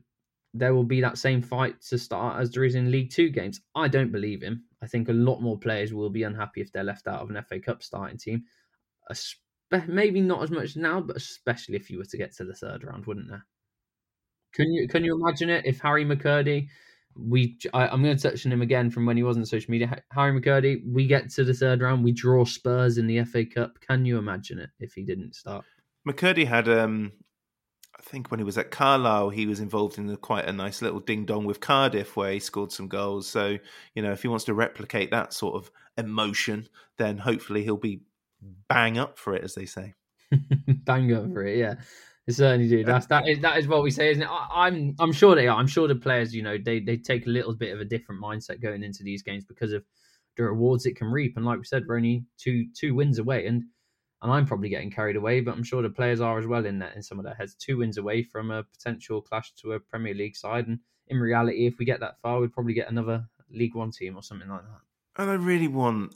there 0.53 0.73
will 0.73 0.83
be 0.83 1.01
that 1.01 1.17
same 1.17 1.41
fight 1.41 1.81
to 1.89 1.97
start 1.97 2.41
as 2.41 2.51
there 2.51 2.63
is 2.63 2.75
in 2.75 2.91
League 2.91 3.11
Two 3.11 3.29
games. 3.29 3.61
I 3.75 3.87
don't 3.87 4.11
believe 4.11 4.41
him. 4.41 4.65
I 4.81 4.87
think 4.87 5.09
a 5.09 5.13
lot 5.13 5.41
more 5.41 5.57
players 5.57 5.93
will 5.93 6.09
be 6.09 6.23
unhappy 6.23 6.61
if 6.61 6.71
they're 6.71 6.83
left 6.83 7.07
out 7.07 7.21
of 7.21 7.29
an 7.29 7.41
FA 7.43 7.59
Cup 7.59 7.83
starting 7.83 8.17
team. 8.17 8.43
Maybe 9.87 10.21
not 10.21 10.41
as 10.41 10.49
much 10.49 10.75
now, 10.75 10.99
but 10.99 11.15
especially 11.15 11.75
if 11.75 11.89
you 11.89 11.99
were 11.99 12.05
to 12.05 12.17
get 12.17 12.35
to 12.37 12.43
the 12.43 12.55
third 12.55 12.83
round, 12.83 13.05
wouldn't 13.05 13.29
there? 13.29 13.45
Can 14.53 14.71
you 14.71 14.87
can 14.87 15.03
you 15.03 15.15
imagine 15.15 15.49
it 15.49 15.65
if 15.65 15.79
Harry 15.79 16.03
McKirdy 16.05 16.67
we 17.27 17.57
I, 17.73 17.87
am 17.93 18.03
going 18.03 18.15
to 18.15 18.21
touch 18.21 18.45
on 18.45 18.51
him 18.51 18.61
again 18.61 18.89
from 18.89 19.05
when 19.05 19.17
he 19.17 19.23
was 19.23 19.37
on 19.37 19.45
social 19.45 19.71
media. 19.71 20.01
Harry 20.11 20.39
McKirdy, 20.39 20.81
we 20.85 21.07
get 21.07 21.29
to 21.31 21.43
the 21.43 21.53
third 21.53 21.81
round, 21.81 22.03
we 22.03 22.11
draw 22.11 22.45
Spurs 22.45 22.97
in 22.97 23.07
the 23.07 23.23
FA 23.23 23.45
Cup. 23.45 23.79
Can 23.81 24.05
you 24.05 24.17
imagine 24.17 24.59
it 24.59 24.69
if 24.79 24.93
he 24.93 25.03
didn't 25.03 25.35
start? 25.35 25.65
McKirdy 26.07 26.47
had, 26.47 26.69
um, 26.69 27.11
I 27.97 28.01
think, 28.01 28.31
when 28.31 28.39
he 28.39 28.43
was 28.43 28.57
at 28.57 28.71
Carlisle, 28.71 29.29
he 29.29 29.45
was 29.45 29.59
involved 29.59 29.97
in 29.97 30.09
a, 30.09 30.17
quite 30.17 30.45
a 30.45 30.53
nice 30.53 30.81
little 30.81 30.99
ding 30.99 31.25
dong 31.25 31.45
with 31.45 31.59
Cardiff, 31.59 32.15
where 32.15 32.31
he 32.31 32.39
scored 32.39 32.71
some 32.71 32.87
goals. 32.87 33.27
So 33.27 33.57
you 33.95 34.01
know, 34.01 34.11
if 34.11 34.21
he 34.21 34.27
wants 34.27 34.45
to 34.45 34.53
replicate 34.53 35.11
that 35.11 35.33
sort 35.33 35.55
of 35.55 35.71
emotion, 35.97 36.67
then 36.97 37.17
hopefully 37.17 37.63
he'll 37.63 37.77
be 37.77 38.01
bang 38.67 38.97
up 38.97 39.17
for 39.17 39.35
it, 39.35 39.43
as 39.43 39.55
they 39.55 39.65
say. 39.65 39.95
bang 40.67 41.13
up 41.13 41.31
for 41.33 41.43
it, 41.43 41.57
yeah. 41.57 41.75
They 42.29 42.33
certainly 42.33 42.69
do. 42.69 42.83
That's 42.83 43.07
that 43.07 43.27
is 43.27 43.39
that 43.39 43.57
is 43.57 43.67
what 43.67 43.81
we 43.81 43.89
say, 43.89 44.11
isn't 44.11 44.21
it? 44.21 44.29
I, 44.29 44.67
am 44.67 44.73
I'm, 44.75 44.95
I'm 44.99 45.11
sure 45.11 45.33
they 45.33 45.47
are. 45.47 45.57
I'm 45.57 45.65
sure 45.65 45.87
the 45.87 45.95
players, 45.95 46.35
you 46.35 46.43
know, 46.43 46.59
they 46.63 46.79
they 46.79 46.95
take 46.95 47.25
a 47.25 47.29
little 47.29 47.55
bit 47.55 47.73
of 47.73 47.81
a 47.81 47.85
different 47.85 48.21
mindset 48.21 48.61
going 48.61 48.83
into 48.83 49.01
these 49.01 49.23
games 49.23 49.43
because 49.43 49.73
of 49.73 49.83
the 50.37 50.43
rewards 50.43 50.85
it 50.85 50.95
can 50.95 51.07
reap. 51.07 51.37
And 51.37 51.45
like 51.45 51.57
we 51.57 51.65
said, 51.65 51.85
we're 51.87 51.97
only 51.97 52.25
two 52.37 52.67
two 52.77 52.93
wins 52.93 53.17
away, 53.17 53.47
and 53.47 53.63
and 54.21 54.31
I'm 54.31 54.45
probably 54.45 54.69
getting 54.69 54.91
carried 54.91 55.15
away, 55.15 55.39
but 55.39 55.55
I'm 55.55 55.63
sure 55.63 55.81
the 55.81 55.89
players 55.89 56.21
are 56.21 56.37
as 56.37 56.45
well 56.45 56.67
in 56.67 56.77
that 56.77 56.95
in 56.95 57.01
some 57.01 57.17
of 57.17 57.25
their 57.25 57.33
heads. 57.33 57.55
Two 57.55 57.77
wins 57.77 57.97
away 57.97 58.21
from 58.21 58.51
a 58.51 58.61
potential 58.61 59.23
clash 59.23 59.51
to 59.63 59.71
a 59.71 59.79
Premier 59.79 60.13
League 60.13 60.35
side, 60.35 60.67
and 60.67 60.77
in 61.07 61.17
reality, 61.19 61.65
if 61.65 61.79
we 61.79 61.85
get 61.85 61.99
that 62.01 62.21
far, 62.21 62.39
we'd 62.39 62.53
probably 62.53 62.75
get 62.75 62.91
another 62.91 63.25
League 63.49 63.73
One 63.73 63.89
team 63.89 64.15
or 64.15 64.21
something 64.21 64.49
like 64.49 64.61
that. 64.61 65.23
And 65.23 65.31
I 65.31 65.33
really 65.33 65.67
want 65.67 66.13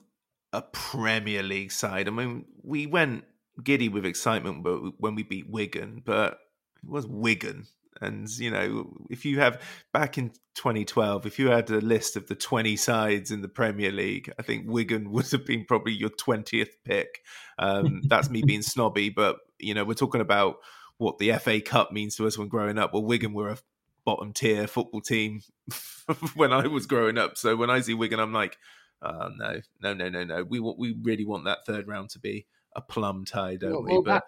a 0.52 0.62
Premier 0.62 1.42
League 1.42 1.72
side. 1.72 2.08
I 2.08 2.12
mean, 2.12 2.46
we 2.62 2.86
went 2.86 3.24
giddy 3.62 3.90
with 3.90 4.06
excitement 4.06 4.66
when 4.98 5.16
we 5.16 5.24
beat 5.24 5.50
Wigan, 5.50 6.02
but 6.04 6.40
it 6.84 6.90
was 6.90 7.06
Wigan. 7.08 7.68
And, 8.02 8.28
you 8.38 8.50
know, 8.50 8.92
if 9.10 9.24
you 9.24 9.40
have 9.40 9.62
back 9.94 10.18
in 10.18 10.30
2012, 10.56 11.26
if 11.26 11.40
you 11.40 11.48
had 11.48 11.70
a 11.70 11.80
list 11.80 12.16
of 12.16 12.28
the 12.28 12.36
20 12.36 12.76
sides 12.76 13.32
in 13.32 13.42
the 13.42 13.48
Premier 13.48 13.92
League, 13.92 14.32
I 14.40 14.42
think 14.42 14.66
Wigan 14.68 15.12
would 15.12 15.30
have 15.32 15.46
been 15.46 15.66
probably 15.66 15.94
your 15.94 16.10
20th 16.10 16.72
pick. 16.84 17.20
Um, 17.60 18.02
that's 18.08 18.30
me 18.30 18.44
being 18.44 18.62
snobby, 18.64 19.10
but, 19.10 19.38
you 19.60 19.74
know, 19.74 19.84
we're 19.84 19.94
talking 19.94 20.22
about 20.22 20.58
what 20.98 21.18
the 21.18 21.34
FA 21.34 21.62
Cup 21.62 21.92
means 21.92 22.16
to 22.16 22.28
us 22.28 22.38
when 22.38 22.48
growing 22.48 22.78
up. 22.78 22.94
Well, 22.94 23.04
Wigan 23.04 23.34
were 23.34 23.50
a 23.50 23.58
bottom 24.06 24.34
tier 24.34 24.68
football 24.68 25.02
team 25.02 25.42
when 26.36 26.52
I 26.52 26.68
was 26.68 26.86
growing 26.86 27.18
up. 27.18 27.38
So 27.38 27.56
when 27.56 27.70
I 27.70 27.82
see 27.82 27.94
Wigan, 27.94 28.20
I'm 28.20 28.34
like, 28.34 28.58
oh, 29.02 29.30
no, 29.38 29.62
no, 29.82 29.94
no, 29.94 30.10
no, 30.10 30.24
no. 30.24 30.44
We, 30.44 30.60
we 30.60 30.96
really 31.02 31.26
want 31.26 31.46
that 31.46 31.66
third 31.66 31.88
round 31.88 32.10
to 32.12 32.20
be 32.20 32.48
a 32.76 32.82
plum 32.82 33.26
tie, 33.26 33.56
don't 33.56 33.72
well, 33.72 33.84
we? 33.84 33.92
Well, 33.94 34.02
but 34.04 34.12
that, 34.12 34.24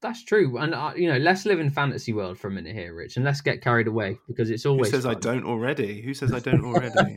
that's 0.00 0.24
true, 0.24 0.58
and 0.58 0.74
uh, 0.74 0.92
you 0.96 1.08
know, 1.08 1.18
let's 1.18 1.46
live 1.46 1.60
in 1.60 1.70
fantasy 1.70 2.12
world 2.12 2.38
for 2.38 2.48
a 2.48 2.50
minute 2.50 2.74
here, 2.74 2.94
Rich, 2.94 3.16
and 3.16 3.24
let's 3.24 3.40
get 3.40 3.62
carried 3.62 3.86
away 3.86 4.18
because 4.26 4.50
it's 4.50 4.66
always. 4.66 4.90
Who 4.90 4.96
says 4.96 5.04
fun. 5.04 5.16
I 5.16 5.18
don't 5.18 5.44
already? 5.44 6.02
Who 6.02 6.14
says 6.14 6.32
I 6.32 6.40
don't 6.40 6.64
already? 6.64 7.16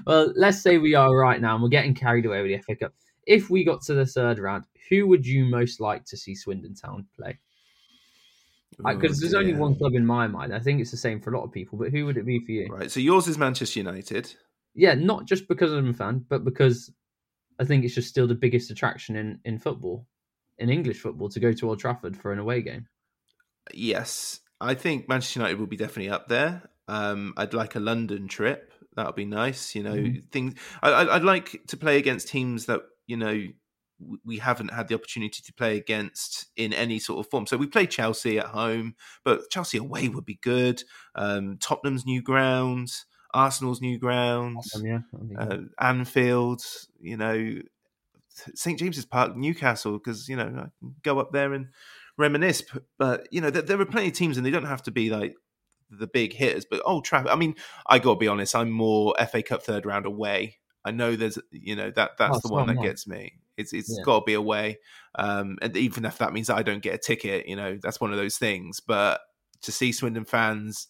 well, 0.06 0.32
let's 0.36 0.60
say 0.60 0.78
we 0.78 0.94
are 0.94 1.16
right 1.16 1.40
now, 1.40 1.54
and 1.54 1.62
we're 1.62 1.68
getting 1.68 1.94
carried 1.94 2.26
away 2.26 2.42
with 2.42 2.50
the 2.50 2.58
FA 2.58 2.76
Cup. 2.76 2.92
If 3.26 3.50
we 3.50 3.64
got 3.64 3.82
to 3.82 3.94
the 3.94 4.06
third 4.06 4.38
round, 4.38 4.64
who 4.90 5.06
would 5.06 5.26
you 5.26 5.44
most 5.44 5.80
like 5.80 6.04
to 6.06 6.16
see 6.16 6.34
Swindon 6.34 6.74
Town 6.74 7.06
play? 7.16 7.38
Because 8.78 9.20
there's 9.20 9.34
only 9.34 9.54
one 9.54 9.76
club 9.76 9.94
in 9.94 10.04
my 10.04 10.26
mind. 10.26 10.54
I 10.54 10.58
think 10.58 10.80
it's 10.80 10.90
the 10.90 10.96
same 10.96 11.20
for 11.20 11.32
a 11.32 11.38
lot 11.38 11.44
of 11.44 11.52
people. 11.52 11.78
But 11.78 11.90
who 11.90 12.06
would 12.06 12.16
it 12.16 12.26
be 12.26 12.40
for 12.40 12.52
you? 12.52 12.68
Right. 12.70 12.90
So 12.90 13.00
yours 13.00 13.28
is 13.28 13.38
Manchester 13.38 13.80
United. 13.80 14.34
Yeah, 14.74 14.94
not 14.94 15.26
just 15.26 15.48
because 15.48 15.72
I'm 15.72 15.90
a 15.90 15.92
fan, 15.92 16.24
but 16.28 16.44
because 16.44 16.90
I 17.62 17.64
think 17.64 17.84
it's 17.84 17.94
just 17.94 18.08
still 18.08 18.26
the 18.26 18.34
biggest 18.34 18.72
attraction 18.72 19.14
in, 19.14 19.38
in 19.44 19.60
football, 19.60 20.04
in 20.58 20.68
English 20.68 20.98
football, 20.98 21.28
to 21.28 21.38
go 21.38 21.52
to 21.52 21.68
Old 21.68 21.78
Trafford 21.78 22.16
for 22.16 22.32
an 22.32 22.40
away 22.40 22.60
game. 22.60 22.88
Yes, 23.72 24.40
I 24.60 24.74
think 24.74 25.08
Manchester 25.08 25.38
United 25.38 25.60
will 25.60 25.68
be 25.68 25.76
definitely 25.76 26.10
up 26.10 26.26
there. 26.26 26.68
Um, 26.88 27.34
I'd 27.36 27.54
like 27.54 27.76
a 27.76 27.80
London 27.80 28.26
trip. 28.26 28.72
That 28.96 29.06
would 29.06 29.14
be 29.14 29.24
nice. 29.24 29.76
You 29.76 29.84
know, 29.84 29.94
mm. 29.94 30.28
things. 30.32 30.54
I, 30.82 31.04
would 31.04 31.22
like 31.22 31.60
to 31.68 31.76
play 31.76 31.98
against 31.98 32.26
teams 32.26 32.66
that 32.66 32.82
you 33.06 33.16
know 33.16 33.40
we 34.24 34.38
haven't 34.38 34.72
had 34.72 34.88
the 34.88 34.96
opportunity 34.96 35.40
to 35.40 35.54
play 35.54 35.76
against 35.76 36.46
in 36.56 36.72
any 36.72 36.98
sort 36.98 37.24
of 37.24 37.30
form. 37.30 37.46
So 37.46 37.56
we 37.56 37.68
play 37.68 37.86
Chelsea 37.86 38.40
at 38.40 38.46
home, 38.46 38.96
but 39.24 39.50
Chelsea 39.50 39.78
away 39.78 40.08
would 40.08 40.26
be 40.26 40.40
good. 40.42 40.82
Um, 41.14 41.58
Tottenham's 41.60 42.04
new 42.04 42.22
ground. 42.22 42.90
Arsenal's 43.34 43.80
new 43.80 43.98
grounds, 43.98 44.72
um, 44.74 44.84
yeah, 44.84 45.00
uh, 45.38 45.58
Anfield, 45.78 46.62
you 47.00 47.16
know, 47.16 47.60
St 48.54 48.78
James's 48.78 49.04
Park, 49.04 49.36
Newcastle, 49.36 49.92
because 49.92 50.28
you 50.28 50.36
know 50.36 50.44
I 50.44 50.68
can 50.78 50.94
go 51.02 51.18
up 51.18 51.32
there 51.32 51.52
and 51.52 51.68
reminisce. 52.16 52.62
But 52.98 53.28
you 53.30 53.40
know, 53.40 53.50
there, 53.50 53.62
there, 53.62 53.80
are 53.80 53.86
plenty 53.86 54.08
of 54.08 54.14
teams, 54.14 54.36
and 54.36 54.46
they 54.46 54.50
don't 54.50 54.64
have 54.64 54.82
to 54.84 54.90
be 54.90 55.10
like 55.10 55.34
the 55.90 56.06
big 56.06 56.32
hitters. 56.32 56.64
But 56.64 56.82
Old 56.84 57.04
Trafford, 57.04 57.30
I 57.30 57.36
mean, 57.36 57.54
I 57.86 57.98
got 57.98 58.14
to 58.14 58.18
be 58.18 58.28
honest, 58.28 58.54
I'm 58.54 58.70
more 58.70 59.14
FA 59.30 59.42
Cup 59.42 59.62
third 59.62 59.86
round 59.86 60.06
away. 60.06 60.58
I 60.84 60.90
know 60.90 61.14
there's, 61.14 61.38
you 61.52 61.76
know, 61.76 61.90
that 61.92 62.12
that's 62.18 62.38
oh, 62.38 62.40
the 62.48 62.52
one 62.52 62.66
that 62.66 62.74
nice. 62.74 62.84
gets 62.84 63.06
me. 63.06 63.34
It's 63.56 63.72
it's 63.72 63.94
yeah. 63.96 64.04
got 64.04 64.20
to 64.20 64.24
be 64.24 64.34
away, 64.34 64.78
um, 65.14 65.58
and 65.60 65.76
even 65.76 66.04
if 66.04 66.18
that 66.18 66.32
means 66.32 66.50
I 66.50 66.62
don't 66.62 66.82
get 66.82 66.94
a 66.94 66.98
ticket, 66.98 67.46
you 67.46 67.56
know, 67.56 67.78
that's 67.80 68.00
one 68.00 68.10
of 68.10 68.16
those 68.16 68.38
things. 68.38 68.80
But 68.80 69.20
to 69.62 69.72
see 69.72 69.92
Swindon 69.92 70.24
fans 70.24 70.88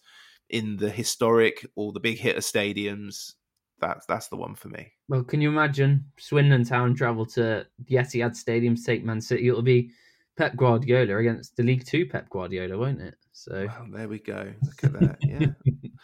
in 0.53 0.76
the 0.76 0.90
historic 0.90 1.66
or 1.74 1.92
the 1.92 2.00
big 2.00 2.18
hitter 2.18 2.40
stadiums, 2.40 3.32
that's 3.80 4.07
that's 4.07 4.28
the 4.28 4.36
one 4.36 4.55
for 4.55 4.68
me. 4.68 4.92
Well, 5.09 5.24
can 5.24 5.40
you 5.40 5.48
imagine 5.48 6.05
Swindon 6.18 6.64
Town 6.64 6.94
travel 6.94 7.26
to 7.26 7.66
the 7.86 7.96
Etihad 7.96 8.36
Stadium 8.36 8.76
to 8.76 8.84
take 8.84 9.05
Man 9.05 9.20
City? 9.20 9.48
It'll 9.48 9.62
be 9.62 9.90
Pep 10.36 10.57
Guardiola 10.57 11.16
against 11.16 11.57
the 11.57 11.62
League 11.62 11.84
Two 11.84 12.07
Pep 12.07 12.30
Guardiola, 12.30 12.78
won't 12.78 13.00
it? 13.00 13.16
So 13.32 13.66
well, 13.66 13.86
there 13.90 14.09
we 14.09 14.18
go. 14.20 14.53
Look 14.62 14.84
at 14.84 14.92
that. 15.00 15.18
Yeah. 15.22 15.46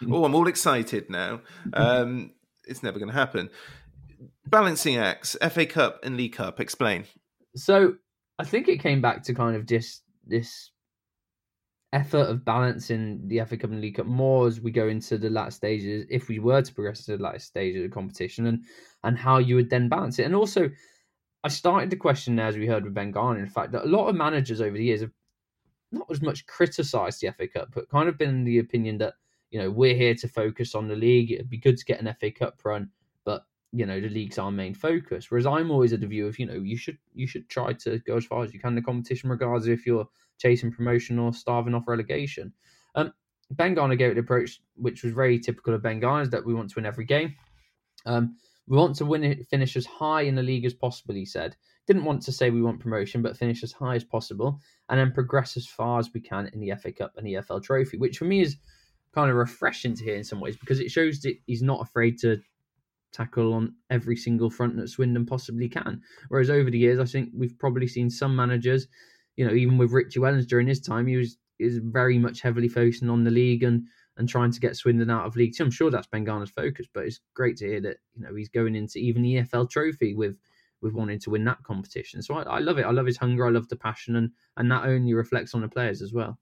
oh, 0.10 0.24
I'm 0.24 0.34
all 0.34 0.48
excited 0.48 1.08
now. 1.08 1.42
Um, 1.72 2.32
it's 2.66 2.82
never 2.82 2.98
going 2.98 3.10
to 3.10 3.14
happen. 3.14 3.50
Balancing 4.46 4.96
acts, 4.96 5.36
FA 5.50 5.66
Cup 5.66 6.00
and 6.02 6.16
League 6.16 6.32
Cup. 6.32 6.58
Explain. 6.58 7.04
So 7.54 7.96
I 8.38 8.44
think 8.44 8.68
it 8.68 8.78
came 8.78 9.00
back 9.00 9.22
to 9.24 9.34
kind 9.34 9.54
of 9.56 9.66
just 9.66 10.02
this 10.26 10.70
effort 11.92 12.28
of 12.28 12.44
balancing 12.44 13.26
the 13.28 13.40
FA 13.44 13.56
Cup 13.56 13.70
and 13.70 13.80
League 13.80 13.96
Cup 13.96 14.06
more 14.06 14.46
as 14.46 14.60
we 14.60 14.70
go 14.70 14.88
into 14.88 15.16
the 15.16 15.30
last 15.30 15.56
stages, 15.56 16.06
if 16.10 16.28
we 16.28 16.38
were 16.38 16.62
to 16.62 16.74
progress 16.74 17.04
to 17.04 17.16
the 17.16 17.22
last 17.22 17.46
stage 17.46 17.76
of 17.76 17.82
the 17.82 17.88
competition, 17.88 18.46
and 18.46 18.64
and 19.04 19.18
how 19.18 19.38
you 19.38 19.54
would 19.56 19.70
then 19.70 19.88
balance 19.88 20.18
it, 20.18 20.24
and 20.24 20.34
also 20.34 20.70
I 21.44 21.48
started 21.48 21.90
the 21.90 21.96
question 21.96 22.38
as 22.38 22.56
we 22.56 22.66
heard 22.66 22.84
with 22.84 22.94
Ben 22.94 23.10
Garner, 23.10 23.40
in 23.40 23.48
fact, 23.48 23.72
that 23.72 23.84
a 23.84 23.88
lot 23.88 24.08
of 24.08 24.16
managers 24.16 24.60
over 24.60 24.76
the 24.76 24.84
years 24.84 25.02
have 25.02 25.12
not 25.92 26.10
as 26.10 26.20
much 26.20 26.46
criticised 26.46 27.20
the 27.20 27.32
FA 27.32 27.48
Cup, 27.48 27.68
but 27.72 27.88
kind 27.88 28.08
of 28.08 28.18
been 28.18 28.44
the 28.44 28.58
opinion 28.58 28.98
that 28.98 29.14
you 29.50 29.58
know 29.58 29.70
we're 29.70 29.94
here 29.94 30.14
to 30.14 30.28
focus 30.28 30.74
on 30.74 30.88
the 30.88 30.96
league. 30.96 31.32
It'd 31.32 31.50
be 31.50 31.58
good 31.58 31.78
to 31.78 31.84
get 31.84 32.00
an 32.00 32.14
FA 32.20 32.30
Cup 32.30 32.60
run, 32.64 32.90
but 33.24 33.44
you 33.72 33.84
know 33.84 34.00
the 34.00 34.08
league's 34.08 34.38
our 34.38 34.50
main 34.50 34.74
focus. 34.74 35.30
Whereas 35.30 35.46
I'm 35.46 35.70
always 35.70 35.92
of 35.92 36.00
the 36.00 36.06
view 36.06 36.26
of 36.26 36.38
you 36.38 36.46
know 36.46 36.54
you 36.54 36.76
should 36.76 36.98
you 37.14 37.26
should 37.26 37.48
try 37.48 37.72
to 37.74 37.98
go 38.00 38.16
as 38.16 38.24
far 38.24 38.42
as 38.44 38.52
you 38.52 38.60
can 38.60 38.70
in 38.70 38.74
the 38.76 38.82
competition, 38.82 39.30
regardless 39.30 39.66
if 39.68 39.86
you're 39.86 40.08
chasing 40.38 40.72
promotion 40.72 41.18
or 41.18 41.32
starving 41.32 41.74
off 41.74 41.88
relegation. 41.88 42.52
Um, 42.94 43.12
Ben 43.50 43.74
Garner 43.74 43.96
gave 43.96 44.12
it 44.12 44.18
approach 44.18 44.60
which 44.76 45.02
was 45.02 45.12
very 45.12 45.38
typical 45.38 45.74
of 45.74 45.82
Ben 45.82 46.00
Garner, 46.00 46.26
that 46.28 46.44
we 46.44 46.54
want 46.54 46.70
to 46.70 46.76
win 46.76 46.86
every 46.86 47.04
game. 47.04 47.34
Um, 48.06 48.36
we 48.66 48.76
want 48.76 48.96
to 48.96 49.06
win 49.06 49.24
it, 49.24 49.46
finish 49.48 49.76
as 49.76 49.86
high 49.86 50.22
in 50.22 50.34
the 50.34 50.42
league 50.42 50.66
as 50.66 50.74
possible. 50.74 51.14
He 51.14 51.24
said, 51.24 51.56
didn't 51.86 52.04
want 52.04 52.20
to 52.22 52.32
say 52.32 52.50
we 52.50 52.60
want 52.60 52.80
promotion, 52.80 53.22
but 53.22 53.36
finish 53.36 53.62
as 53.62 53.72
high 53.72 53.96
as 53.96 54.04
possible, 54.04 54.60
and 54.90 55.00
then 55.00 55.10
progress 55.10 55.56
as 55.56 55.66
far 55.66 55.98
as 55.98 56.12
we 56.12 56.20
can 56.20 56.50
in 56.52 56.60
the 56.60 56.72
FA 56.76 56.92
Cup 56.92 57.14
and 57.16 57.26
the 57.26 57.34
EFL 57.34 57.62
Trophy, 57.62 57.96
which 57.96 58.18
for 58.18 58.26
me 58.26 58.42
is 58.42 58.56
kind 59.14 59.30
of 59.30 59.36
refreshing 59.36 59.94
to 59.94 60.04
hear 60.04 60.16
in 60.16 60.24
some 60.24 60.38
ways 60.38 60.56
because 60.56 60.80
it 60.80 60.90
shows 60.90 61.20
that 61.20 61.34
he's 61.46 61.62
not 61.62 61.80
afraid 61.80 62.18
to 62.18 62.38
tackle 63.12 63.54
on 63.54 63.74
every 63.90 64.16
single 64.16 64.50
front 64.50 64.76
that 64.76 64.88
Swindon 64.88 65.26
possibly 65.26 65.68
can. 65.68 66.02
Whereas 66.28 66.50
over 66.50 66.70
the 66.70 66.78
years, 66.78 66.98
I 66.98 67.04
think 67.04 67.30
we've 67.34 67.58
probably 67.58 67.86
seen 67.86 68.10
some 68.10 68.34
managers, 68.36 68.86
you 69.36 69.46
know, 69.46 69.54
even 69.54 69.78
with 69.78 69.92
Richie 69.92 70.20
Wellens 70.20 70.46
during 70.46 70.66
his 70.66 70.80
time, 70.80 71.06
he 71.06 71.16
was 71.16 71.38
is 71.58 71.78
very 71.82 72.18
much 72.18 72.40
heavily 72.40 72.68
focusing 72.68 73.10
on 73.10 73.24
the 73.24 73.30
league 73.30 73.64
and 73.64 73.84
and 74.16 74.28
trying 74.28 74.50
to 74.50 74.60
get 74.60 74.76
Swindon 74.76 75.10
out 75.10 75.26
of 75.26 75.36
League 75.36 75.54
Two. 75.56 75.64
I'm 75.64 75.70
sure 75.70 75.90
that's 75.90 76.06
Ben 76.06 76.24
Garner's 76.24 76.50
focus, 76.50 76.86
but 76.92 77.04
it's 77.04 77.20
great 77.34 77.56
to 77.58 77.66
hear 77.66 77.80
that 77.80 77.98
you 78.14 78.22
know 78.22 78.34
he's 78.34 78.48
going 78.48 78.74
into 78.74 78.98
even 78.98 79.22
the 79.22 79.36
EFL 79.36 79.70
Trophy 79.70 80.14
with 80.14 80.36
with 80.80 80.92
wanting 80.92 81.18
to 81.20 81.30
win 81.30 81.44
that 81.44 81.62
competition. 81.64 82.22
So 82.22 82.34
I, 82.34 82.42
I 82.42 82.58
love 82.58 82.78
it. 82.78 82.84
I 82.84 82.90
love 82.90 83.06
his 83.06 83.16
hunger. 83.16 83.46
I 83.46 83.50
love 83.50 83.68
the 83.68 83.76
passion, 83.76 84.16
and 84.16 84.30
and 84.56 84.70
that 84.70 84.84
only 84.84 85.14
reflects 85.14 85.54
on 85.54 85.62
the 85.62 85.68
players 85.68 86.02
as 86.02 86.12
well. 86.12 86.38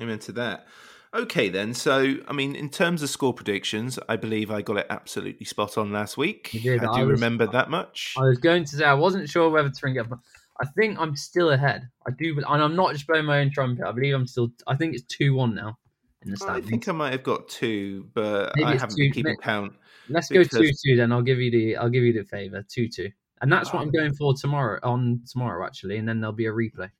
Amen 0.00 0.18
to 0.20 0.32
that. 0.32 0.66
Okay, 1.14 1.48
then. 1.50 1.74
So, 1.74 2.14
I 2.26 2.32
mean, 2.32 2.56
in 2.56 2.70
terms 2.70 3.02
of 3.02 3.10
score 3.10 3.34
predictions, 3.34 3.98
I 4.08 4.16
believe 4.16 4.50
I 4.50 4.62
got 4.62 4.78
it 4.78 4.86
absolutely 4.88 5.44
spot 5.44 5.76
on 5.76 5.92
last 5.92 6.16
week. 6.16 6.50
did. 6.52 6.82
I 6.82 6.86
do 6.86 6.90
I 7.00 7.04
was- 7.04 7.20
remember 7.20 7.46
that 7.48 7.68
much. 7.68 8.14
I 8.16 8.22
was 8.24 8.38
going 8.38 8.64
to 8.64 8.76
say 8.76 8.84
I 8.84 8.94
wasn't 8.94 9.28
sure 9.28 9.50
whether 9.50 9.68
to 9.68 9.80
ring 9.82 9.96
it 9.96 10.00
up. 10.00 10.08
but 10.08 10.20
I 10.60 10.66
think 10.76 10.98
I'm 10.98 11.14
still 11.16 11.50
ahead. 11.50 11.88
I 12.06 12.12
do, 12.12 12.36
and 12.36 12.46
I'm 12.62 12.76
not 12.76 12.92
just 12.92 13.06
blowing 13.06 13.26
my 13.26 13.40
own 13.40 13.50
trumpet. 13.50 13.84
I 13.86 13.92
believe 13.92 14.14
I'm 14.14 14.26
still. 14.26 14.52
I 14.66 14.74
think 14.76 14.94
it's 14.94 15.04
two 15.04 15.34
one 15.34 15.54
now 15.54 15.76
in 16.24 16.30
the 16.30 16.36
standings. 16.36 16.66
I 16.66 16.70
think 16.70 16.88
I 16.88 16.92
might 16.92 17.12
have 17.12 17.22
got 17.22 17.48
two, 17.48 18.06
but 18.14 18.52
Maybe 18.56 18.66
I 18.66 18.72
haven't 18.72 18.90
two- 18.90 18.96
been 19.04 19.12
keeping 19.12 19.36
count. 19.36 19.72
Let's 20.08 20.28
go 20.28 20.42
because- 20.42 20.58
two 20.58 20.70
two. 20.84 20.96
Then 20.96 21.10
I'll 21.12 21.22
give 21.22 21.38
you 21.40 21.50
the. 21.50 21.76
I'll 21.76 21.90
give 21.90 22.04
you 22.04 22.12
the 22.12 22.24
favor 22.24 22.64
two 22.68 22.88
two, 22.88 23.10
and 23.40 23.50
that's 23.52 23.72
what 23.72 23.82
I'm 23.82 23.88
Oh. 23.88 23.92
going 23.92 24.14
for 24.14 24.34
tomorrow. 24.34 24.78
On 24.82 25.20
tomorrow 25.30 25.66
actually, 25.66 25.96
and 25.98 26.08
then 26.08 26.20
there'll 26.20 26.32
be 26.34 26.46
a 26.46 26.52
replay. 26.52 26.90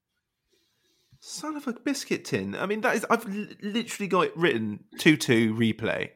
Son 1.25 1.57
of 1.57 1.69
a 1.69 1.73
biscuit 1.73 2.25
tin. 2.25 2.57
I 2.57 2.67
mean, 2.67 2.81
that 2.81 2.97
is. 2.97 3.07
I've 3.09 3.25
li- 3.25 3.57
literally 3.63 4.09
got 4.09 4.27
it 4.27 4.37
written 4.37 4.83
two-two 4.99 5.55
replay. 5.55 6.11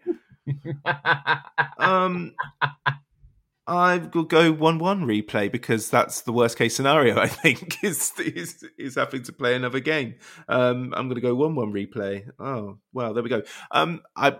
Um, 1.79 2.35
I 3.67 3.99
will 3.99 4.25
go 4.25 4.53
one-one 4.53 5.03
replay 5.03 5.51
because 5.51 5.91
that's 5.91 6.21
the 6.23 6.33
worst-case 6.33 6.75
scenario. 6.75 7.19
I 7.19 7.27
think 7.27 7.79
is 7.85 8.13
is 8.19 8.65
is 8.79 8.95
having 8.95 9.23
to 9.25 9.33
play 9.33 9.55
another 9.55 9.81
game. 9.81 10.15
Um, 10.49 10.95
I'm 10.97 11.09
going 11.09 11.17
to 11.17 11.21
go 11.21 11.35
one-one 11.35 11.73
replay. 11.73 12.29
Oh, 12.39 12.79
well, 12.93 13.13
there 13.13 13.23
we 13.23 13.29
go. 13.29 13.43
Um, 13.73 14.03
I 14.17 14.37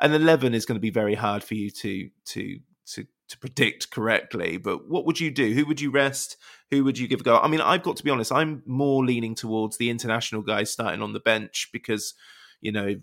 an 0.00 0.14
eleven 0.14 0.54
is 0.54 0.64
going 0.64 0.76
to 0.76 0.80
be 0.80 0.90
very 0.90 1.14
hard 1.14 1.42
for 1.42 1.54
you 1.54 1.70
to 1.70 2.08
to 2.26 2.58
to 2.94 3.06
to 3.28 3.38
predict 3.38 3.90
correctly. 3.90 4.56
But 4.56 4.88
what 4.88 5.04
would 5.06 5.20
you 5.20 5.30
do? 5.30 5.52
Who 5.54 5.66
would 5.66 5.80
you 5.80 5.90
rest? 5.90 6.36
Who 6.70 6.84
would 6.84 6.98
you 6.98 7.08
give 7.08 7.20
a 7.20 7.24
go? 7.24 7.38
I 7.38 7.48
mean, 7.48 7.60
I've 7.60 7.82
got 7.82 7.96
to 7.96 8.04
be 8.04 8.10
honest. 8.10 8.32
I'm 8.32 8.62
more 8.66 9.04
leaning 9.04 9.34
towards 9.34 9.76
the 9.76 9.90
international 9.90 10.42
guys 10.42 10.70
starting 10.70 11.02
on 11.02 11.12
the 11.12 11.20
bench 11.20 11.68
because 11.72 12.14
you 12.60 12.72
know 12.72 12.96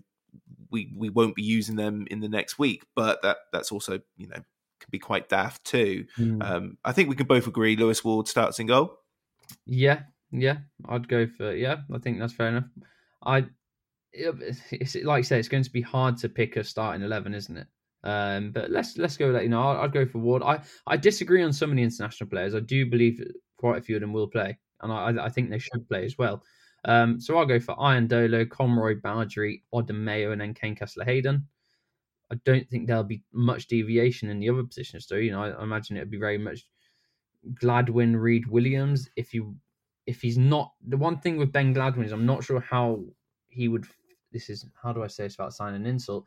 we 0.71 0.93
we 0.97 1.09
won't 1.09 1.35
be 1.35 1.43
using 1.43 1.75
them 1.75 2.05
in 2.09 2.19
the 2.19 2.29
next 2.29 2.59
week. 2.59 2.83
But 2.95 3.21
that 3.21 3.37
that's 3.51 3.71
also 3.71 3.99
you 4.17 4.27
know 4.27 4.35
can 4.35 4.89
be 4.91 4.99
quite 4.99 5.29
daft 5.29 5.63
too. 5.63 6.05
Hmm. 6.15 6.41
Um, 6.41 6.77
I 6.83 6.91
think 6.91 7.09
we 7.09 7.15
can 7.15 7.27
both 7.27 7.47
agree 7.47 7.75
Lewis 7.75 8.03
Ward 8.03 8.27
starts 8.27 8.59
in 8.59 8.67
goal. 8.67 8.99
Yeah, 9.65 10.01
yeah, 10.31 10.57
I'd 10.87 11.07
go 11.07 11.27
for 11.27 11.55
yeah. 11.55 11.77
I 11.93 11.97
think 11.99 12.19
that's 12.19 12.33
fair 12.33 12.49
enough. 12.49 12.65
I, 13.23 13.45
it's 14.11 14.95
like 14.95 15.19
I 15.19 15.21
say, 15.21 15.39
it's 15.39 15.47
going 15.47 15.63
to 15.63 15.71
be 15.71 15.81
hard 15.81 16.17
to 16.19 16.29
pick 16.29 16.55
a 16.55 16.63
starting 16.63 17.03
eleven, 17.03 17.33
isn't 17.33 17.57
it? 17.57 17.67
Um, 18.05 18.51
but 18.51 18.69
let's 18.69 18.97
let's 18.97 19.17
go. 19.17 19.27
Let 19.27 19.43
you 19.43 19.49
know, 19.49 19.61
I'd, 19.61 19.85
I'd 19.85 19.91
go 19.93 20.05
for 20.05 20.19
Ward. 20.19 20.43
I 20.43 20.61
I 20.87 20.95
disagree 20.97 21.41
on 21.43 21.51
some 21.51 21.71
of 21.71 21.75
the 21.75 21.83
international 21.83 22.29
players. 22.29 22.53
I 22.55 22.59
do 22.59 22.85
believe 22.85 23.19
quite 23.57 23.79
a 23.79 23.81
few 23.81 23.95
of 23.95 24.01
them 24.01 24.13
will 24.13 24.27
play, 24.27 24.57
and 24.81 24.91
I 24.91 25.25
I- 25.25 25.29
think 25.29 25.49
they 25.49 25.59
should 25.59 25.87
play 25.89 26.05
as 26.05 26.17
well. 26.17 26.43
Um, 26.85 27.19
so 27.19 27.35
I'll 27.37 27.47
go 27.47 27.59
for 27.59 27.75
Iandolo, 27.75 28.47
Conroy, 28.47 28.95
Baudry, 29.01 29.63
Mayo, 29.91 30.31
and 30.31 30.39
then 30.41 30.53
Kaine 30.53 30.75
Kesler 30.75 31.03
Hayden. 31.05 31.47
I 32.31 32.35
don't 32.45 32.67
think 32.69 32.87
there'll 32.87 33.03
be 33.03 33.23
much 33.33 33.67
deviation 33.67 34.29
in 34.29 34.39
the 34.39 34.49
other 34.49 34.63
positions, 34.63 35.07
though. 35.07 35.15
You 35.15 35.31
know, 35.31 35.43
I, 35.43 35.49
I 35.49 35.63
imagine 35.63 35.97
it'd 35.97 36.11
be 36.11 36.17
very 36.17 36.37
much 36.37 36.67
Gladwin, 37.55 38.15
Reed, 38.15 38.47
Williams. 38.47 39.09
If 39.15 39.33
you 39.33 39.55
if 40.05 40.21
he's 40.21 40.37
not 40.37 40.73
the 40.87 40.97
one 40.97 41.17
thing 41.19 41.37
with 41.37 41.51
Ben 41.51 41.73
Gladwin 41.73 42.05
is 42.05 42.11
I'm 42.11 42.25
not 42.25 42.43
sure 42.43 42.59
how 42.59 43.03
he 43.49 43.67
would. 43.67 43.85
This 44.31 44.49
is 44.49 44.65
how 44.81 44.93
do 44.93 45.03
I 45.03 45.07
say 45.07 45.23
this 45.23 45.37
without 45.37 45.53
signing 45.53 45.81
an 45.81 45.87
insult? 45.87 46.25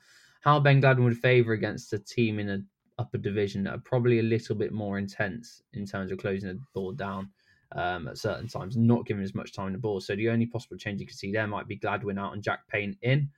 How 0.49 0.59
Ben 0.59 0.81
Gladwin 0.81 1.05
would 1.05 1.19
favour 1.19 1.53
against 1.53 1.93
a 1.93 1.99
team 1.99 2.39
in 2.39 2.49
a 2.49 2.63
upper 2.99 3.19
division 3.19 3.65
that 3.65 3.75
are 3.75 3.83
probably 3.85 4.19
a 4.19 4.23
little 4.23 4.57
bit 4.57 4.73
more 4.73 4.97
intense 4.97 5.61
in 5.75 5.85
terms 5.85 6.11
of 6.11 6.17
closing 6.17 6.49
the 6.49 6.59
ball 6.73 6.93
down 6.93 7.29
um, 7.73 8.09
at 8.09 8.17
certain 8.17 8.49
times, 8.49 8.75
not 8.75 9.05
giving 9.05 9.23
as 9.23 9.35
much 9.35 9.53
time 9.53 9.67
in 9.67 9.73
the 9.75 9.79
ball. 9.79 10.01
So 10.01 10.17
the 10.17 10.31
only 10.31 10.47
possible 10.47 10.79
change 10.79 11.03
you 11.03 11.07
could 11.07 11.19
see 11.19 11.33
there 11.33 11.47
might 11.47 11.69
be 11.69 11.77
Gladwin 11.77 12.19
out 12.19 12.33
and 12.33 12.43
Jack 12.43 12.61
Payne 12.67 12.97
in. 13.03 13.29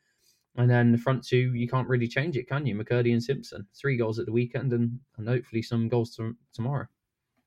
And 0.54 0.70
then 0.70 0.92
the 0.92 0.98
front 0.98 1.26
two, 1.26 1.52
you 1.52 1.66
can't 1.66 1.88
really 1.88 2.06
change 2.06 2.36
it, 2.36 2.48
can 2.48 2.64
you? 2.64 2.76
McKirdy 2.76 3.12
and 3.12 3.20
Simpson. 3.20 3.66
Three 3.74 3.96
goals 3.96 4.20
at 4.20 4.26
the 4.26 4.32
weekend 4.32 4.72
and, 4.72 5.00
and 5.18 5.26
hopefully 5.26 5.62
some 5.62 5.88
goals 5.88 6.14
to, 6.14 6.36
tomorrow. 6.54 6.86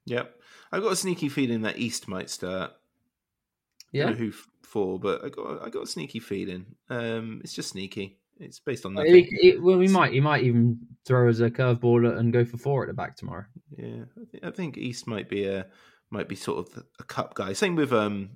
Yep, 0.08 0.42
I've 0.74 0.84
got 0.84 0.92
a 0.92 0.98
sneaky 0.98 1.30
feeling 1.30 1.62
that 1.62 1.78
East 1.78 2.10
might 2.10 2.30
start. 2.30 2.74
Yeah. 3.94 4.08
Don't 4.08 4.20
know 4.20 4.26
who 4.26 4.34
for, 4.64 5.00
but 5.00 5.24
I 5.24 5.30
got 5.30 5.66
I 5.66 5.70
got 5.70 5.84
a 5.84 5.88
sneaky 5.88 6.20
feeling. 6.20 6.66
Um, 6.90 7.40
it's 7.46 7.54
just 7.54 7.70
sneaky. 7.70 8.20
It's 8.40 8.60
based 8.60 8.86
on 8.86 8.94
nothing. 8.94 9.14
he- 9.14 9.52
he- 9.52 9.58
well, 9.58 9.78
we 9.78 9.88
might 9.88 10.14
he 10.14 10.20
might 10.20 10.44
even 10.44 10.80
throw 11.06 11.30
us 11.30 11.40
a 11.40 11.50
curveball 11.50 12.18
and 12.18 12.34
go 12.34 12.44
for 12.44 12.58
four 12.58 12.84
at 12.84 12.88
the 12.88 12.94
back 12.94 13.16
tomorrow. 13.16 13.46
Yeah, 13.78 14.06
I, 14.44 14.52
think 14.52 14.78
East 14.78 15.08
might 15.08 15.30
be 15.30 15.46
a 15.46 15.68
might 16.10 16.28
be 16.28 16.36
sort 16.36 16.68
of 16.68 16.84
a 17.00 17.04
cup 17.04 17.36
guy. 17.36 17.54
Same 17.54 17.76
with 17.76 17.94
um 17.94 18.32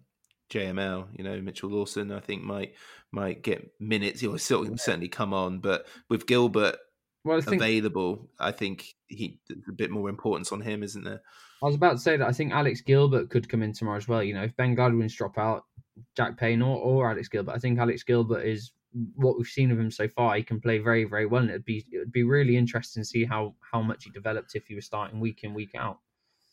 JML. 0.51 1.07
You 1.17 1.23
know, 1.23 1.41
Mitchell 1.41 1.69
Lawson. 1.69 2.11
I 2.11 2.19
think 2.19 2.43
might 2.43 2.73
might 3.11 3.41
get 3.41 3.71
minutes. 3.79 4.21
He'll 4.21 4.37
still 4.37 4.77
certainly 4.77 5.07
come 5.09 5.33
on, 5.33 5.59
but 5.59 5.85
with 6.09 6.27
Gilbert 6.27 6.77
Well, 7.23 7.37
I 7.37 7.41
think 7.41 7.61
available, 7.61 8.29
I 8.39 8.51
think 8.51 8.95
he 9.07 9.39
a 9.67 9.71
bit 9.73 9.91
more 9.91 10.09
importance 10.09 10.51
on 10.51 10.61
him, 10.61 10.83
isn't 10.83 11.03
there? 11.03 11.21
I 11.61 11.65
was 11.65 11.75
about 11.75 11.93
to 11.93 11.99
say 11.99 12.17
that 12.17 12.27
I 12.27 12.31
think 12.33 12.51
Alex 12.53 12.81
Gilbert 12.81 13.29
could 13.31 13.49
come 13.49 13.63
in 13.63 13.73
tomorrow 13.73 13.97
as 13.97 14.07
well. 14.07 14.21
You 14.21 14.35
know, 14.35 14.43
if 14.43 14.55
Ben 14.55 14.75
Gladwin's 14.75 15.15
drop 15.15 15.39
out, 15.39 15.65
Jack 16.15 16.37
Payne 16.37 16.61
or, 16.61 16.77
or 16.77 17.09
Alex 17.09 17.27
Gilbert, 17.29 17.53
I 17.55 17.57
think 17.57 17.79
Alex 17.79 18.03
Gilbert 18.03 18.45
is 18.45 18.73
what 19.15 19.37
we've 19.37 19.47
seen 19.47 19.71
of 19.71 19.79
him 19.79 19.91
so 19.91 20.07
far. 20.07 20.35
He 20.35 20.43
can 20.43 20.59
play 20.59 20.79
very, 20.79 21.03
very 21.03 21.25
well, 21.25 21.41
and 21.41 21.49
it'd 21.49 21.65
be 21.65 21.85
it 21.91 21.97
would 21.99 22.11
be 22.11 22.23
really 22.23 22.57
interesting 22.57 23.01
to 23.01 23.07
see 23.07 23.25
how 23.25 23.55
how 23.71 23.81
much 23.81 24.03
he 24.03 24.09
developed 24.11 24.55
if 24.55 24.65
he 24.67 24.75
was 24.75 24.85
starting 24.85 25.19
week 25.19 25.43
in 25.43 25.53
week 25.53 25.75
out. 25.75 25.99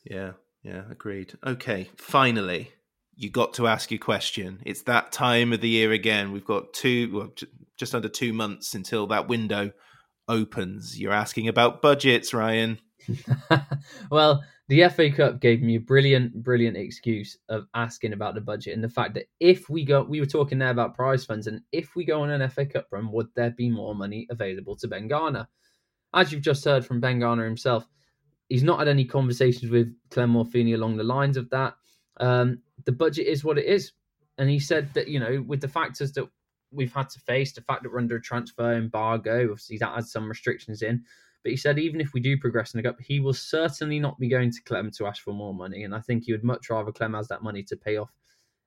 Yeah, 0.04 0.32
yeah, 0.62 0.82
agreed. 0.90 1.34
Okay, 1.44 1.90
finally, 1.96 2.72
you 3.16 3.30
got 3.30 3.54
to 3.54 3.66
ask 3.66 3.90
your 3.90 3.98
question. 3.98 4.60
It's 4.64 4.82
that 4.82 5.12
time 5.12 5.52
of 5.52 5.60
the 5.60 5.68
year 5.68 5.92
again. 5.92 6.32
We've 6.32 6.44
got 6.44 6.72
two, 6.72 7.10
well, 7.14 7.32
just 7.76 7.94
under 7.94 8.08
two 8.08 8.32
months 8.32 8.74
until 8.74 9.06
that 9.08 9.28
window 9.28 9.72
opens. 10.28 10.98
You're 10.98 11.12
asking 11.12 11.48
about 11.48 11.82
budgets, 11.82 12.34
Ryan. 12.34 12.78
well, 14.10 14.44
the 14.68 14.88
FA 14.88 15.10
Cup 15.10 15.40
gave 15.40 15.62
me 15.62 15.76
a 15.76 15.80
brilliant, 15.80 16.42
brilliant 16.42 16.76
excuse 16.76 17.36
of 17.48 17.66
asking 17.74 18.12
about 18.12 18.34
the 18.34 18.40
budget 18.40 18.74
and 18.74 18.82
the 18.82 18.88
fact 18.88 19.14
that 19.14 19.26
if 19.40 19.68
we 19.68 19.84
go, 19.84 20.02
we 20.02 20.20
were 20.20 20.26
talking 20.26 20.58
there 20.58 20.70
about 20.70 20.94
prize 20.94 21.24
funds, 21.24 21.46
and 21.46 21.60
if 21.72 21.94
we 21.94 22.04
go 22.04 22.22
on 22.22 22.30
an 22.30 22.48
FA 22.48 22.64
Cup 22.64 22.86
run, 22.90 23.12
would 23.12 23.28
there 23.34 23.50
be 23.50 23.68
more 23.68 23.94
money 23.94 24.26
available 24.30 24.76
to 24.76 24.88
Ben 24.88 25.08
Garner? 25.08 25.46
As 26.14 26.32
you've 26.32 26.42
just 26.42 26.64
heard 26.64 26.86
from 26.86 27.00
Ben 27.00 27.18
Garner 27.18 27.44
himself, 27.44 27.86
he's 28.48 28.62
not 28.62 28.78
had 28.78 28.88
any 28.88 29.04
conversations 29.04 29.70
with 29.70 29.94
Clem 30.10 30.32
Morfuni 30.32 30.74
along 30.74 30.96
the 30.96 31.04
lines 31.04 31.36
of 31.36 31.50
that. 31.50 31.74
Um, 32.18 32.60
the 32.84 32.92
budget 32.92 33.26
is 33.26 33.44
what 33.44 33.58
it 33.58 33.66
is, 33.66 33.92
and 34.38 34.48
he 34.48 34.58
said 34.58 34.94
that 34.94 35.08
you 35.08 35.20
know 35.20 35.44
with 35.46 35.60
the 35.60 35.68
factors 35.68 36.12
that 36.12 36.26
we've 36.70 36.92
had 36.92 37.08
to 37.10 37.20
face, 37.20 37.52
the 37.52 37.60
fact 37.60 37.82
that 37.82 37.92
we're 37.92 37.98
under 37.98 38.16
a 38.16 38.22
transfer 38.22 38.74
embargo, 38.74 39.42
obviously 39.42 39.78
that 39.78 39.94
has 39.94 40.10
some 40.10 40.28
restrictions 40.28 40.82
in. 40.82 41.04
But 41.44 41.50
he 41.50 41.56
said 41.56 41.78
even 41.78 42.00
if 42.00 42.14
we 42.14 42.20
do 42.20 42.38
progress 42.38 42.74
in 42.74 42.78
the 42.78 42.88
cup, 42.88 42.98
he 43.00 43.20
will 43.20 43.34
certainly 43.34 44.00
not 44.00 44.18
be 44.18 44.28
going 44.28 44.50
to 44.50 44.62
Clem 44.62 44.90
to 44.92 45.06
ask 45.06 45.22
for 45.22 45.34
more 45.34 45.54
money. 45.54 45.84
And 45.84 45.94
I 45.94 46.00
think 46.00 46.24
he 46.24 46.32
would 46.32 46.42
much 46.42 46.70
rather 46.70 46.90
Clem 46.90 47.14
has 47.14 47.28
that 47.28 47.42
money 47.42 47.62
to 47.64 47.76
pay 47.76 47.98
off 47.98 48.10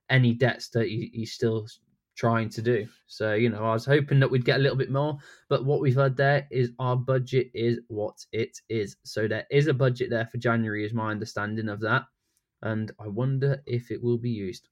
any 0.10 0.34
debts 0.34 0.70
that 0.70 0.88
he, 0.88 1.12
he's 1.14 1.34
still 1.34 1.68
trying 2.16 2.50
to 2.50 2.62
do. 2.62 2.88
So, 3.08 3.34
you 3.34 3.50
know, 3.50 3.64
I 3.64 3.74
was 3.74 3.86
hoping 3.86 4.20
that 4.20 4.30
we'd 4.30 4.46
get 4.46 4.58
a 4.58 4.62
little 4.62 4.78
bit 4.78 4.92
more. 4.92 5.18
But 5.50 5.66
what 5.66 5.82
we've 5.82 5.96
heard 5.96 6.18
there 6.18 6.48
is 6.52 6.72
our 6.80 6.96
budget 6.96 7.50
is 7.54 7.80
what 7.88 8.24
it 8.32 8.58
is. 8.70 8.96
So 9.04 9.28
there 9.28 9.46
is 9.52 9.68
a 9.68 9.74
budget 9.74 10.10
there 10.10 10.28
for 10.28 10.38
January, 10.38 10.86
is 10.86 10.94
my 10.94 11.12
understanding 11.12 11.70
of 11.70 11.80
that. 11.82 12.04
and 12.62 12.92
I 13.00 13.08
wonder 13.08 13.62
if 13.66 13.92
it 13.92 14.02
will 14.02 14.18
be 14.18 14.32
used. 14.32 14.70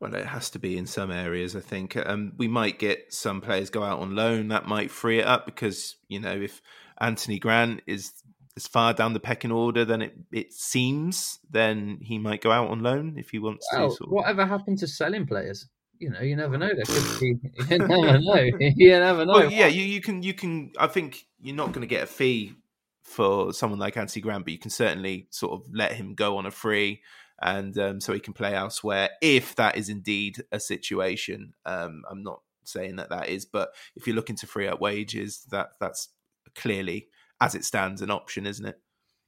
Well, 0.00 0.14
it 0.14 0.26
has 0.26 0.48
to 0.50 0.60
be 0.60 0.78
in 0.78 0.86
some 0.86 1.10
areas. 1.10 1.56
I 1.56 1.60
think 1.60 1.96
um, 1.96 2.32
we 2.36 2.46
might 2.46 2.78
get 2.78 3.12
some 3.12 3.40
players 3.40 3.68
go 3.68 3.82
out 3.82 3.98
on 3.98 4.14
loan. 4.14 4.48
That 4.48 4.68
might 4.68 4.92
free 4.92 5.18
it 5.18 5.26
up 5.26 5.44
because 5.44 5.96
you 6.08 6.20
know 6.20 6.40
if 6.40 6.62
Anthony 7.00 7.38
Grant 7.38 7.82
is 7.86 8.12
as 8.56 8.66
far 8.66 8.92
down 8.92 9.12
the 9.12 9.20
pecking 9.20 9.52
order 9.52 9.84
than 9.84 10.02
it, 10.02 10.14
it 10.32 10.52
seems, 10.52 11.38
then 11.48 11.98
he 12.02 12.18
might 12.18 12.40
go 12.40 12.50
out 12.50 12.68
on 12.70 12.82
loan 12.82 13.14
if 13.16 13.30
he 13.30 13.38
wants 13.38 13.66
Well, 13.72 13.88
to. 13.90 13.94
Sort 13.94 14.08
of. 14.08 14.12
whatever 14.12 14.46
happened 14.46 14.78
to 14.78 14.88
selling 14.88 15.26
players? 15.26 15.68
You 16.00 16.10
know, 16.10 16.20
you 16.20 16.34
never 16.36 16.58
know. 16.58 16.68
There 16.68 16.84
could 16.84 17.20
be. 17.20 17.36
You 17.70 17.78
never 17.78 18.18
know. 18.18 18.50
You 18.58 18.90
never 18.98 19.24
know. 19.24 19.32
Well, 19.32 19.50
yeah, 19.52 19.68
you, 19.68 19.82
you 19.82 20.00
can 20.00 20.22
you 20.22 20.34
can. 20.34 20.72
I 20.78 20.88
think 20.88 21.26
you're 21.40 21.56
not 21.56 21.68
going 21.68 21.82
to 21.82 21.86
get 21.86 22.02
a 22.02 22.06
fee 22.06 22.54
for 23.02 23.52
someone 23.52 23.78
like 23.78 23.96
Anthony 23.96 24.22
Grant, 24.22 24.44
but 24.44 24.52
you 24.52 24.58
can 24.58 24.70
certainly 24.70 25.28
sort 25.30 25.52
of 25.52 25.66
let 25.72 25.92
him 25.92 26.14
go 26.14 26.36
on 26.36 26.46
a 26.46 26.50
free, 26.50 27.02
and 27.40 27.76
um, 27.78 28.00
so 28.00 28.12
he 28.12 28.20
can 28.20 28.32
play 28.32 28.54
elsewhere 28.54 29.10
if 29.22 29.54
that 29.56 29.76
is 29.76 29.88
indeed 29.88 30.42
a 30.52 30.60
situation. 30.60 31.54
Um, 31.64 32.02
I'm 32.10 32.22
not 32.22 32.42
saying 32.64 32.96
that 32.96 33.10
that 33.10 33.28
is, 33.28 33.44
but 33.44 33.70
if 33.96 34.06
you're 34.06 34.16
looking 34.16 34.36
to 34.36 34.46
free 34.46 34.68
up 34.68 34.80
wages, 34.80 35.46
that 35.50 35.70
that's 35.80 36.08
clearly, 36.54 37.08
as 37.40 37.54
it 37.54 37.64
stands, 37.64 38.02
an 38.02 38.10
option, 38.10 38.46
isn't 38.46 38.66
it? 38.66 38.76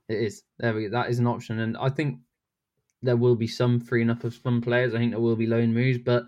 It 0.09 0.19
is. 0.19 0.43
There 0.59 0.75
we 0.75 0.85
go. 0.85 0.91
That 0.91 1.11
is 1.11 1.19
an 1.19 1.27
option, 1.27 1.59
and 1.61 1.77
I 1.77 1.89
think 1.89 2.19
there 3.03 3.17
will 3.17 3.37
be 3.37 3.47
some 3.47 3.81
freeing 3.81 4.11
up 4.11 4.25
of 4.25 4.35
some 4.35 4.61
players. 4.61 4.95
I 4.95 4.99
think 4.99 5.13
there 5.13 5.21
will 5.21 5.37
be 5.37 5.47
loan 5.47 5.73
moves, 5.73 5.99
but 5.99 6.25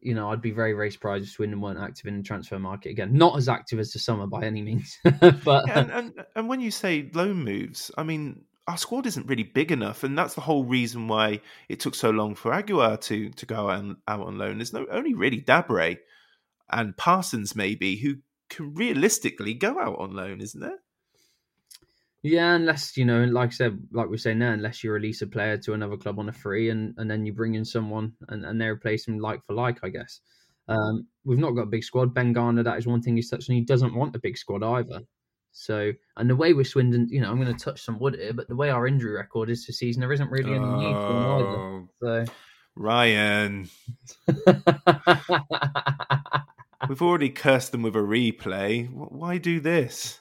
you 0.00 0.14
know, 0.14 0.30
I'd 0.30 0.42
be 0.42 0.50
very, 0.50 0.72
very 0.72 0.90
surprised 0.90 1.24
if 1.24 1.30
Swindon 1.30 1.60
weren't 1.60 1.78
active 1.78 2.06
in 2.06 2.16
the 2.16 2.22
transfer 2.24 2.58
market 2.58 2.90
again. 2.90 3.14
Not 3.14 3.36
as 3.36 3.48
active 3.48 3.78
as 3.78 3.92
the 3.92 4.00
summer 4.00 4.26
by 4.26 4.44
any 4.44 4.62
means, 4.62 4.98
but 5.04 5.64
Yeah, 5.68 5.78
and, 5.78 5.90
and 5.90 6.12
and 6.34 6.48
when 6.48 6.60
you 6.60 6.70
say 6.70 7.08
loan 7.14 7.44
moves, 7.44 7.90
I 7.96 8.02
mean 8.02 8.44
our 8.66 8.76
squad 8.76 9.06
isn't 9.06 9.26
really 9.26 9.44
big 9.44 9.72
enough, 9.72 10.02
and 10.02 10.16
that's 10.16 10.34
the 10.34 10.40
whole 10.40 10.64
reason 10.64 11.08
why 11.08 11.40
it 11.68 11.80
took 11.80 11.94
so 11.94 12.10
long 12.10 12.34
for 12.34 12.50
Aguiar 12.50 13.00
to 13.02 13.30
to 13.30 13.46
go 13.46 13.68
out 13.68 13.78
on, 13.78 13.96
out 14.08 14.26
on 14.26 14.38
loan. 14.38 14.58
There's 14.58 14.72
no 14.72 14.86
only 14.90 15.14
really 15.14 15.40
Dabre 15.40 15.98
and 16.70 16.96
Parsons 16.96 17.54
maybe 17.54 17.96
who 17.96 18.16
can 18.54 18.74
realistically 18.74 19.54
go 19.54 19.78
out 19.78 19.98
on 19.98 20.14
loan, 20.14 20.40
isn't 20.40 20.60
there? 20.60 20.78
yeah, 22.22 22.54
unless 22.54 22.96
you 22.96 23.04
know, 23.04 23.24
like 23.24 23.48
I 23.48 23.52
said, 23.52 23.82
like 23.90 24.08
we're 24.08 24.16
saying 24.16 24.38
now, 24.38 24.52
unless 24.52 24.84
you 24.84 24.92
release 24.92 25.22
a 25.22 25.26
player 25.26 25.56
to 25.58 25.72
another 25.72 25.96
club 25.96 26.20
on 26.20 26.28
a 26.28 26.32
free, 26.32 26.70
and 26.70 26.94
and 26.96 27.10
then 27.10 27.26
you 27.26 27.32
bring 27.32 27.56
in 27.56 27.64
someone 27.64 28.12
and 28.28 28.44
and 28.44 28.60
they 28.60 28.66
replace 28.66 29.08
him 29.08 29.18
like 29.18 29.44
for 29.44 29.54
like, 29.54 29.78
I 29.82 29.88
guess. 29.88 30.20
Um, 30.68 31.08
we've 31.24 31.38
not 31.38 31.50
got 31.52 31.62
a 31.62 31.66
big 31.66 31.82
squad. 31.82 32.14
Ben 32.14 32.32
Garner, 32.32 32.62
that 32.62 32.78
is 32.78 32.86
one 32.86 33.02
thing 33.02 33.16
he's 33.16 33.28
touched 33.28 33.50
on. 33.50 33.56
He 33.56 33.62
doesn't 33.62 33.94
want 33.94 34.14
a 34.14 34.20
big 34.20 34.38
squad 34.38 34.62
either. 34.62 35.00
So, 35.50 35.92
and 36.16 36.30
the 36.30 36.36
way 36.36 36.52
we're 36.54 36.64
Swindon, 36.64 37.08
you 37.10 37.20
know, 37.20 37.30
I'm 37.30 37.42
going 37.42 37.54
to 37.54 37.64
touch 37.64 37.82
some 37.82 37.98
wood 37.98 38.14
here, 38.14 38.32
but 38.32 38.48
the 38.48 38.56
way 38.56 38.70
our 38.70 38.86
injury 38.86 39.12
record 39.12 39.50
is 39.50 39.66
this 39.66 39.78
season, 39.78 40.00
there 40.00 40.12
isn't 40.12 40.30
really 40.30 40.54
any 40.54 40.64
need 40.64 40.94
for 40.94 41.88
Oh, 42.00 42.24
Ryan, 42.76 43.68
either. 44.28 44.64
So, 46.06 46.21
we've 46.92 47.00
already 47.00 47.30
cursed 47.30 47.72
them 47.72 47.80
with 47.80 47.96
a 47.96 48.00
replay. 48.00 48.86
Why 48.92 49.38
do 49.38 49.60
this? 49.60 50.20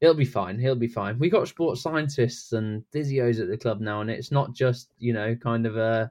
he'll 0.00 0.14
be 0.14 0.24
fine. 0.24 0.58
He'll 0.58 0.74
be 0.74 0.88
fine. 0.88 1.16
We 1.16 1.30
got 1.30 1.46
sports 1.46 1.80
scientists 1.80 2.50
and 2.52 2.82
physios 2.92 3.40
at 3.40 3.46
the 3.46 3.56
club 3.56 3.80
now, 3.80 4.00
and 4.00 4.10
it's 4.10 4.32
not 4.32 4.52
just 4.52 4.88
you 4.98 5.12
know 5.12 5.36
kind 5.36 5.64
of 5.64 5.78
uh, 5.78 6.08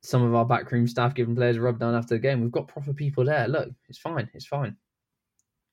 some 0.00 0.22
of 0.22 0.34
our 0.34 0.46
backroom 0.46 0.86
staff 0.86 1.14
giving 1.14 1.36
players 1.36 1.58
a 1.58 1.60
rub 1.60 1.78
down 1.78 1.94
after 1.94 2.14
the 2.14 2.18
game. 2.18 2.40
We've 2.40 2.50
got 2.50 2.66
proper 2.66 2.94
people 2.94 3.26
there. 3.26 3.46
Look, 3.46 3.68
it's 3.90 3.98
fine. 3.98 4.30
It's 4.32 4.46
fine. 4.46 4.74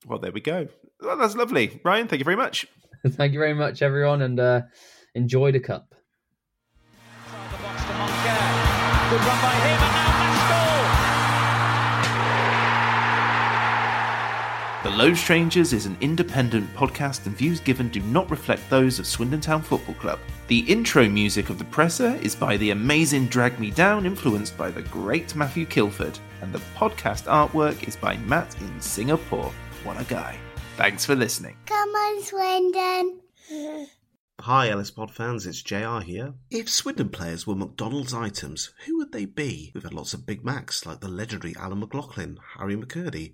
Well, 0.06 0.20
there 0.20 0.34
we 0.34 0.42
go. 0.42 0.68
Well, 1.00 1.16
that's 1.16 1.38
lovely, 1.38 1.80
Ryan. 1.86 2.10
Thank 2.10 2.20
you 2.20 2.26
very 2.26 2.36
much. 2.36 2.68
Thank 3.08 3.32
you 3.32 3.40
very 3.40 3.54
much, 3.54 3.82
everyone, 3.82 4.24
and 4.24 4.38
uh, 4.42 4.62
enjoy 5.16 5.54
the 5.54 5.62
cup. 5.62 5.96
Low 14.90 15.14
Strangers 15.14 15.74
is 15.74 15.86
an 15.86 15.98
independent 16.02 16.74
podcast, 16.76 17.26
and 17.26 17.36
views 17.36 17.60
given 17.60 17.90
do 17.90 18.00
not 18.02 18.30
reflect 18.30 18.70
those 18.70 19.00
of 19.00 19.08
Swindon 19.08 19.42
Town 19.42 19.62
Football 19.62 19.96
Club. 19.96 20.20
The 20.48 20.60
intro 20.60 21.10
music 21.10 21.50
of 21.50 21.58
The 21.58 21.66
Presser 21.66 22.16
is 22.22 22.36
by 22.36 22.58
the 22.58 22.70
amazing 22.70 23.28
Drag 23.28 23.60
Me 23.60 23.72
Down, 23.72 24.06
influenced 24.06 24.58
by 24.58 24.72
the 24.72 24.84
great 24.84 25.36
Matthew 25.36 25.66
Kilford, 25.66 26.20
and 26.42 26.54
the 26.54 26.62
podcast 26.76 27.24
artwork 27.26 27.88
is 27.88 27.96
by 27.96 28.18
Matt 28.18 28.56
in 28.62 28.80
Singapore. 28.80 29.52
What 29.84 30.00
a 30.00 30.06
guy. 30.06 30.38
Thanks 30.78 31.06
for 31.06 31.16
listening. 31.16 31.58
Come 31.66 31.90
on, 31.90 32.24
Swindon. 32.24 33.20
Hi, 34.40 34.70
Ellis 34.70 34.92
Pod 34.92 35.12
fans, 35.12 35.48
it's 35.48 35.62
JR 35.62 36.00
here. 36.00 36.34
If 36.52 36.70
Swindon 36.70 37.10
players 37.10 37.48
were 37.48 37.56
McDonald's 37.56 38.14
items, 38.14 38.74
who 38.86 38.98
would 38.98 39.12
they 39.12 39.26
be? 39.26 39.72
We've 39.74 39.84
had 39.84 39.94
lots 39.94 40.14
of 40.14 40.26
Big 40.26 40.46
Macs 40.46 40.86
like 40.86 41.00
the 41.00 41.08
legendary 41.08 41.56
Alan 41.58 41.80
McLoughlin, 41.80 42.38
Harry 42.58 42.76
McKirdy, 42.76 43.34